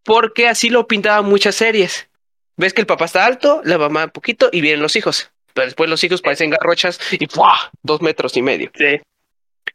[0.04, 2.08] porque así lo pintaban muchas series.
[2.56, 5.30] Ves que el papá está alto, la mamá un poquito y vienen los hijos.
[5.54, 7.70] Pero después los hijos parecen garrochas y ¡fua!
[7.82, 8.70] dos metros y medio.
[8.74, 9.00] sí.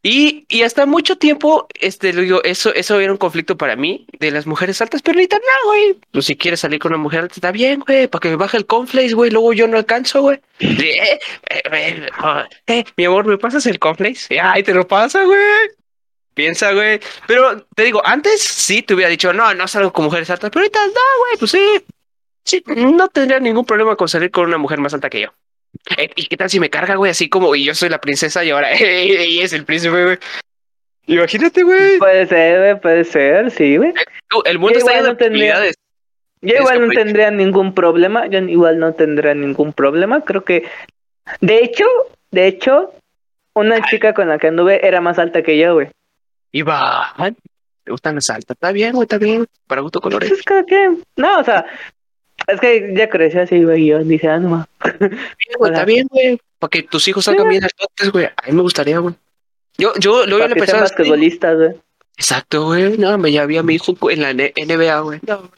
[0.06, 4.06] Y, y hasta mucho tiempo, este, lo digo, eso, eso era un conflicto para mí
[4.20, 5.98] de las mujeres altas, pero ahorita no, güey.
[6.12, 8.58] Pues si quieres salir con una mujer alta, está bien, güey, para que me baje
[8.58, 10.42] el conflace, güey, luego yo no alcanzo, güey.
[10.60, 11.20] Eh,
[11.50, 12.10] eh,
[12.68, 14.42] eh, mi amor, ¿me pasas el conflace?
[14.42, 15.40] Ay, te lo pasa, güey.
[16.34, 17.00] Piensa, güey.
[17.26, 20.64] Pero te digo, antes sí te hubiera dicho, no, no salgo con mujeres altas, pero
[20.64, 21.86] ahorita no, güey, pues sí.
[22.44, 25.30] Sí, no tendría ningún problema con salir con una mujer más alta que yo.
[25.98, 27.12] Eh, ¿Y qué tal si me carga, güey?
[27.12, 30.18] Así como, y yo soy la princesa y ahora ella es el príncipe, güey.
[31.06, 31.98] Imagínate, güey.
[31.98, 33.94] Puede ser, güey, puede ser, sí, güey.
[34.46, 35.76] El mundo está lleno de no posibilidades.
[36.42, 40.66] Yo Es igual no tendría ningún problema, yo igual no tendría ningún problema, creo que
[41.40, 41.86] de hecho,
[42.32, 42.94] de hecho,
[43.54, 45.90] una chica con la que anduve era más alta que yo, güey.
[46.52, 47.36] Iván,
[47.84, 48.56] ¿te gustan las altas?
[48.56, 49.46] Está bien, güey, está bien.
[49.68, 50.30] Para gusto colores.
[50.30, 51.04] Pues cada quien.
[51.16, 51.66] No, o sea,
[52.48, 54.68] es que ya creció así, güey, yo dije, ah, no, ma.
[55.00, 55.20] Bien,
[55.58, 56.40] güey, está bien, güey.
[56.60, 58.26] Para que tus hijos salgan bien altos, güey.
[58.26, 59.16] A mí me gustaría, güey.
[59.78, 60.84] Yo, yo, que sean pensaba.
[60.84, 61.72] así, basquetbolistas, güey.
[62.18, 62.98] Exacto, güey.
[62.98, 65.20] No, me ya vi a mi hijo en la NBA, güey.
[65.28, 65.50] No,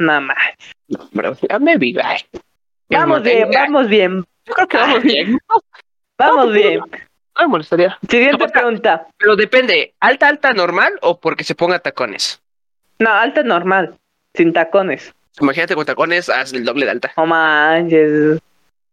[0.00, 0.36] Nada más.
[0.88, 1.36] no, bro.
[1.48, 2.04] Ya me vi, güey.
[2.90, 5.38] Vamos bien, vamos bien, Yo creo que vamos bien.
[6.18, 6.80] vamos bien.
[6.80, 7.98] No me molestaría.
[8.08, 9.06] Siguiente pregunta.
[9.18, 12.40] Pero depende, ¿alta, alta, normal o porque se ponga tacones?
[12.98, 13.96] No, alta normal,
[14.34, 15.14] sin tacones.
[15.40, 17.12] Imagínate con tacones, haz el doble de alta.
[17.16, 18.38] No manches.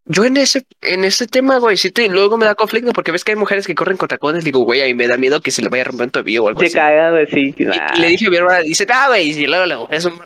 [0.08, 3.24] Yo en ese, en ese tema, güey, sí te, luego me da conflicto porque ves
[3.24, 5.64] que hay mujeres que corren con tacones, digo, güey, ahí me da miedo que se
[5.64, 6.76] le vaya a romper un tobillo o algo Se así.
[6.76, 7.56] caga, güey, sí.
[7.58, 7.96] Y, nah.
[7.96, 10.20] y le dije a mi hermana, dice, ah, güey, y luego la mujer es un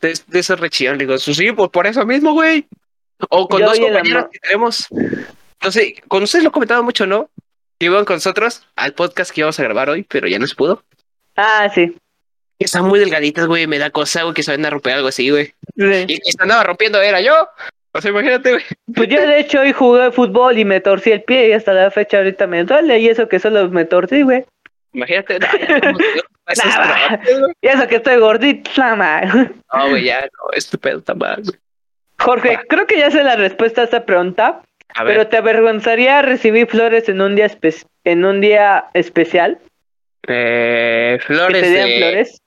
[0.00, 2.66] de, de esos rechillón, digo, "Pues sí, pues por eso mismo, güey.
[3.28, 4.28] O con Yo dos amor.
[4.32, 4.88] que tenemos.
[5.62, 7.30] No sé, con ustedes lo comentaba mucho, ¿no?
[7.78, 10.56] Que iban con nosotros al podcast que íbamos a grabar hoy, pero ya no se
[10.56, 10.82] pudo.
[11.36, 11.94] Ah, sí.
[12.62, 15.08] Que están muy delgaditas, güey, me da cosa, güey, que se van a romper algo
[15.08, 15.46] así, güey.
[15.76, 16.04] sí.
[16.08, 17.34] Y que se andaba rompiendo era yo.
[17.94, 18.64] O sea, imagínate, güey.
[18.94, 21.90] Pues yo de hecho hoy jugué fútbol y me torcí el pie y hasta la
[21.90, 24.44] fecha ahorita me duele y eso que solo me torcí, güey.
[24.94, 25.46] Imagínate, no.
[27.60, 29.34] Y eso que estoy gordito, nada más.
[29.34, 31.56] No, güey, ya, no, estúpido está mal, güey.
[32.18, 34.62] Jorge, creo que ya sé la respuesta a esta pregunta,
[34.94, 39.58] A ver, pero ¿te avergonzaría recibir flores en un día espe- en un día especial?
[40.28, 41.62] eh, ¿Que flores.
[41.62, 42.41] te de- flores?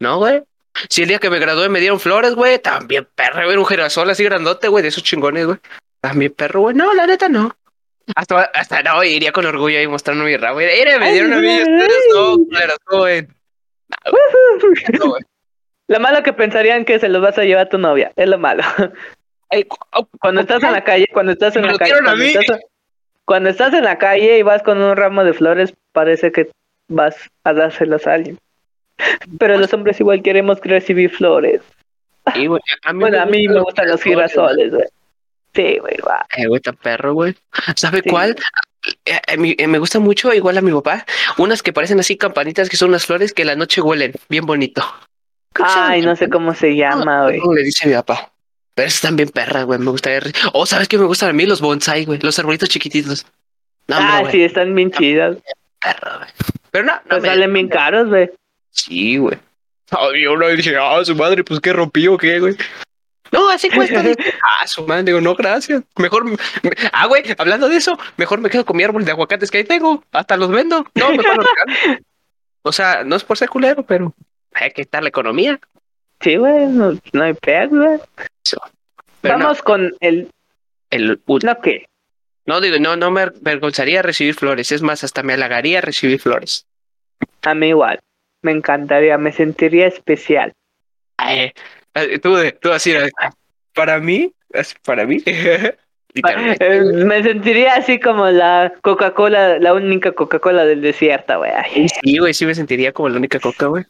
[0.00, 0.42] No, güey.
[0.90, 4.10] Si el día que me gradué me dieron flores, güey, también perro, ver un girasol
[4.10, 5.58] así grandote, güey, de esos chingones, güey.
[6.00, 6.76] También perro, güey.
[6.76, 7.56] No, la neta no.
[8.14, 10.78] Hasta, hasta no, iría con orgullo ahí mostrando mi güey.
[10.78, 13.22] Mira, me dieron a mí, ustedes no, culeros, güey.
[13.22, 14.98] No, güey.
[14.98, 15.22] Güey.
[15.88, 18.38] Lo malo que pensarían que se los vas a llevar a tu novia, es lo
[18.38, 18.62] malo.
[20.20, 22.60] Cuando estás en la calle, cuando estás en la calle, cuando estás,
[23.24, 26.50] cuando estás en la calle y vas con un ramo de flores, parece que
[26.88, 28.38] vas a dárselos a alguien.
[29.38, 31.60] Pero los hombres igual queremos recibir flores.
[32.24, 32.48] a mí
[33.00, 34.72] Bueno, a mí me gustan los girasoles.
[34.72, 34.84] güey.
[35.54, 36.26] Sí, güey, va.
[36.48, 37.34] Güey, tan perro, güey.
[37.76, 38.10] ¿Sabe Sí.
[38.10, 38.36] cuál?
[39.04, 41.04] Eh, eh, eh, me gusta mucho, igual a mi papá,
[41.38, 44.44] unas que parecen así campanitas que son unas flores que en la noche huelen bien
[44.46, 44.82] bonito.
[45.54, 47.38] Ay, no sé cómo se llama, güey.
[47.40, 48.30] ¿Cómo le dice mi papá?
[48.74, 49.78] Pero están bien perras, güey.
[49.78, 50.20] Me gustaría.
[50.52, 51.46] Oh, ¿sabes qué me gustan a mí?
[51.46, 52.18] Los bonsai, güey.
[52.20, 53.24] Los arbolitos chiquititos.
[53.88, 55.38] No, Ah, sí, están bien chidas.
[55.80, 56.28] perro, güey.
[56.70, 58.30] Pero no, no Pues me- salen bien caros, güey.
[58.76, 59.38] Sí, güey.
[59.90, 62.56] Ay, yo no dije, ah, su madre, pues qué rompí o qué, güey.
[63.32, 64.02] No, así cuesta.
[64.60, 65.82] Ah, su madre, digo, no, gracias.
[65.96, 66.24] Mejor.
[66.24, 66.36] me-
[66.92, 69.64] Ah, güey, hablando de eso, mejor me quedo con mi árbol de aguacates que ahí
[69.64, 70.02] tengo.
[70.12, 70.86] Hasta los vendo.
[70.94, 72.00] No, mejor los regalo.
[72.62, 74.14] O sea, no es por ser culero, pero
[74.54, 75.58] hay que estar la economía.
[76.20, 78.00] Sí, güey, no, no hay pedo, güey.
[79.22, 80.30] Vamos con el...
[80.90, 81.86] el, ¿No qué?
[82.46, 84.70] No digo, no, no me avergonzaría recibir flores.
[84.72, 86.64] Es más, hasta me halagaría recibir flores.
[87.42, 87.98] A mí igual.
[88.46, 90.52] Me encantaría, me sentiría especial.
[91.16, 91.52] Ay,
[91.94, 93.10] eh, tú, tú así, eh,
[93.74, 95.18] para mí, es para mí.
[96.24, 101.52] Eh, me sentiría así como la Coca-Cola, la única Coca-Cola del desierto, güey.
[102.02, 103.84] Sí, güey, sí me sentiría como la única coca, güey.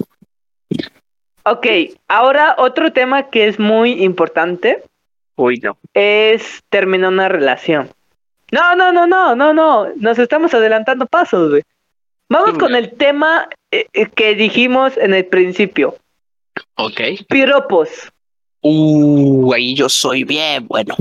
[1.45, 1.67] Ok,
[2.09, 4.83] ahora otro tema que es muy importante
[5.37, 5.79] Uy, no.
[5.95, 7.91] es terminar una relación.
[8.51, 9.87] No, no, no, no, no, no.
[9.95, 11.63] Nos estamos adelantando pasos, güey.
[12.29, 15.97] Vamos Sí, con el tema eh, eh, que dijimos en el principio.
[16.75, 17.01] Ok.
[17.29, 17.89] Piropos.
[18.63, 20.97] Uh, ahí yo soy bien bueno.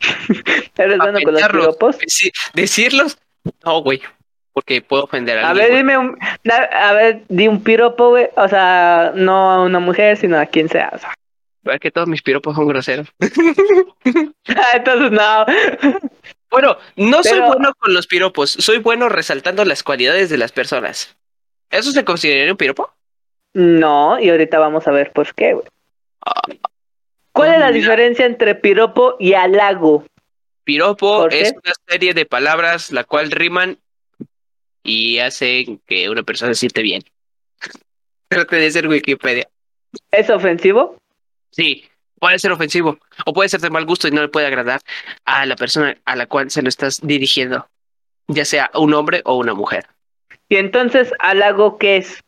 [0.78, 1.98] ¿Eres bueno con los piropos?
[1.98, 3.18] Deci- decirlos,
[3.64, 4.00] no, güey,
[4.54, 5.66] porque puedo ofender a A alguien.
[5.66, 5.82] ver, güey.
[5.82, 6.18] dime un,
[6.72, 8.28] a ver, di un piropo, güey.
[8.36, 10.90] O sea, no a una mujer, sino a quien sea.
[10.94, 11.12] O sea.
[11.74, 13.08] Es que todos mis piropos son groseros.
[14.74, 15.44] Entonces, no.
[16.50, 21.16] Bueno, no soy bueno con los piropos, soy bueno resaltando las cualidades de las personas.
[21.70, 22.92] ¿Eso se consideraría un piropo?
[23.54, 25.66] No, y ahorita vamos a ver por qué, güey.
[26.26, 26.42] Ah,
[27.32, 27.78] ¿Cuál es la mira.
[27.78, 30.04] diferencia entre piropo y halago?
[30.64, 33.78] Piropo es una serie de palabras la cual riman
[34.82, 37.02] y hacen que una persona se siente bien.
[38.28, 39.48] Trate de ser Wikipedia.
[40.10, 40.96] ¿Es ofensivo?
[41.50, 41.84] Sí,
[42.20, 44.80] puede ser ofensivo o puede ser de mal gusto y no le puede agradar
[45.24, 47.66] a la persona a la cual se lo estás dirigiendo,
[48.28, 49.86] ya sea un hombre o una mujer.
[50.48, 52.22] Y entonces, halago, ¿qué es?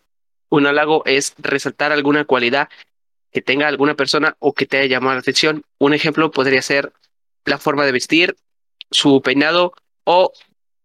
[0.48, 2.68] Un halago es resaltar alguna cualidad
[3.30, 5.62] que tenga alguna persona o que te haya llamado la atención.
[5.78, 6.92] Un ejemplo podría ser
[7.44, 8.36] la forma de vestir,
[8.90, 9.72] su peinado
[10.04, 10.32] o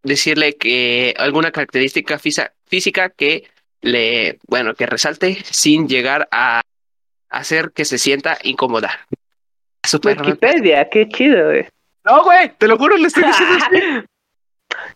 [0.03, 3.49] decirle que alguna característica física que
[3.81, 6.61] le, bueno, que resalte sin llegar a
[7.29, 8.91] hacer que se sienta incómoda.
[10.03, 11.67] Wikipedia, qué chido, güey.
[12.03, 14.05] No, güey, te lo juro, le estoy diciendo así.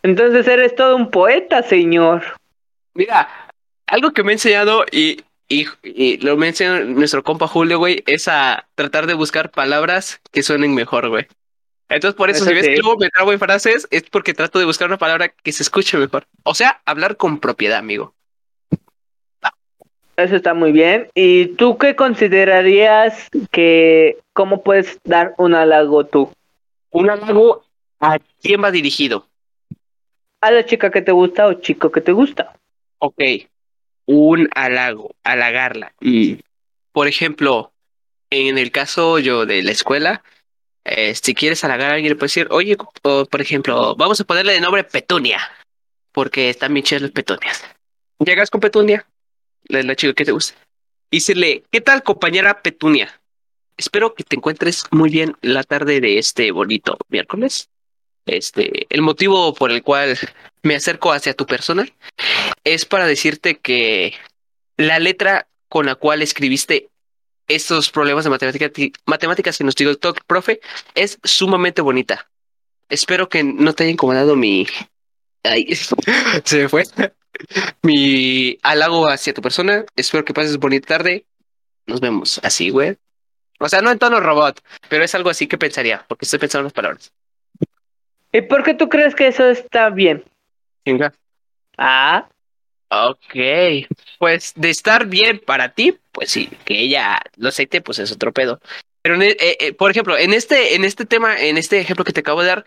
[0.03, 2.23] Entonces eres todo un poeta, señor.
[2.93, 3.29] Mira,
[3.87, 7.77] algo que me ha enseñado y, y, y lo me ha enseñado nuestro compa Julio,
[7.77, 11.27] güey, es a tratar de buscar palabras que suenen mejor, güey.
[11.89, 12.73] Entonces, por eso, Eso si ves sí.
[12.73, 15.63] que luego me trabo en frases, es porque trato de buscar una palabra que se
[15.63, 16.25] escuche mejor.
[16.43, 18.13] O sea, hablar con propiedad, amigo.
[20.17, 21.07] Eso está muy bien.
[21.15, 26.31] ¿Y tú qué considerarías que, cómo puedes dar un halago tú?
[26.91, 27.63] Un halago
[27.99, 29.25] a quién va dirigido.
[30.41, 32.53] ¿A la chica que te gusta o chico que te gusta?
[32.99, 33.21] Ok,
[34.05, 35.93] un halago, halagarla.
[36.01, 36.33] Mm.
[36.91, 37.71] Por ejemplo,
[38.29, 40.23] en el caso yo de la escuela,
[40.83, 44.23] eh, si quieres halagar a alguien, le puedes decir, oye, o, por ejemplo, vamos a
[44.23, 45.39] ponerle de nombre Petunia,
[46.11, 47.63] porque están bien chidas las petunias.
[48.19, 49.05] Llegas con Petunia,
[49.71, 50.55] la, chica que te gusta,
[51.09, 51.21] y
[51.71, 53.21] ¿qué tal, compañera Petunia?
[53.77, 57.69] Espero que te encuentres muy bien la tarde de este bonito miércoles.
[58.25, 60.17] Este, el motivo por el cual
[60.61, 61.87] me acerco hacia tu persona
[62.63, 64.13] es para decirte que
[64.77, 66.89] la letra con la cual escribiste
[67.47, 68.71] estos problemas de matemática,
[69.05, 70.61] matemáticas que nos dio el talk, profe,
[70.95, 72.29] es sumamente bonita.
[72.89, 74.67] Espero que no te haya incomodado mi...
[75.43, 75.67] Ay,
[76.45, 76.83] se me fue.
[77.81, 79.85] Mi halago hacia tu persona.
[79.95, 81.25] Espero que pases bonita tarde.
[81.87, 82.97] Nos vemos así, güey.
[83.59, 84.59] O sea, no en tono robot,
[84.89, 87.11] pero es algo así que pensaría, porque estoy pensando en las palabras.
[88.31, 90.23] ¿Y por qué tú crees que eso está bien?
[90.85, 91.13] Venga.
[91.77, 92.27] Ah,
[92.93, 93.35] Ok,
[94.19, 98.33] pues de estar bien para ti, pues sí, que ella lo acepte, pues es otro
[98.33, 98.59] pedo.
[99.01, 102.11] Pero, e- eh, eh, por ejemplo, en este, en este tema, en este ejemplo que
[102.11, 102.65] te acabo de dar,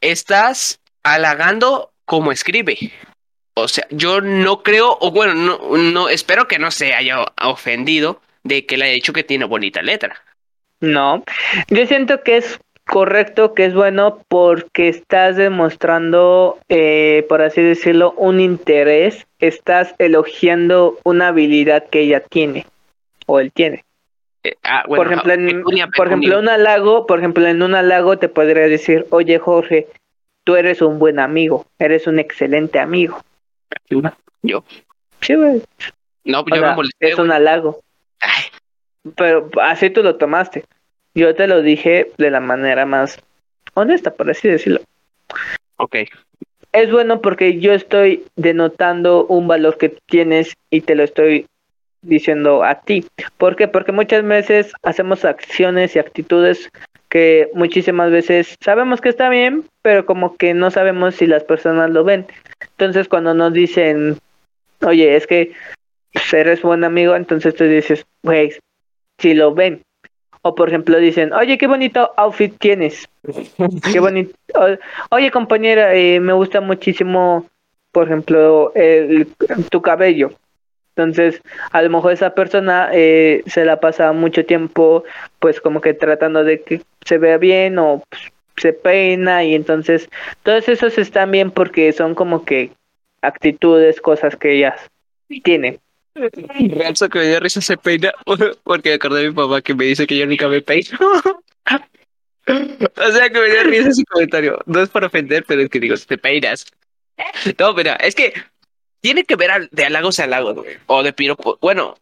[0.00, 2.76] estás halagando como escribe.
[3.54, 8.20] O sea, yo no creo, o bueno, no, no, espero que no se haya ofendido
[8.42, 10.20] de que le haya dicho que tiene bonita letra.
[10.80, 11.24] No,
[11.68, 18.12] yo siento que es correcto, que es bueno porque estás demostrando, eh, por así decirlo,
[18.16, 22.66] un interés, estás elogiando una habilidad que ella tiene
[23.26, 23.84] o él tiene.
[24.42, 27.74] Eh, ah, bueno, por ejemplo, en, pecunia, por ejemplo, un halago, por ejemplo, en un
[27.74, 29.86] halago te podría decir, oye Jorge,
[30.44, 33.20] tú eres un buen amigo, eres un excelente amigo.
[34.42, 34.64] Yo.
[35.20, 35.62] Sí, güey.
[36.24, 37.08] No, O yo sea, me molesté.
[37.10, 37.80] es un halago.
[38.20, 38.44] Ay,
[39.16, 40.64] Pero así tú lo tomaste.
[41.14, 43.18] Yo te lo dije de la manera más
[43.74, 44.80] honesta, por así decirlo.
[45.76, 45.96] ok.
[46.72, 51.46] Es bueno porque yo estoy denotando un valor que tienes y te lo estoy
[52.02, 53.06] diciendo a ti.
[53.38, 53.68] ¿Por qué?
[53.68, 56.68] Porque muchas veces hacemos acciones y actitudes
[57.14, 61.90] que muchísimas veces sabemos que está bien, pero como que no sabemos si las personas
[61.90, 62.26] lo ven.
[62.60, 64.18] Entonces cuando nos dicen,
[64.82, 65.52] oye, es que
[66.32, 68.52] eres buen amigo, entonces tú dices, güey,
[69.18, 69.82] si lo ven.
[70.42, 73.08] O por ejemplo dicen, oye, qué bonito outfit tienes.
[73.92, 74.34] Qué bonito.
[75.10, 77.46] Oye, compañera, eh, me gusta muchísimo,
[77.92, 79.28] por ejemplo, el,
[79.70, 80.32] tu cabello.
[80.96, 81.40] Entonces,
[81.72, 85.02] a lo mejor esa persona eh, se la pasa mucho tiempo,
[85.40, 88.22] pues como que tratando de que se vea bien o pues,
[88.56, 90.08] se peina y entonces
[90.44, 92.70] todos esos están bien porque son como que
[93.22, 94.80] actitudes, cosas que ellas
[95.42, 95.80] tienen.
[96.14, 98.12] Realzo que me dio risa se peina
[98.62, 100.96] porque acordé de mi papá que me dice que yo nunca me peino.
[102.46, 104.60] o sea que me dio risa ese comentario.
[104.66, 106.66] No es para ofender, pero es que digo, te peinas.
[107.58, 108.32] No, mira, es que
[109.04, 110.78] tiene que ver al- de halagos a halagos, güey.
[110.86, 111.58] O de piropo.
[111.60, 111.98] Bueno,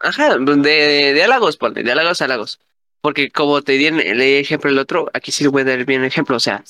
[0.00, 2.60] ajá, de, de halagos, ponle, de halagos a halagos.
[3.00, 6.02] Porque como te di en el ejemplo el otro, aquí sí voy a dar bien
[6.02, 6.36] el ejemplo.
[6.36, 6.62] O sea,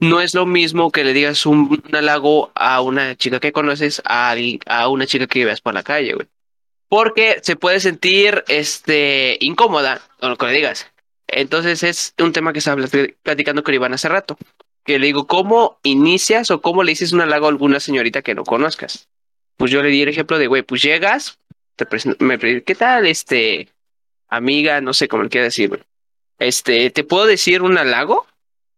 [0.00, 4.02] no es lo mismo que le digas un, un halago a una chica que conoces
[4.04, 4.34] a,
[4.66, 6.26] a una chica que veas por la calle, güey
[6.90, 10.86] porque se puede sentir este incómoda con lo que le digas.
[11.26, 14.38] Entonces es un tema que estaba plat- platicando con Iván hace rato.
[14.84, 18.34] Que le digo, ¿cómo inicias o cómo le dices un halago a alguna señorita que
[18.34, 19.06] no conozcas?
[19.58, 21.38] Pues yo le di el ejemplo de, güey, pues llegas,
[21.76, 23.68] te presento- me ¿qué tal, este,
[24.28, 24.80] amiga?
[24.80, 25.82] No sé cómo le quiera decir, güey.
[26.38, 28.26] Este, ¿te puedo decir un halago?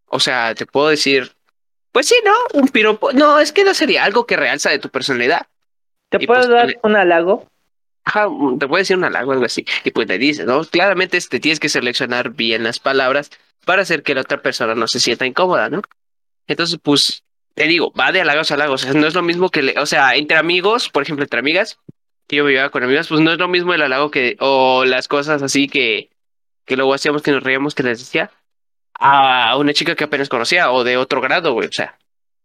[0.07, 1.33] O sea, te puedo decir,
[1.93, 2.33] pues sí, ¿no?
[2.59, 3.13] Un piropo.
[3.13, 5.47] No, es que no sería algo que realza de tu personalidad.
[6.09, 7.47] ¿Te Y puedo pues, dar un halago?
[8.05, 9.65] Ajá, mm, te puede decir un halago algo así.
[9.85, 10.65] Y pues le dices, ¿no?
[10.65, 13.31] Claramente este, tienes que seleccionar bien las palabras
[13.67, 15.83] para hacer que la otra persona no se sienta incómoda, ¿no?
[16.47, 17.23] Entonces, pues,
[17.61, 18.85] te digo, va de halagos a halagos.
[18.85, 21.79] O sea, no es lo mismo que, o sea, entre amigos, por ejemplo, entre amigas,
[22.27, 25.09] que yo llevaba con amigas, pues no es lo mismo el halago que, o las
[25.09, 26.09] cosas así que,
[26.65, 28.31] que luego hacíamos que nos reíamos que les decía
[28.95, 31.69] a una chica que apenas conocía o de otro grado, güey.
[31.69, 31.99] O sea,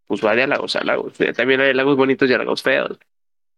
[0.06, 1.14] pues va de halagos a halagos.
[1.34, 2.98] También hay halagos bonitos y halagos feos.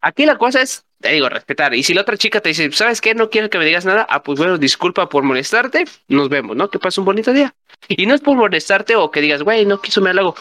[0.02, 1.74] Aquí la cosa es, te digo, respetar.
[1.74, 3.16] Y si la otra chica te dice, ¿sabes qué?
[3.16, 4.06] No quiero que me digas nada.
[4.08, 5.86] Ah, pues bueno, disculpa por molestarte.
[6.08, 6.70] Nos vemos, ¿no?
[6.70, 7.56] Que pase un bonito día.
[7.88, 10.36] Y no es por molestarte o que digas, güey, no quiso me halago.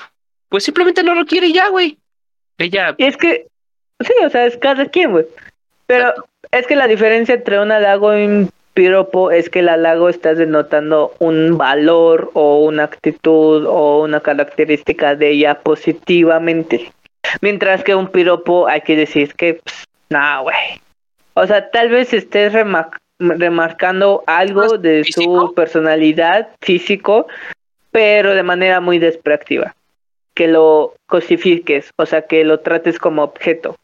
[0.48, 1.98] Pues simplemente no lo quiere ya, güey.
[2.58, 3.46] Ella, Y es que,
[4.00, 5.26] sí, o sea, es cada quien, güey.
[5.86, 6.24] Pero Exacto.
[6.52, 10.36] es que la diferencia entre un halago y un piropo es que el halago estás
[10.38, 16.92] denotando un valor o una actitud o una característica de ella positivamente.
[17.40, 20.56] Mientras que un piropo hay que decir que, pues, nah, güey.
[21.34, 25.48] O sea, tal vez estés remar- remarcando algo de ¿Físico?
[25.48, 27.26] su personalidad físico,
[27.90, 29.74] pero de manera muy despectiva.
[30.36, 33.76] Que lo cosifiques, o sea, que lo trates como objeto.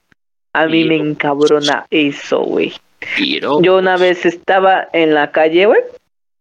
[0.53, 2.75] A mí me encabrona eso, güey.
[3.63, 5.81] Yo una vez estaba en la calle, güey,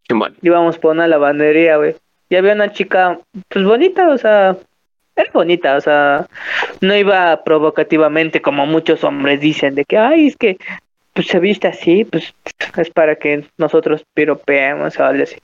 [0.08, 0.36] Simón.
[0.42, 1.96] íbamos por una lavandería, güey.
[2.30, 4.58] Y había una chica, pues bonita, o sea,
[5.16, 6.28] era bonita, o sea,
[6.82, 10.58] no iba provocativamente como muchos hombres dicen, de que, ay, es que,
[11.14, 12.34] pues se viste así, pues
[12.78, 15.38] es para que nosotros piropeemos o algo así.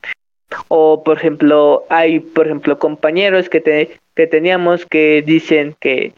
[0.70, 6.14] O, por ejemplo, hay, por ejemplo, compañeros que, te, que teníamos que dicen que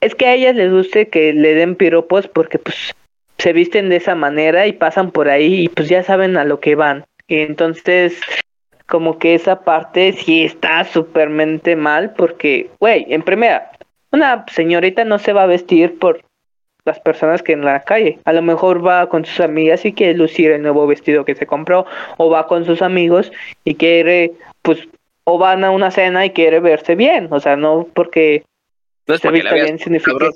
[0.00, 2.92] es que a ellas les guste que le den piropos porque, pues,
[3.38, 6.60] se visten de esa manera y pasan por ahí y pues ya saben a lo
[6.60, 7.04] que van.
[7.26, 8.20] Y entonces,
[8.86, 13.72] como que esa parte sí está supermente mal porque, güey, en primera,
[14.12, 16.20] una señorita no se va a vestir por
[16.84, 18.18] las personas que en la calle.
[18.24, 21.46] A lo mejor va con sus amigas y quiere lucir el nuevo vestido que se
[21.46, 21.86] compró,
[22.16, 23.32] o va con sus amigos
[23.64, 24.32] y quiere,
[24.62, 24.88] pues,
[25.24, 27.28] o van a una cena y quiere verse bien.
[27.30, 28.42] O sea, no porque
[29.06, 30.12] No es se vista bien significa.
[30.12, 30.32] cabrón.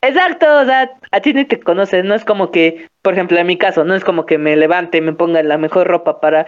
[0.00, 3.46] Exacto, o sea, a ti ni te conoces, no es como que, por ejemplo, en
[3.48, 6.46] mi caso, no es como que me levante y me ponga la mejor ropa para,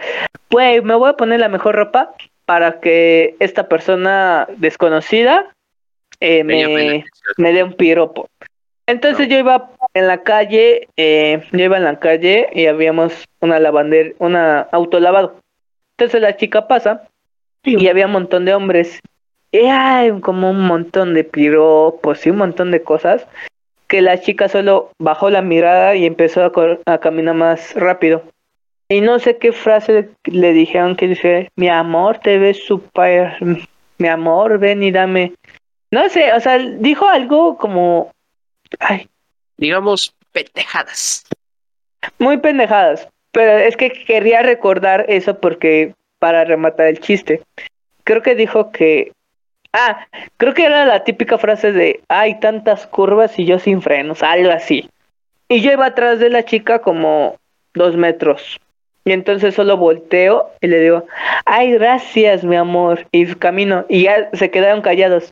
[0.49, 2.13] güey, me voy a poner la mejor ropa
[2.45, 5.53] para que esta persona desconocida
[6.21, 7.03] eh, Me
[7.37, 8.29] me dé un piropo.
[8.87, 9.33] Entonces No.
[9.33, 14.11] yo iba en la calle, eh, yo iba en la calle y habíamos una lavandera,
[14.19, 15.35] una autolavado.
[15.97, 17.03] Entonces la chica pasa
[17.63, 18.99] y había un montón de hombres.
[19.51, 23.27] Y hay como un montón de piropos y un montón de cosas
[23.87, 28.23] que la chica solo bajó la mirada y empezó a, cor- a caminar más rápido.
[28.87, 33.33] Y no sé qué frase le dijeron que dice, mi amor, te ves súper,
[33.97, 35.33] mi amor, ven y dame.
[35.91, 38.11] No sé, o sea, dijo algo como,
[38.79, 39.07] ay,
[39.57, 41.25] Digamos, pendejadas.
[42.19, 43.07] muy pendejadas.
[43.31, 47.41] Pero es que quería recordar eso porque para rematar el chiste.
[48.03, 49.13] Creo que dijo que
[49.73, 50.07] ah,
[50.37, 54.51] creo que era la típica frase de hay tantas curvas y yo sin frenos, algo
[54.51, 54.89] así.
[55.47, 57.37] Y yo iba atrás de la chica como
[57.73, 58.59] dos metros.
[59.03, 61.05] Y entonces solo volteo y le digo,
[61.45, 63.07] ay, gracias, mi amor.
[63.11, 63.85] Y camino.
[63.89, 65.31] Y ya se quedaron callados.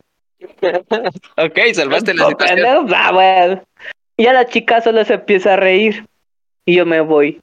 [1.36, 2.56] Ok, salvaste la situación.
[2.56, 3.62] pendejo, ah, bueno.
[4.16, 6.04] Y ya la chica solo se empieza a reír.
[6.64, 7.40] Y yo me voy.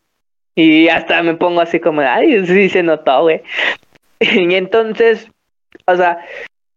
[0.56, 3.42] Y hasta me pongo así como, ay, sí se notó, güey.
[4.20, 5.30] Y entonces,
[5.86, 6.20] o sea,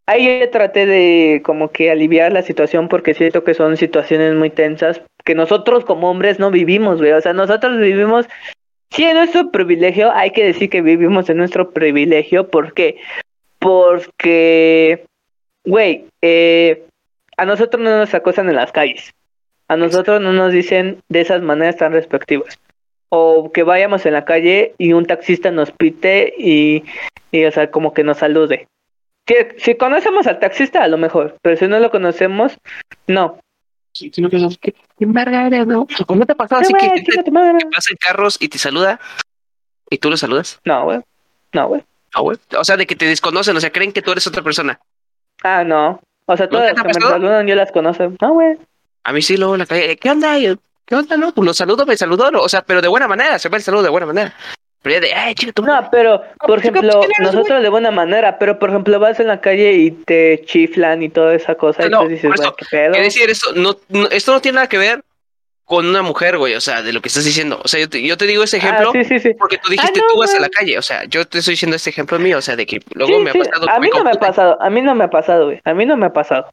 [0.06, 4.50] ahí yo traté de como que aliviar la situación porque siento que son situaciones muy
[4.50, 7.12] tensas que nosotros como hombres no vivimos, güey.
[7.12, 8.26] O sea, nosotros vivimos,
[8.90, 12.48] sí, en nuestro privilegio, hay que decir que vivimos en nuestro privilegio.
[12.48, 12.96] ¿Por qué?
[13.58, 15.04] Porque,
[15.64, 16.84] güey, eh,
[17.36, 19.12] a nosotros no nos acosan en las calles.
[19.68, 22.58] A nosotros no nos dicen de esas maneras tan respectivas.
[23.08, 26.84] O que vayamos en la calle y un taxista nos pite y,
[27.32, 28.68] y o sea, como que nos salude.
[29.26, 32.56] Si, si conocemos al taxista, a lo mejor, pero si no lo conocemos,
[33.06, 33.38] no.
[33.92, 35.86] Sí, sino que son- ¿qué- qué verga eres, no?
[36.06, 37.58] ¿O no te ha pasado así que, que madre.
[37.72, 39.00] pasan carros y te saluda
[39.88, 40.60] y tú lo saludas?
[40.64, 41.00] No, güey.
[41.52, 41.82] No, güey.
[42.14, 42.38] Ah, güey.
[42.58, 44.80] O sea, de que te desconocen, o sea, creen que tú eres otra persona.
[45.42, 46.00] Ah, no.
[46.26, 48.12] O sea, ¿No te todas las que me saludan yo las conozco.
[48.20, 48.56] No, güey.
[49.04, 50.36] A mí sí, luego en la calle, ¿qué onda?
[50.38, 51.16] ¿Qué onda?
[51.16, 53.62] No, pues lo saludo, me saludó, o sea, pero de buena manera, se ve el
[53.62, 54.34] saludo de buena manera.
[54.82, 55.62] Pero ya de, ay, chica, tú.
[55.62, 58.98] No, pero, por chica, ejemplo, pues, ¿quién eres, nosotros de buena manera, pero por ejemplo
[58.98, 62.40] vas en la calle y te chiflan y toda esa cosa y tú dices, por
[62.40, 62.92] eso, qué pedo.
[62.92, 65.02] Decir, esto no, no- esto no tiene nada que ver
[65.70, 67.60] con una mujer, güey, o sea, de lo que estás diciendo.
[67.62, 69.34] O sea, yo te, yo te digo ese ejemplo Ah, sí, sí, sí.
[69.34, 71.52] porque tú dijiste, Ah, no, tú vas a la calle, o sea, yo te estoy
[71.52, 73.70] diciendo este ejemplo mío, o sea, de que luego me ha pasado.
[73.70, 75.60] A mí no me ha pasado, a mí no me ha pasado, güey.
[75.62, 76.50] A mí no me ha pasado.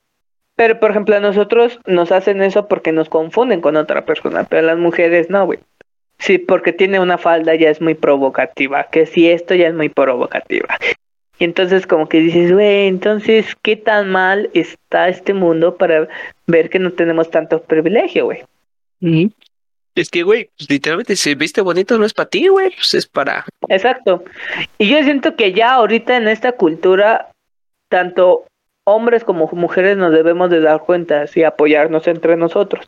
[0.56, 4.60] Pero, por ejemplo, a nosotros nos hacen eso porque nos confunden con otra persona, pero
[4.60, 5.57] a las mujeres no, güey.
[6.19, 9.89] Sí, porque tiene una falda ya es muy provocativa, que si esto ya es muy
[9.89, 10.77] provocativa.
[11.39, 16.07] Y entonces como que dices, güey, entonces, ¿qué tan mal está este mundo para
[16.45, 18.44] ver que no tenemos tanto privilegio, güey?
[19.95, 23.07] Es que, güey, pues, literalmente, si viste bonito no es para ti, güey, pues es
[23.07, 23.45] para.
[23.68, 24.24] Exacto.
[24.78, 27.32] Y yo siento que ya ahorita en esta cultura,
[27.90, 28.45] tanto
[28.84, 32.86] hombres como mujeres nos debemos de dar cuenta y apoyarnos entre nosotros.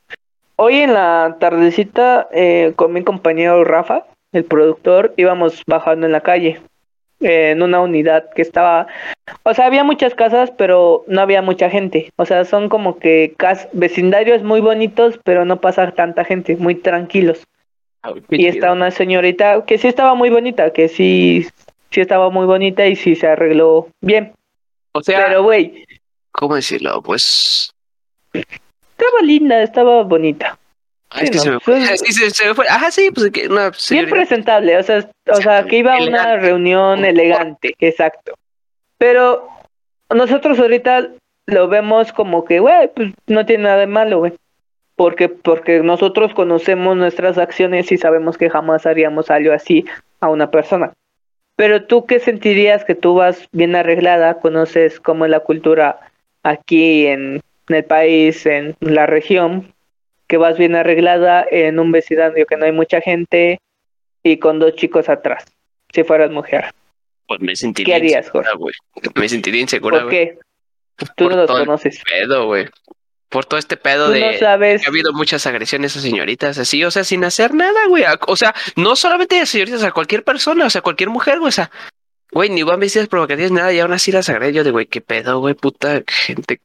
[0.56, 6.22] Hoy en la tardecita eh, con mi compañero Rafa, el productor, íbamos bajando en la
[6.22, 6.62] calle,
[7.22, 8.88] eh, en una unidad que estaba,
[9.44, 12.12] o sea, había muchas casas, pero no había mucha gente.
[12.16, 16.76] O sea, son como que cas vecindarios muy bonitos, pero no pasa tanta gente, muy
[16.76, 17.46] tranquilos.
[18.30, 21.46] Y está una señorita que sí estaba muy bonita, que sí,
[21.92, 24.34] sí estaba muy bonita y sí se arregló bien.
[24.94, 25.86] O sea, Pero, güey,
[26.32, 27.02] ¿cómo decirlo?
[27.02, 27.74] Pues.
[28.32, 30.58] estaba linda, estaba bonita.
[31.12, 31.76] Ah, es Sí, que no, se me fue.
[31.76, 32.66] pues- Sí, se, se me fue.
[32.70, 36.38] Ajá, sí, pues que una Bien presentable, o sea, o sea, que iba a una
[36.38, 38.34] reunión elegante, exacto.
[38.98, 39.48] Pero
[40.14, 41.10] nosotros ahorita
[41.48, 44.34] lo vemos como que, güey, pues no tiene nada de malo, güey.
[44.96, 49.86] Porque, porque nosotros conocemos nuestras acciones y sabemos que jamás haríamos algo así
[50.20, 50.92] a una persona.
[51.56, 56.00] Pero tú qué sentirías que tú vas bien arreglada, conoces cómo es la cultura
[56.44, 59.74] aquí en, en el país, en la región,
[60.30, 63.60] que vas bien arreglada en un vecindario que no hay mucha gente
[64.22, 65.44] y con dos chicos atrás,
[65.92, 66.66] si fueras mujer.
[67.28, 67.96] Pues me sentiría.
[67.96, 68.74] ¿Qué harías, insegura, güey?
[69.16, 70.38] Me sentiría insegura, ¿Por qué?
[70.96, 72.00] Tú Por no los conoces.
[72.08, 72.68] Pedo, güey.
[73.30, 74.20] Por todo este pedo Tú de.
[74.20, 74.82] no sabes.
[74.82, 78.04] que ha habido muchas agresiones a señoritas así, o sea, sin hacer nada, güey.
[78.28, 81.50] O sea, no solamente a señoritas, a cualquier persona, o sea, cualquier mujer, güey.
[81.50, 81.72] O sea,
[82.32, 85.02] güey, ni van vestidas provocativas, nada, y aún así las agredo yo de, güey, qué
[85.02, 86.62] pedo, güey, puta gente.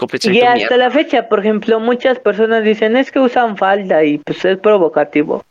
[0.00, 0.76] Y hasta mierda.
[0.76, 5.44] la fecha, por ejemplo, muchas personas dicen es que usan falda y pues es provocativo.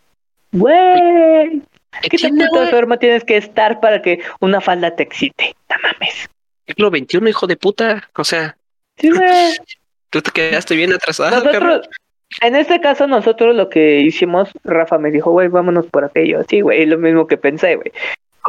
[0.51, 1.61] Güey,
[2.01, 2.65] ¿Qué ¿qué tan tiene, puto güey?
[2.65, 5.55] enfermo tienes que estar para que una falda te excite?
[5.69, 6.29] No mames.
[6.67, 8.09] Siglo XXI, hijo de puta.
[8.17, 8.55] O sea,
[8.97, 9.53] Sí, güey.
[10.09, 11.63] tú te quedaste bien atrasado, cabrón.
[11.69, 11.89] Nosotros,
[12.41, 16.41] en este caso, nosotros lo que hicimos, Rafa me dijo, güey, vámonos por aquello.
[16.49, 17.91] Sí, güey, lo mismo que pensé, güey.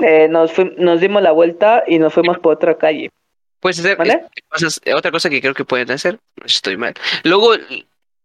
[0.02, 3.10] Eh, nos, nos dimos la vuelta y nos fuimos por otra calle.
[3.62, 4.26] Puedes hacer ¿Vale?
[4.48, 6.94] cosas- otra cosa que creo que pueden hacer, estoy mal.
[7.22, 7.54] Luego,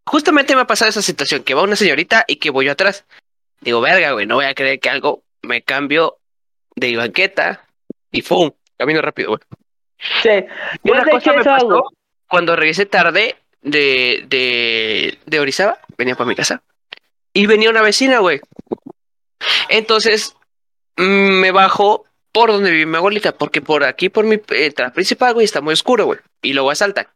[0.03, 3.05] justamente me ha pasado esa situación, que va una señorita y que voy yo atrás.
[3.61, 6.17] Digo, verga, güey, no voy a creer que algo me cambio
[6.75, 7.63] de banqueta
[8.11, 8.49] y ¡pum!
[8.79, 9.41] Camino rápido, güey.
[10.23, 10.29] Sí,
[10.83, 11.83] yo Una cosa me pasó
[12.27, 16.63] cuando regresé tarde de, de, de Orizaba, venía para mi casa,
[17.31, 18.41] y venía una vecina, güey.
[19.69, 20.35] Entonces,
[20.97, 21.03] mm,
[21.41, 22.05] me bajo
[22.37, 25.73] por donde vive mi abuelita, porque por aquí, por mi entrada principal, güey, está muy
[25.73, 27.07] oscuro, güey, y luego asaltan.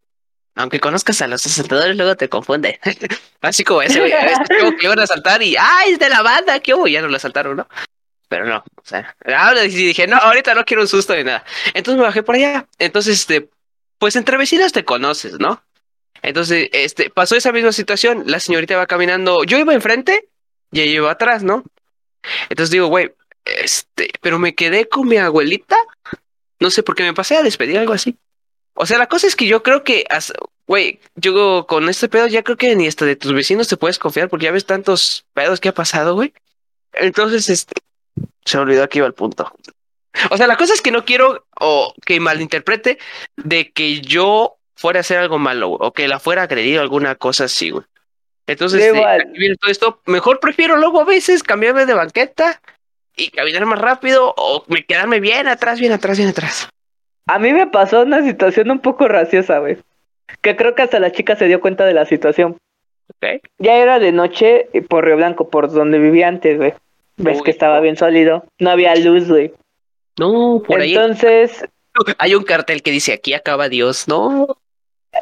[0.56, 2.80] Aunque conozcas a los asaltadores, luego te confunde.
[3.42, 6.24] Así como ese, güey, este chavo que iban a asaltar y, ¡ay, es de la
[6.24, 6.60] banda!
[6.60, 6.88] ¿Qué hubo?
[6.88, 7.68] Ya no lo asaltaron, ¿no?
[8.30, 11.46] Pero no, o sea, ahora dije, no, ahorita no quiero un susto ni nada.
[11.76, 12.66] Entonces me bajé por allá.
[12.80, 13.48] Entonces, este,
[14.00, 15.64] pues entre vecinos te conoces, ¿no?
[16.24, 18.24] Entonces, este, pasó esa misma situación.
[18.26, 19.44] La señorita va caminando.
[19.44, 20.30] Yo iba enfrente
[20.72, 21.64] y ella iba atrás, ¿no?
[22.50, 23.12] Entonces digo, güey,
[23.64, 25.78] este, pero me quedé con mi abuelita.
[26.60, 28.18] No sé por qué me pasé a despedir algo así.
[28.74, 30.06] O sea, la cosa es que yo creo que,
[30.68, 34.00] güey, yo con este pedo ya creo que ni hasta de tus vecinos te puedes
[34.00, 36.34] confiar porque ya ves tantos pedos que ha pasado, güey.
[36.94, 37.74] Entonces, este,
[38.46, 39.52] se me olvidó que iba al punto.
[40.30, 43.00] O sea, la cosa es que no quiero o que malinterprete
[43.38, 46.80] de que yo fuera a hacer algo malo güey, o que la fuera a agredir
[46.80, 47.86] alguna cosa así, güey.
[48.48, 49.22] Entonces, de- igual.
[49.22, 50.02] aquí viene todo esto.
[50.06, 52.62] Mejor prefiero luego a veces cambiarme de banqueta
[53.16, 56.70] y caminar más rápido o me quedarme bien atrás, bien atrás, bien atrás.
[57.28, 59.78] A mí me pasó una situación un poco graciosa, güey.
[60.42, 62.58] Que creo que hasta la chica se dio cuenta de la situación.
[63.10, 63.42] ¿Ok?
[63.60, 66.74] Ya era de noche por Río Blanco, por donde vivía antes, güey.
[67.18, 67.44] Ves Uy.
[67.44, 68.46] que estaba bien sólido.
[68.60, 69.54] No había luz, güey.
[70.18, 71.66] No, por ahí Entonces,
[72.18, 74.08] hay un cartel que dice aquí acaba Dios.
[74.08, 74.58] No,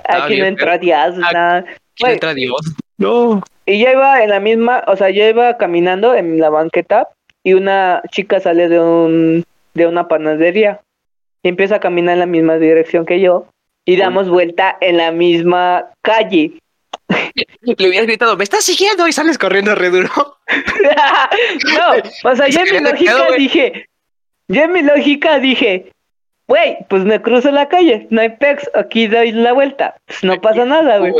[0.08, 1.58] aquí no Díaz, Ah, nada.
[1.60, 1.70] aquí
[2.02, 2.62] Güey, entra Dios.
[2.98, 3.42] No.
[3.66, 7.08] Y yo iba en la misma, o sea, yo iba caminando en la banqueta
[7.44, 10.82] y una chica sale de un de una panadería
[11.44, 13.48] y empieza a caminar en la misma dirección que yo
[13.86, 16.54] y damos vuelta en la misma calle.
[17.62, 20.10] Le hubieras gritado, me estás siguiendo y sales corriendo re duro.
[20.48, 23.90] no, o sea, yo en mi lógica dije,
[24.48, 25.92] yo en mi lógica dije,
[26.48, 30.40] güey, pues me cruzo la calle, no hay pex, aquí doy la vuelta, pues no
[30.42, 31.14] pasa nada, güey.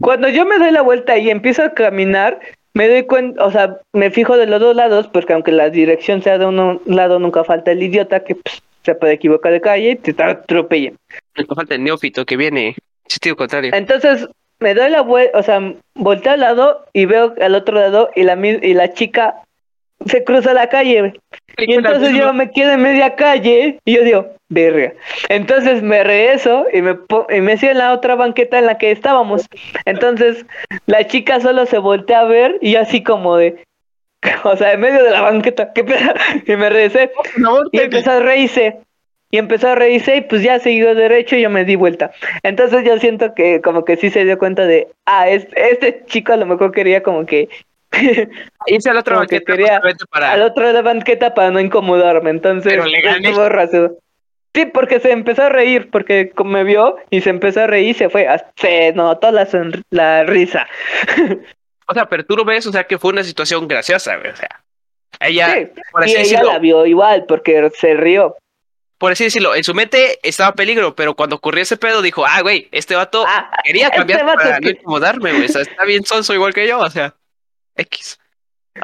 [0.00, 2.40] Cuando yo me doy la vuelta y empiezo a caminar,
[2.74, 6.22] me doy cuenta, o sea, me fijo de los dos lados, porque aunque la dirección
[6.22, 9.90] sea de un lado, nunca falta el idiota que pues, se puede equivocar de calle
[9.92, 10.92] y te atropella.
[11.36, 12.76] Me falta el neófito que viene.
[13.06, 13.70] Sentido contrario.
[13.74, 14.28] Entonces,
[14.58, 18.24] me doy la vuelta, o sea, volteo al lado y veo al otro lado y
[18.24, 19.36] la, y la chica
[20.06, 21.14] se cruza la calle.
[21.58, 24.92] Y entonces yo me quedo en media calle y yo digo, verga.
[25.28, 26.96] Entonces me regreso y me,
[27.30, 29.48] y me en la otra banqueta en la que estábamos.
[29.84, 30.44] Entonces
[30.86, 33.62] la chica solo se voltea a ver y así como de,
[34.44, 36.14] o sea, en medio de la banqueta, ¿qué pedo?
[36.46, 37.10] Y me regresé
[37.72, 38.78] y empezó a reírse.
[39.30, 42.12] Y empezó a reírse y pues ya siguió derecho y yo me di vuelta.
[42.44, 46.32] Entonces yo siento que como que sí se dio cuenta de, ah, este, este chico
[46.32, 47.48] a lo mejor quería como que
[48.66, 49.80] Irse al otro que banqueta quería
[50.10, 50.32] para.
[50.32, 52.30] al otro de la banqueta para no incomodarme.
[52.30, 53.98] Entonces, Pero estuvo.
[54.54, 58.08] Sí, porque se empezó a reír, porque me vio y se empezó a reír, se
[58.08, 59.48] fue, hasta- se notó la,
[59.90, 60.66] la risa.
[61.86, 64.16] O sea, pero tú lo ves, o sea, que fue una situación graciosa.
[64.16, 64.64] O sea,
[65.20, 68.36] ella, Sí, por así y ella la vio igual, porque se rió.
[68.96, 72.40] por así decirlo, en su mente estaba peligro, pero cuando ocurrió ese pedo dijo, ah,
[72.40, 75.44] güey, este vato Ah, quería este cambiar vato para no incomodarme, güey.
[75.44, 77.14] O sea, está bien sonso igual que yo, o sea,
[77.76, 78.18] X.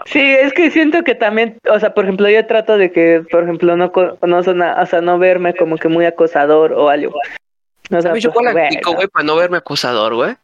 [0.07, 3.43] Sí, es que siento que también, o sea, por ejemplo, yo trato de que, por
[3.43, 3.91] ejemplo, no,
[4.23, 7.19] no sona- o sea, no verme como que muy acosador o algo.
[7.19, 8.93] O sea, ¿Sabes yo pues, cuál bueno.
[8.95, 10.37] güey, para no verme acosador, güey?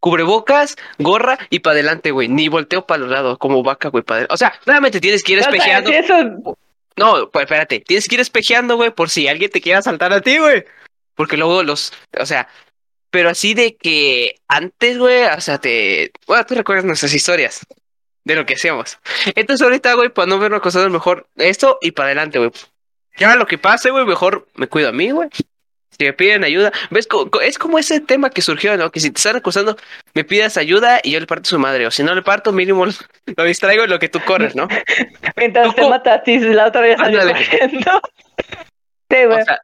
[0.00, 2.26] Cubrebocas, gorra y para adelante, güey.
[2.26, 4.34] Ni volteo para los lados, como vaca, güey, para adelante.
[4.34, 5.90] O sea, nuevamente tienes que ir O sea, espejeando.
[5.92, 6.14] eso,
[6.96, 10.20] No, pues espérate, tienes que ir espejeando, güey, por si alguien te quiere asaltar a
[10.20, 10.64] ti, güey.
[11.14, 12.48] Porque luego los, o sea,
[13.10, 17.60] pero así de que antes, güey, o sea, te, bueno, tú recuerdas nuestras historias
[18.30, 18.98] de lo que hacíamos.
[19.34, 22.50] Entonces ahorita, güey, para no verme acosado, mejor esto y para adelante, güey.
[23.18, 25.28] Ya lo que pase, güey, mejor me cuido a mí, güey.
[25.98, 27.08] Si me piden ayuda, ves,
[27.42, 28.90] es como ese tema que surgió, ¿no?
[28.90, 29.76] Que si te están acosando,
[30.14, 31.86] me pidas ayuda y yo le parto a su madre.
[31.86, 32.86] O si no le parto, mínimo
[33.36, 34.68] lo distraigo en lo que tú corres, ¿no?
[35.36, 35.90] mientras te ¿Cómo?
[35.90, 38.02] mata a ti, la otra vez salió corriendo.
[39.10, 39.40] Sí, güey.
[39.40, 39.60] O sea,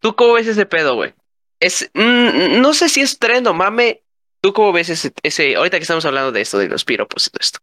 [0.00, 1.12] ¿tú cómo ves ese pedo, güey?
[1.60, 4.00] Es, mm, no sé si es tren o mame.
[4.40, 7.30] ¿Tú cómo ves ese, ese, ahorita que estamos hablando de esto, de los piropos y
[7.30, 7.58] todo esto?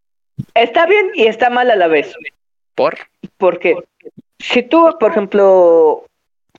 [0.53, 2.13] Está bien y está mal a la vez.
[2.75, 2.95] ¿Por?
[3.37, 3.75] Porque
[4.39, 6.05] si tú, por ejemplo,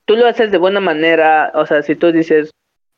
[0.04, 2.50] tú lo haces de buena manera, o sea, si tú dices,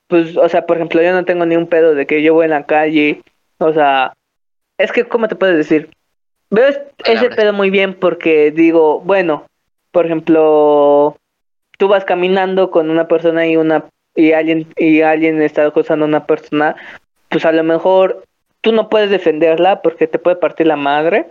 [0.08, 2.44] pues, o sea, por ejemplo, yo no tengo ni un pedo de que yo voy
[2.44, 3.22] en la calle,
[3.58, 4.12] o sea,
[4.78, 5.90] es que, ¿cómo te puedes decir?
[6.50, 9.46] Veo es- ese pedo muy bien porque digo, bueno,
[9.90, 11.16] por ejemplo,
[11.78, 13.84] tú vas caminando con una persona y una
[14.14, 16.76] y alguien y alguien está acosando a una persona,
[17.28, 18.22] pues a lo mejor
[18.66, 21.26] tú no puedes defenderla porque te puede partir la madre.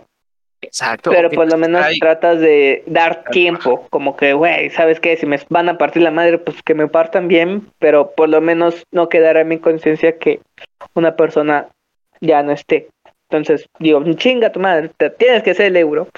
[0.62, 1.10] Exacto.
[1.10, 5.18] Pero por lo menos tratas de dar tiempo, como que, güey, ¿sabes qué?
[5.18, 8.40] Si me van a partir la madre, pues que me partan bien, pero por lo
[8.40, 10.40] menos no quedará en mi conciencia que
[10.94, 11.68] una persona
[12.22, 12.88] ya no esté.
[13.28, 16.08] Entonces, digo, chinga tu madre, te tienes que hacer el euro.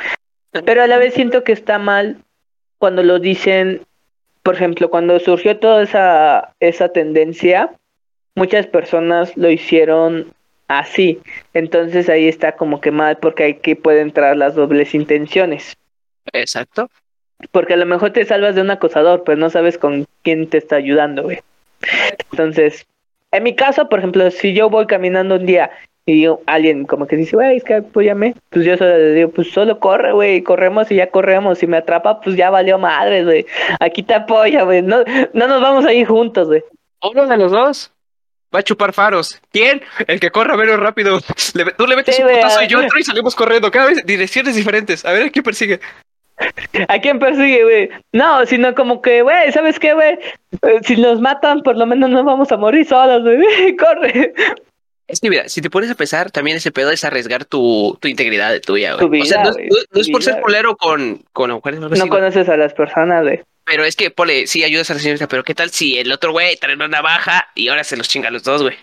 [0.53, 2.19] Pero a la vez siento que está mal
[2.79, 3.81] cuando lo dicen,
[4.45, 7.73] por ejemplo, cuando surgió toda esa, esa tendencia,
[8.37, 10.33] muchas personas lo hicieron
[10.69, 11.21] así.
[11.55, 15.77] Entonces ahí está como que mal porque aquí pueden entrar las dobles intenciones.
[16.33, 16.89] Exacto.
[17.51, 20.59] Porque a lo mejor te salvas de un acosador, pero no sabes con quién te
[20.59, 21.41] está ayudando, güey.
[22.31, 22.87] Entonces,
[23.31, 25.71] en mi caso, por ejemplo, si yo voy caminando un día
[26.05, 29.51] y alguien como que dice, güey, es que apóyame, pues yo solo le digo, pues
[29.51, 31.59] solo corre, güey, corremos y ya corremos.
[31.59, 33.47] Si me atrapa, pues ya valió madre, güey.
[33.79, 34.83] Aquí te apoya, güey.
[34.83, 36.63] No, no nos vamos a ir juntos, güey.
[37.03, 37.93] Uno de los dos
[38.55, 39.41] va a chupar faros.
[39.53, 39.83] ¿Quién?
[40.07, 41.19] El que corra menos rápido.
[41.55, 43.71] Le- tú le metes Sí, un putazo y yo entro y salimos corriendo.
[43.71, 45.05] Cada vez direcciones diferentes.
[45.05, 45.81] A ver a quién persigue.
[46.89, 47.91] ¿A quién persigue, güey?
[48.13, 50.19] No, sino como que, güey, ¿sabes qué, güey?
[50.63, 53.77] Eh, si nos matan, por lo menos no vamos a morir solos, güey.
[53.77, 54.33] Corre.
[55.09, 58.09] Es que mira, si te pones a pensar, también ese pedo es arriesgar tu, tu
[58.09, 59.21] integridad de tuya, güey.
[59.21, 62.09] Tu o sea, no, es- no no por ser culero con, con mujeres No güey.
[62.09, 63.41] conoces a las personas, güey.
[63.69, 66.33] Pero es que, pole, sí ayudas a la señorita, pero ¿qué tal si el otro
[66.33, 68.77] güey trae una navaja y ahora se los chinga a los dos, güey?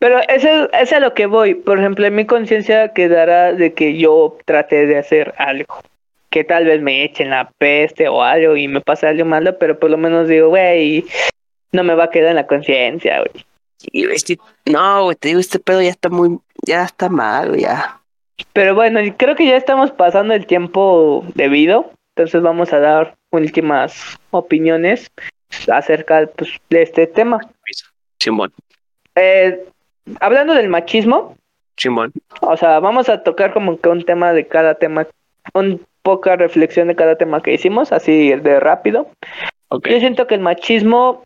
[0.00, 1.54] Pero eso es a lo que voy.
[1.54, 5.80] Por ejemplo, en mi conciencia quedará de que yo traté de hacer algo.
[6.28, 9.78] Que tal vez me echen la peste o algo y me pase algo malo, pero
[9.78, 11.04] por lo menos digo, güey,
[11.72, 13.44] no me va a quedar en la conciencia, güey.
[13.92, 18.00] Y, este, no, güey, te digo, este pedo ya está muy, ya está mal, ya.
[18.52, 21.92] Pero bueno, creo que ya estamos pasando el tiempo debido.
[22.14, 25.10] Entonces vamos a dar últimas opiniones
[25.68, 27.40] acerca pues, de este tema.
[28.18, 28.52] Simón,
[29.14, 29.64] Eh,
[30.20, 31.36] hablando del machismo,
[31.76, 32.12] Simón.
[32.42, 35.06] O sea, vamos a tocar como que un tema de cada tema,
[35.54, 39.08] un poca reflexión de cada tema que hicimos, así de rápido.
[39.68, 39.88] Ok.
[39.88, 41.22] Yo siento que el machismo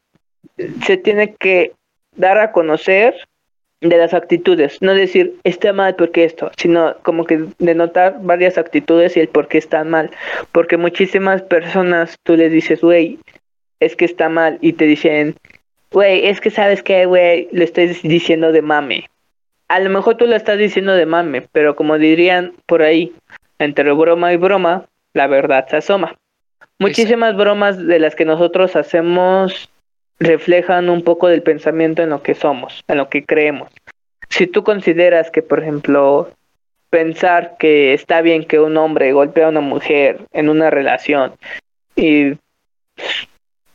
[0.84, 1.72] se tiene que
[2.16, 3.16] dar a conocer
[3.88, 9.16] de las actitudes, no decir está mal porque esto, sino como que denotar varias actitudes
[9.16, 10.10] y el por qué están mal,
[10.52, 13.18] porque muchísimas personas tú les dices, güey,
[13.80, 15.36] es que está mal y te dicen,
[15.90, 19.10] güey, es que sabes que, güey, lo estoy diciendo de mame.
[19.68, 23.12] A lo mejor tú lo estás diciendo de mame, pero como dirían por ahí,
[23.58, 26.16] entre broma y broma, la verdad se asoma.
[26.78, 29.70] Muchísimas bromas de las que nosotros hacemos
[30.18, 33.70] reflejan un poco del pensamiento en lo que somos, en lo que creemos.
[34.28, 36.30] Si tú consideras que, por ejemplo,
[36.90, 41.34] pensar que está bien que un hombre golpee a una mujer en una relación
[41.96, 42.34] y,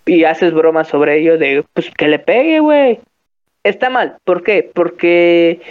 [0.06, 3.00] y haces bromas sobre ello de, pues que le pegue, güey.
[3.64, 4.18] Está mal.
[4.24, 4.72] ¿Por qué?
[4.74, 5.62] Porque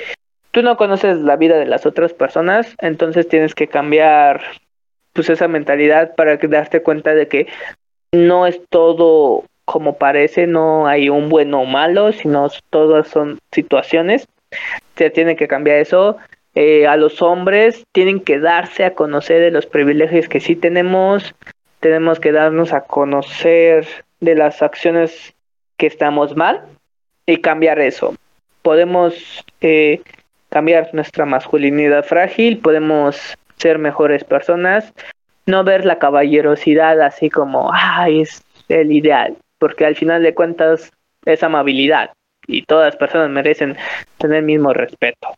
[0.51, 4.43] tú no conoces la vida de las otras personas, entonces tienes que cambiar
[5.13, 7.47] pues esa mentalidad para que darte cuenta de que
[8.13, 14.27] no es todo como parece, no hay un bueno o malo, sino todas son situaciones.
[14.97, 16.17] Se tiene que cambiar eso.
[16.55, 21.35] Eh, a los hombres tienen que darse a conocer de los privilegios que sí tenemos.
[21.81, 23.87] Tenemos que darnos a conocer
[24.21, 25.35] de las acciones
[25.77, 26.63] que estamos mal
[27.27, 28.15] y cambiar eso.
[28.63, 30.01] Podemos eh,
[30.49, 34.95] cambiar nuestra masculinidad frágil, podemos ser mejores personas,
[35.45, 40.93] no ver la caballerosidad así como, ay, es el ideal, porque al final de cuentas
[41.25, 42.13] es amabilidad
[42.47, 43.77] y todas las personas merecen
[44.17, 45.37] tener el mismo respeto.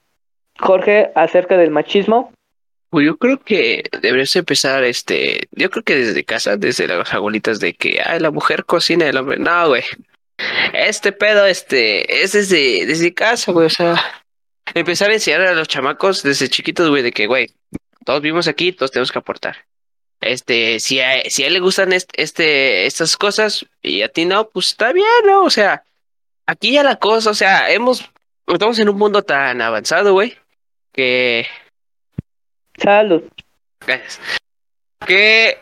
[0.59, 2.33] Jorge, acerca del machismo,
[2.91, 7.61] Pues yo creo que deberías empezar, este, yo creo que desde casa, desde las abuelitas
[7.61, 9.85] de que, ay, la mujer cocina, el hombre, no, güey.
[10.73, 13.95] Este pedo, este, es desde, desde casa, güey, o sea,
[14.75, 17.51] empezar a enseñar a los chamacos desde chiquitos, güey, de que, güey,
[18.05, 19.57] todos vivimos aquí, todos tenemos que aportar.
[20.21, 24.27] Este, si a, si a él le gustan este, este, estas cosas y a ti
[24.27, 25.45] no, pues está bien, ¿no?
[25.45, 25.85] O sea,
[26.47, 28.05] aquí ya la cosa, o sea, hemos,
[28.47, 30.37] estamos en un mundo tan avanzado, güey,
[30.93, 31.47] que
[32.77, 33.23] salud.
[33.87, 34.21] Gracias.
[35.07, 35.59] Que,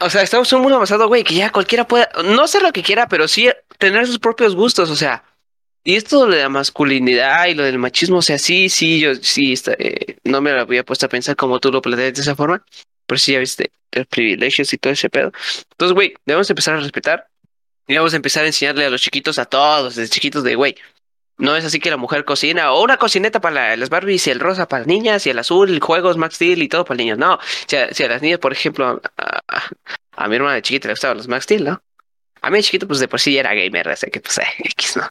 [0.00, 2.72] o sea, estamos en un mundo avanzado, güey, que ya cualquiera puede, no hacer lo
[2.72, 3.48] que quiera, pero sí
[3.78, 5.24] tener sus propios gustos, o sea.
[5.84, 9.52] Y esto de la masculinidad y lo del machismo, o sea, sí, sí, yo sí,
[9.52, 12.34] está, eh, no me lo había puesto a pensar como tú lo planteas de esa
[12.34, 12.64] forma,
[13.06, 15.32] pero sí ya viste los privilegios y todo ese pedo.
[15.72, 17.28] Entonces, güey, debemos empezar a respetar
[17.86, 20.76] y debemos empezar a enseñarle a los chiquitos, a todos, desde chiquitos, de, güey,
[21.38, 24.30] no es así que la mujer cocina, o una cocineta para la- las Barbies y
[24.30, 27.18] el rosa para las niñas y el azul, juegos Max Steel y todo para niños.
[27.18, 29.62] No, si a, si a las niñas, por ejemplo, a, a-
[30.16, 31.82] a mi hermana de chiquita le gustaban los Max Steel, ¿no?
[32.40, 34.96] A mí de chiquito, pues de por sí era gamer, así que pues, eh, X,
[34.96, 35.08] ¿no?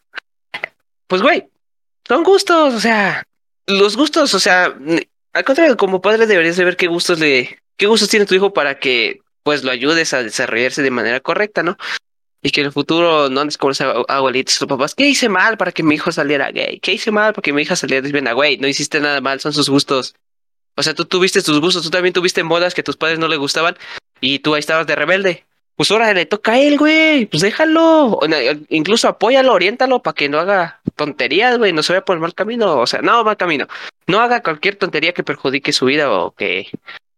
[1.07, 1.47] Pues, güey,
[2.07, 3.23] son gustos, o sea,
[3.67, 4.75] los gustos, o sea,
[5.33, 8.53] al contrario, como padre deberías de ver qué gustos le, qué gustos tiene tu hijo
[8.53, 11.77] para que pues lo ayudes a desarrollarse de manera correcta, ¿no?
[12.41, 15.29] Y que en el futuro no andes con los abu- abuelitos o papás, ¿qué hice
[15.29, 16.79] mal para que mi hijo saliera gay?
[16.79, 18.33] ¿Qué hice mal para que mi hija saliera lesbiana?
[18.33, 20.15] Güey, no hiciste nada mal, son sus gustos.
[20.75, 23.37] O sea, tú tuviste tus gustos, tú también tuviste modas que tus padres no le
[23.37, 23.77] gustaban
[24.21, 25.45] y tú ahí estabas de rebelde.
[25.75, 27.25] Pues ahora le toca a él, güey.
[27.25, 28.19] Pues déjalo.
[28.69, 31.73] Incluso apóyalo, oriéntalo para que no haga tonterías, güey.
[31.73, 32.77] No se vaya por el mal camino.
[32.79, 33.67] O sea, no mal camino.
[34.07, 36.67] No haga cualquier tontería que perjudique su vida o que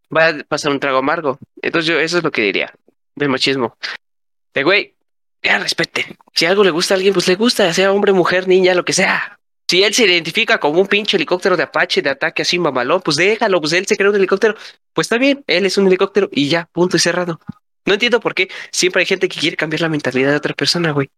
[0.09, 1.39] vaya a pasar un trago amargo.
[1.61, 2.73] Entonces yo eso es lo que diría
[3.15, 3.77] del machismo.
[4.53, 4.95] De güey,
[5.43, 6.17] ya respeten.
[6.33, 8.93] Si algo le gusta a alguien, pues le gusta, sea hombre, mujer, niña, lo que
[8.93, 9.39] sea.
[9.69, 13.17] Si él se identifica como un pinche helicóptero de Apache de ataque así mamalón, pues
[13.17, 14.55] déjalo, pues él se crea un helicóptero.
[14.93, 17.39] Pues está bien, él es un helicóptero y ya, punto y cerrado.
[17.85, 20.91] No entiendo por qué siempre hay gente que quiere cambiar la mentalidad de otra persona,
[20.91, 21.09] güey.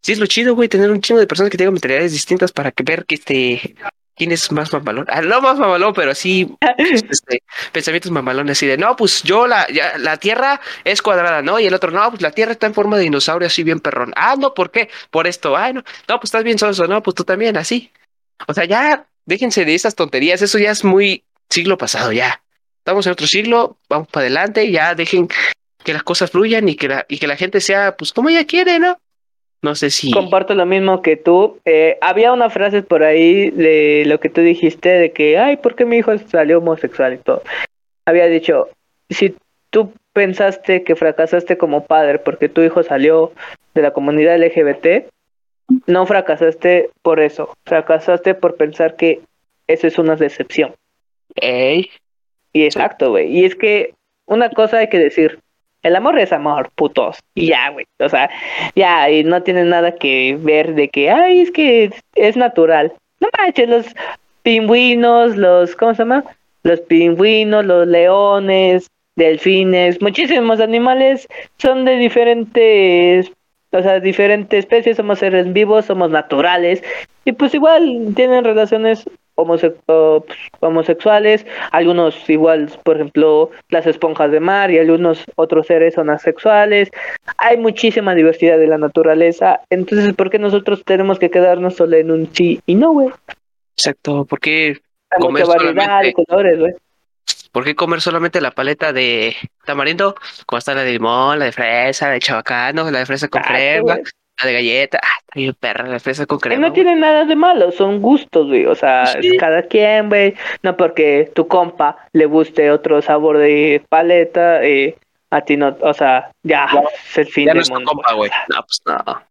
[0.00, 2.72] Sí es lo chido, güey, tener un chingo de personas que tengan mentalidades distintas para
[2.72, 3.76] que ver que este
[4.16, 5.06] quién es más mamalón.
[5.08, 9.66] Ah, no más mamalón, pero sí este, pensamientos mamalones así de, no, pues yo la
[9.68, 11.58] ya, la Tierra es cuadrada, ¿no?
[11.58, 14.12] Y el otro, no, pues la Tierra está en forma de dinosaurio así bien perrón.
[14.16, 14.90] Ah, no, ¿por qué?
[15.10, 15.56] Por esto.
[15.56, 17.90] Ah, no, no, pues estás bien sonso, no, pues tú también así.
[18.46, 22.42] O sea, ya déjense de esas tonterías, eso ya es muy siglo pasado, ya.
[22.78, 25.28] Estamos en otro siglo, vamos para adelante, ya dejen
[25.84, 28.44] que las cosas fluyan y que la, y que la gente sea, pues, como ella
[28.46, 28.98] quiere, ¿no?
[29.62, 30.10] No sé si.
[30.10, 31.58] Comparto lo mismo que tú.
[31.64, 35.76] Eh, había una frase por ahí de lo que tú dijiste de que, ay, ¿por
[35.76, 37.42] qué mi hijo salió homosexual y todo?
[38.04, 38.68] Había dicho,
[39.08, 39.36] si
[39.70, 43.32] tú pensaste que fracasaste como padre porque tu hijo salió
[43.74, 45.08] de la comunidad LGBT,
[45.86, 49.20] no fracasaste por eso, fracasaste por pensar que
[49.68, 50.74] eso es una decepción.
[51.36, 51.90] Ey,
[52.52, 53.30] Y exacto, güey.
[53.30, 53.94] Y es que
[54.26, 55.38] una cosa hay que decir,
[55.82, 57.18] el amor es amor, putos.
[57.34, 57.86] Y ya, güey.
[57.98, 58.30] O sea,
[58.74, 62.92] ya, y no tiene nada que ver de que, ay, es que es natural.
[63.20, 63.86] No manches, los
[64.42, 66.24] pingüinos, los, ¿cómo se llama?
[66.62, 71.28] Los pingüinos, los leones, delfines, muchísimos animales
[71.58, 73.30] son de diferentes,
[73.72, 76.82] o sea, diferentes especies, somos seres vivos, somos naturales.
[77.24, 79.04] Y pues igual tienen relaciones
[79.36, 79.74] homose-
[80.60, 86.90] homosexuales, algunos igual, por ejemplo, las esponjas de mar y algunos otros seres son asexuales.
[87.38, 92.10] Hay muchísima diversidad de la naturaleza, entonces ¿por qué nosotros tenemos que quedarnos solo en
[92.10, 93.08] un sí y no, güey?
[93.76, 94.24] exacto.
[94.24, 94.76] ¿Por qué,
[95.10, 96.72] Hay Comer mucha variedad de solamente- colores, güey.
[97.52, 99.36] ¿Por qué comer solamente la paleta de
[99.66, 100.14] tamarindo?
[100.46, 103.42] Como está la de limón, la de fresa, la de chabacano, la de fresa con
[103.42, 103.98] crema,
[104.46, 104.98] de galleta.
[105.02, 106.60] Ah, está bien perra, la fresa con crema.
[106.60, 106.82] no güey.
[106.82, 108.66] tiene nada de malo, son gustos, güey.
[108.66, 109.28] O sea, Sí.
[109.28, 110.34] es cada quien, güey.
[110.62, 114.96] No porque tu compa le guste otro sabor de paleta, eh,
[115.30, 116.66] a ti no, o sea, ya,
[117.10, 117.90] es el fin Ya no del es tu mundo.
[117.92, 118.30] compa, güey.
[118.54, 119.22] No, pues no.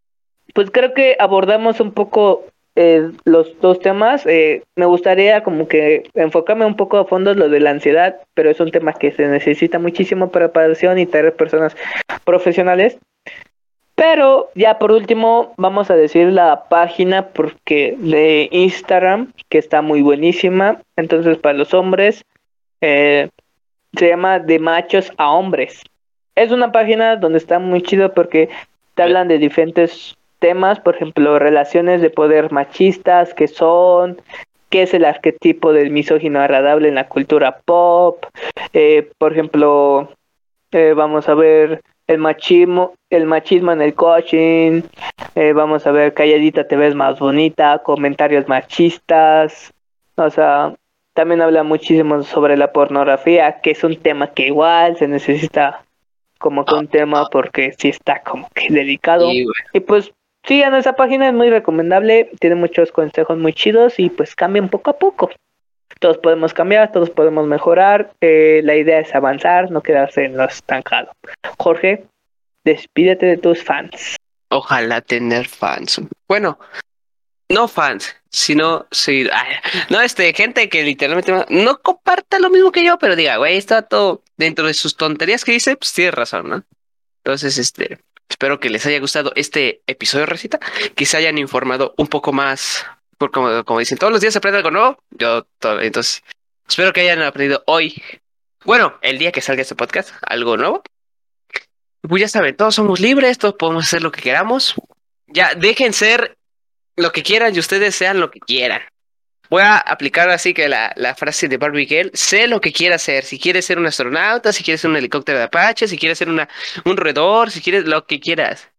[0.53, 4.25] Pues creo que abordamos un poco eh, los dos temas.
[4.25, 8.49] Eh, me gustaría como que enfocarme un poco a fondo lo de la ansiedad, pero
[8.49, 11.75] es un tema que se necesita muchísimo preparación y tener personas
[12.25, 12.97] profesionales.
[14.01, 20.01] Pero ya por último vamos a decir la página porque de Instagram que está muy
[20.01, 20.81] buenísima.
[20.95, 22.25] Entonces para los hombres
[22.81, 23.29] eh,
[23.93, 25.83] se llama de machos a hombres.
[26.33, 28.49] Es una página donde está muy chido porque
[28.95, 34.19] te hablan de diferentes temas, por ejemplo, relaciones de poder machistas, que son,
[34.71, 38.25] qué es el arquetipo del misógino agradable en la cultura pop,
[38.73, 40.09] eh, por ejemplo,
[40.71, 44.81] eh, vamos a ver el machismo, el machismo en el coaching,
[45.35, 49.73] eh, vamos a ver calladita te ves más bonita, comentarios machistas,
[50.15, 50.73] o sea,
[51.13, 55.83] también habla muchísimo sobre la pornografía, que es un tema que igual se necesita
[56.37, 59.29] como que un tema porque sí está como que delicado.
[59.29, 59.45] Sí.
[59.73, 60.11] Y pues
[60.43, 64.89] sigan esa página, es muy recomendable, tiene muchos consejos muy chidos y pues cambian poco
[64.89, 65.29] a poco.
[66.01, 70.45] Todos podemos cambiar, todos podemos mejorar, eh, la idea es avanzar, no quedarse en lo
[70.45, 71.11] estancado.
[71.59, 72.05] Jorge,
[72.63, 74.15] despídete de tus fans.
[74.49, 76.01] Ojalá tener fans.
[76.27, 76.57] Bueno,
[77.49, 78.87] no fans, sino
[79.31, 79.55] ay,
[79.91, 83.83] no este gente que literalmente no comparta lo mismo que yo, pero diga, güey, está
[83.83, 86.63] todo dentro de sus tonterías que dice, pues tiene razón, ¿no?
[87.23, 90.59] Entonces, este, espero que les haya gustado este episodio, Recita,
[90.95, 92.87] que se hayan informado un poco más,
[93.29, 95.03] como, como dicen, todos los días se aprende algo nuevo.
[95.11, 96.23] Yo, todo, entonces,
[96.67, 98.01] espero que hayan aprendido hoy,
[98.63, 100.83] bueno, el día que salga este podcast, algo nuevo.
[102.01, 104.75] Pues ya saben, todos somos libres, todos podemos hacer lo que queramos.
[105.27, 106.37] Ya, dejen ser
[106.95, 108.81] lo que quieran y ustedes sean lo que quieran.
[109.49, 113.01] Voy a aplicar así que la, la frase de Barbie Girl, sé lo que quieras
[113.01, 116.17] ser, si quieres ser un astronauta, si quieres ser un helicóptero de Apache, si quieres
[116.17, 116.47] ser una,
[116.85, 118.69] un roedor, si quieres lo que quieras.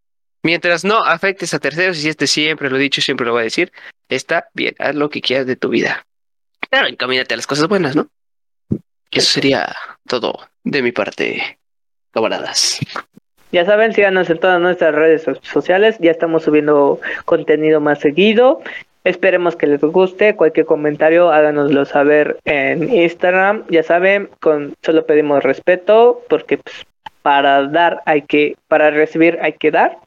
[0.42, 3.44] Mientras no afectes a terceros, y este siempre lo he dicho siempre lo voy a
[3.44, 3.72] decir,
[4.08, 6.04] está bien, haz lo que quieras de tu vida.
[6.68, 8.08] Claro, encamínate a las cosas buenas, ¿no?
[9.10, 9.74] Eso sería
[10.08, 11.58] todo de mi parte,
[12.12, 12.78] camaradas.
[13.52, 15.96] Ya saben, síganos en todas nuestras redes so- sociales.
[16.00, 18.62] Ya estamos subiendo contenido más seguido.
[19.04, 20.34] Esperemos que les guste.
[20.34, 23.64] Cualquier comentario, háganoslo saber en Instagram.
[23.68, 26.86] Ya saben, con solo pedimos respeto, porque pues,
[27.20, 29.98] para dar hay que, para recibir hay que dar.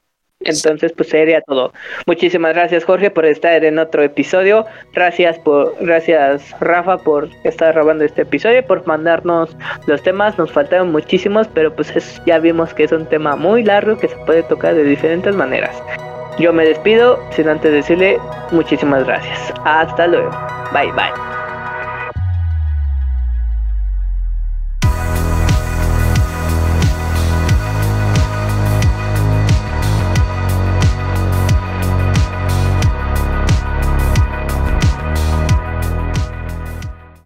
[0.45, 1.73] Entonces, pues sería todo.
[2.05, 4.65] Muchísimas gracias, Jorge, por estar en otro episodio.
[4.93, 9.55] Gracias por, gracias, Rafa, por estar grabando este episodio, por mandarnos
[9.87, 10.37] los temas.
[10.37, 14.07] Nos faltaron muchísimos, pero pues es- ya vimos que es un tema muy largo que
[14.07, 15.75] se puede tocar de diferentes maneras.
[16.37, 18.19] Yo me despido sin antes decirle
[18.51, 19.53] muchísimas gracias.
[19.63, 20.29] Hasta luego.
[20.73, 21.44] Bye bye.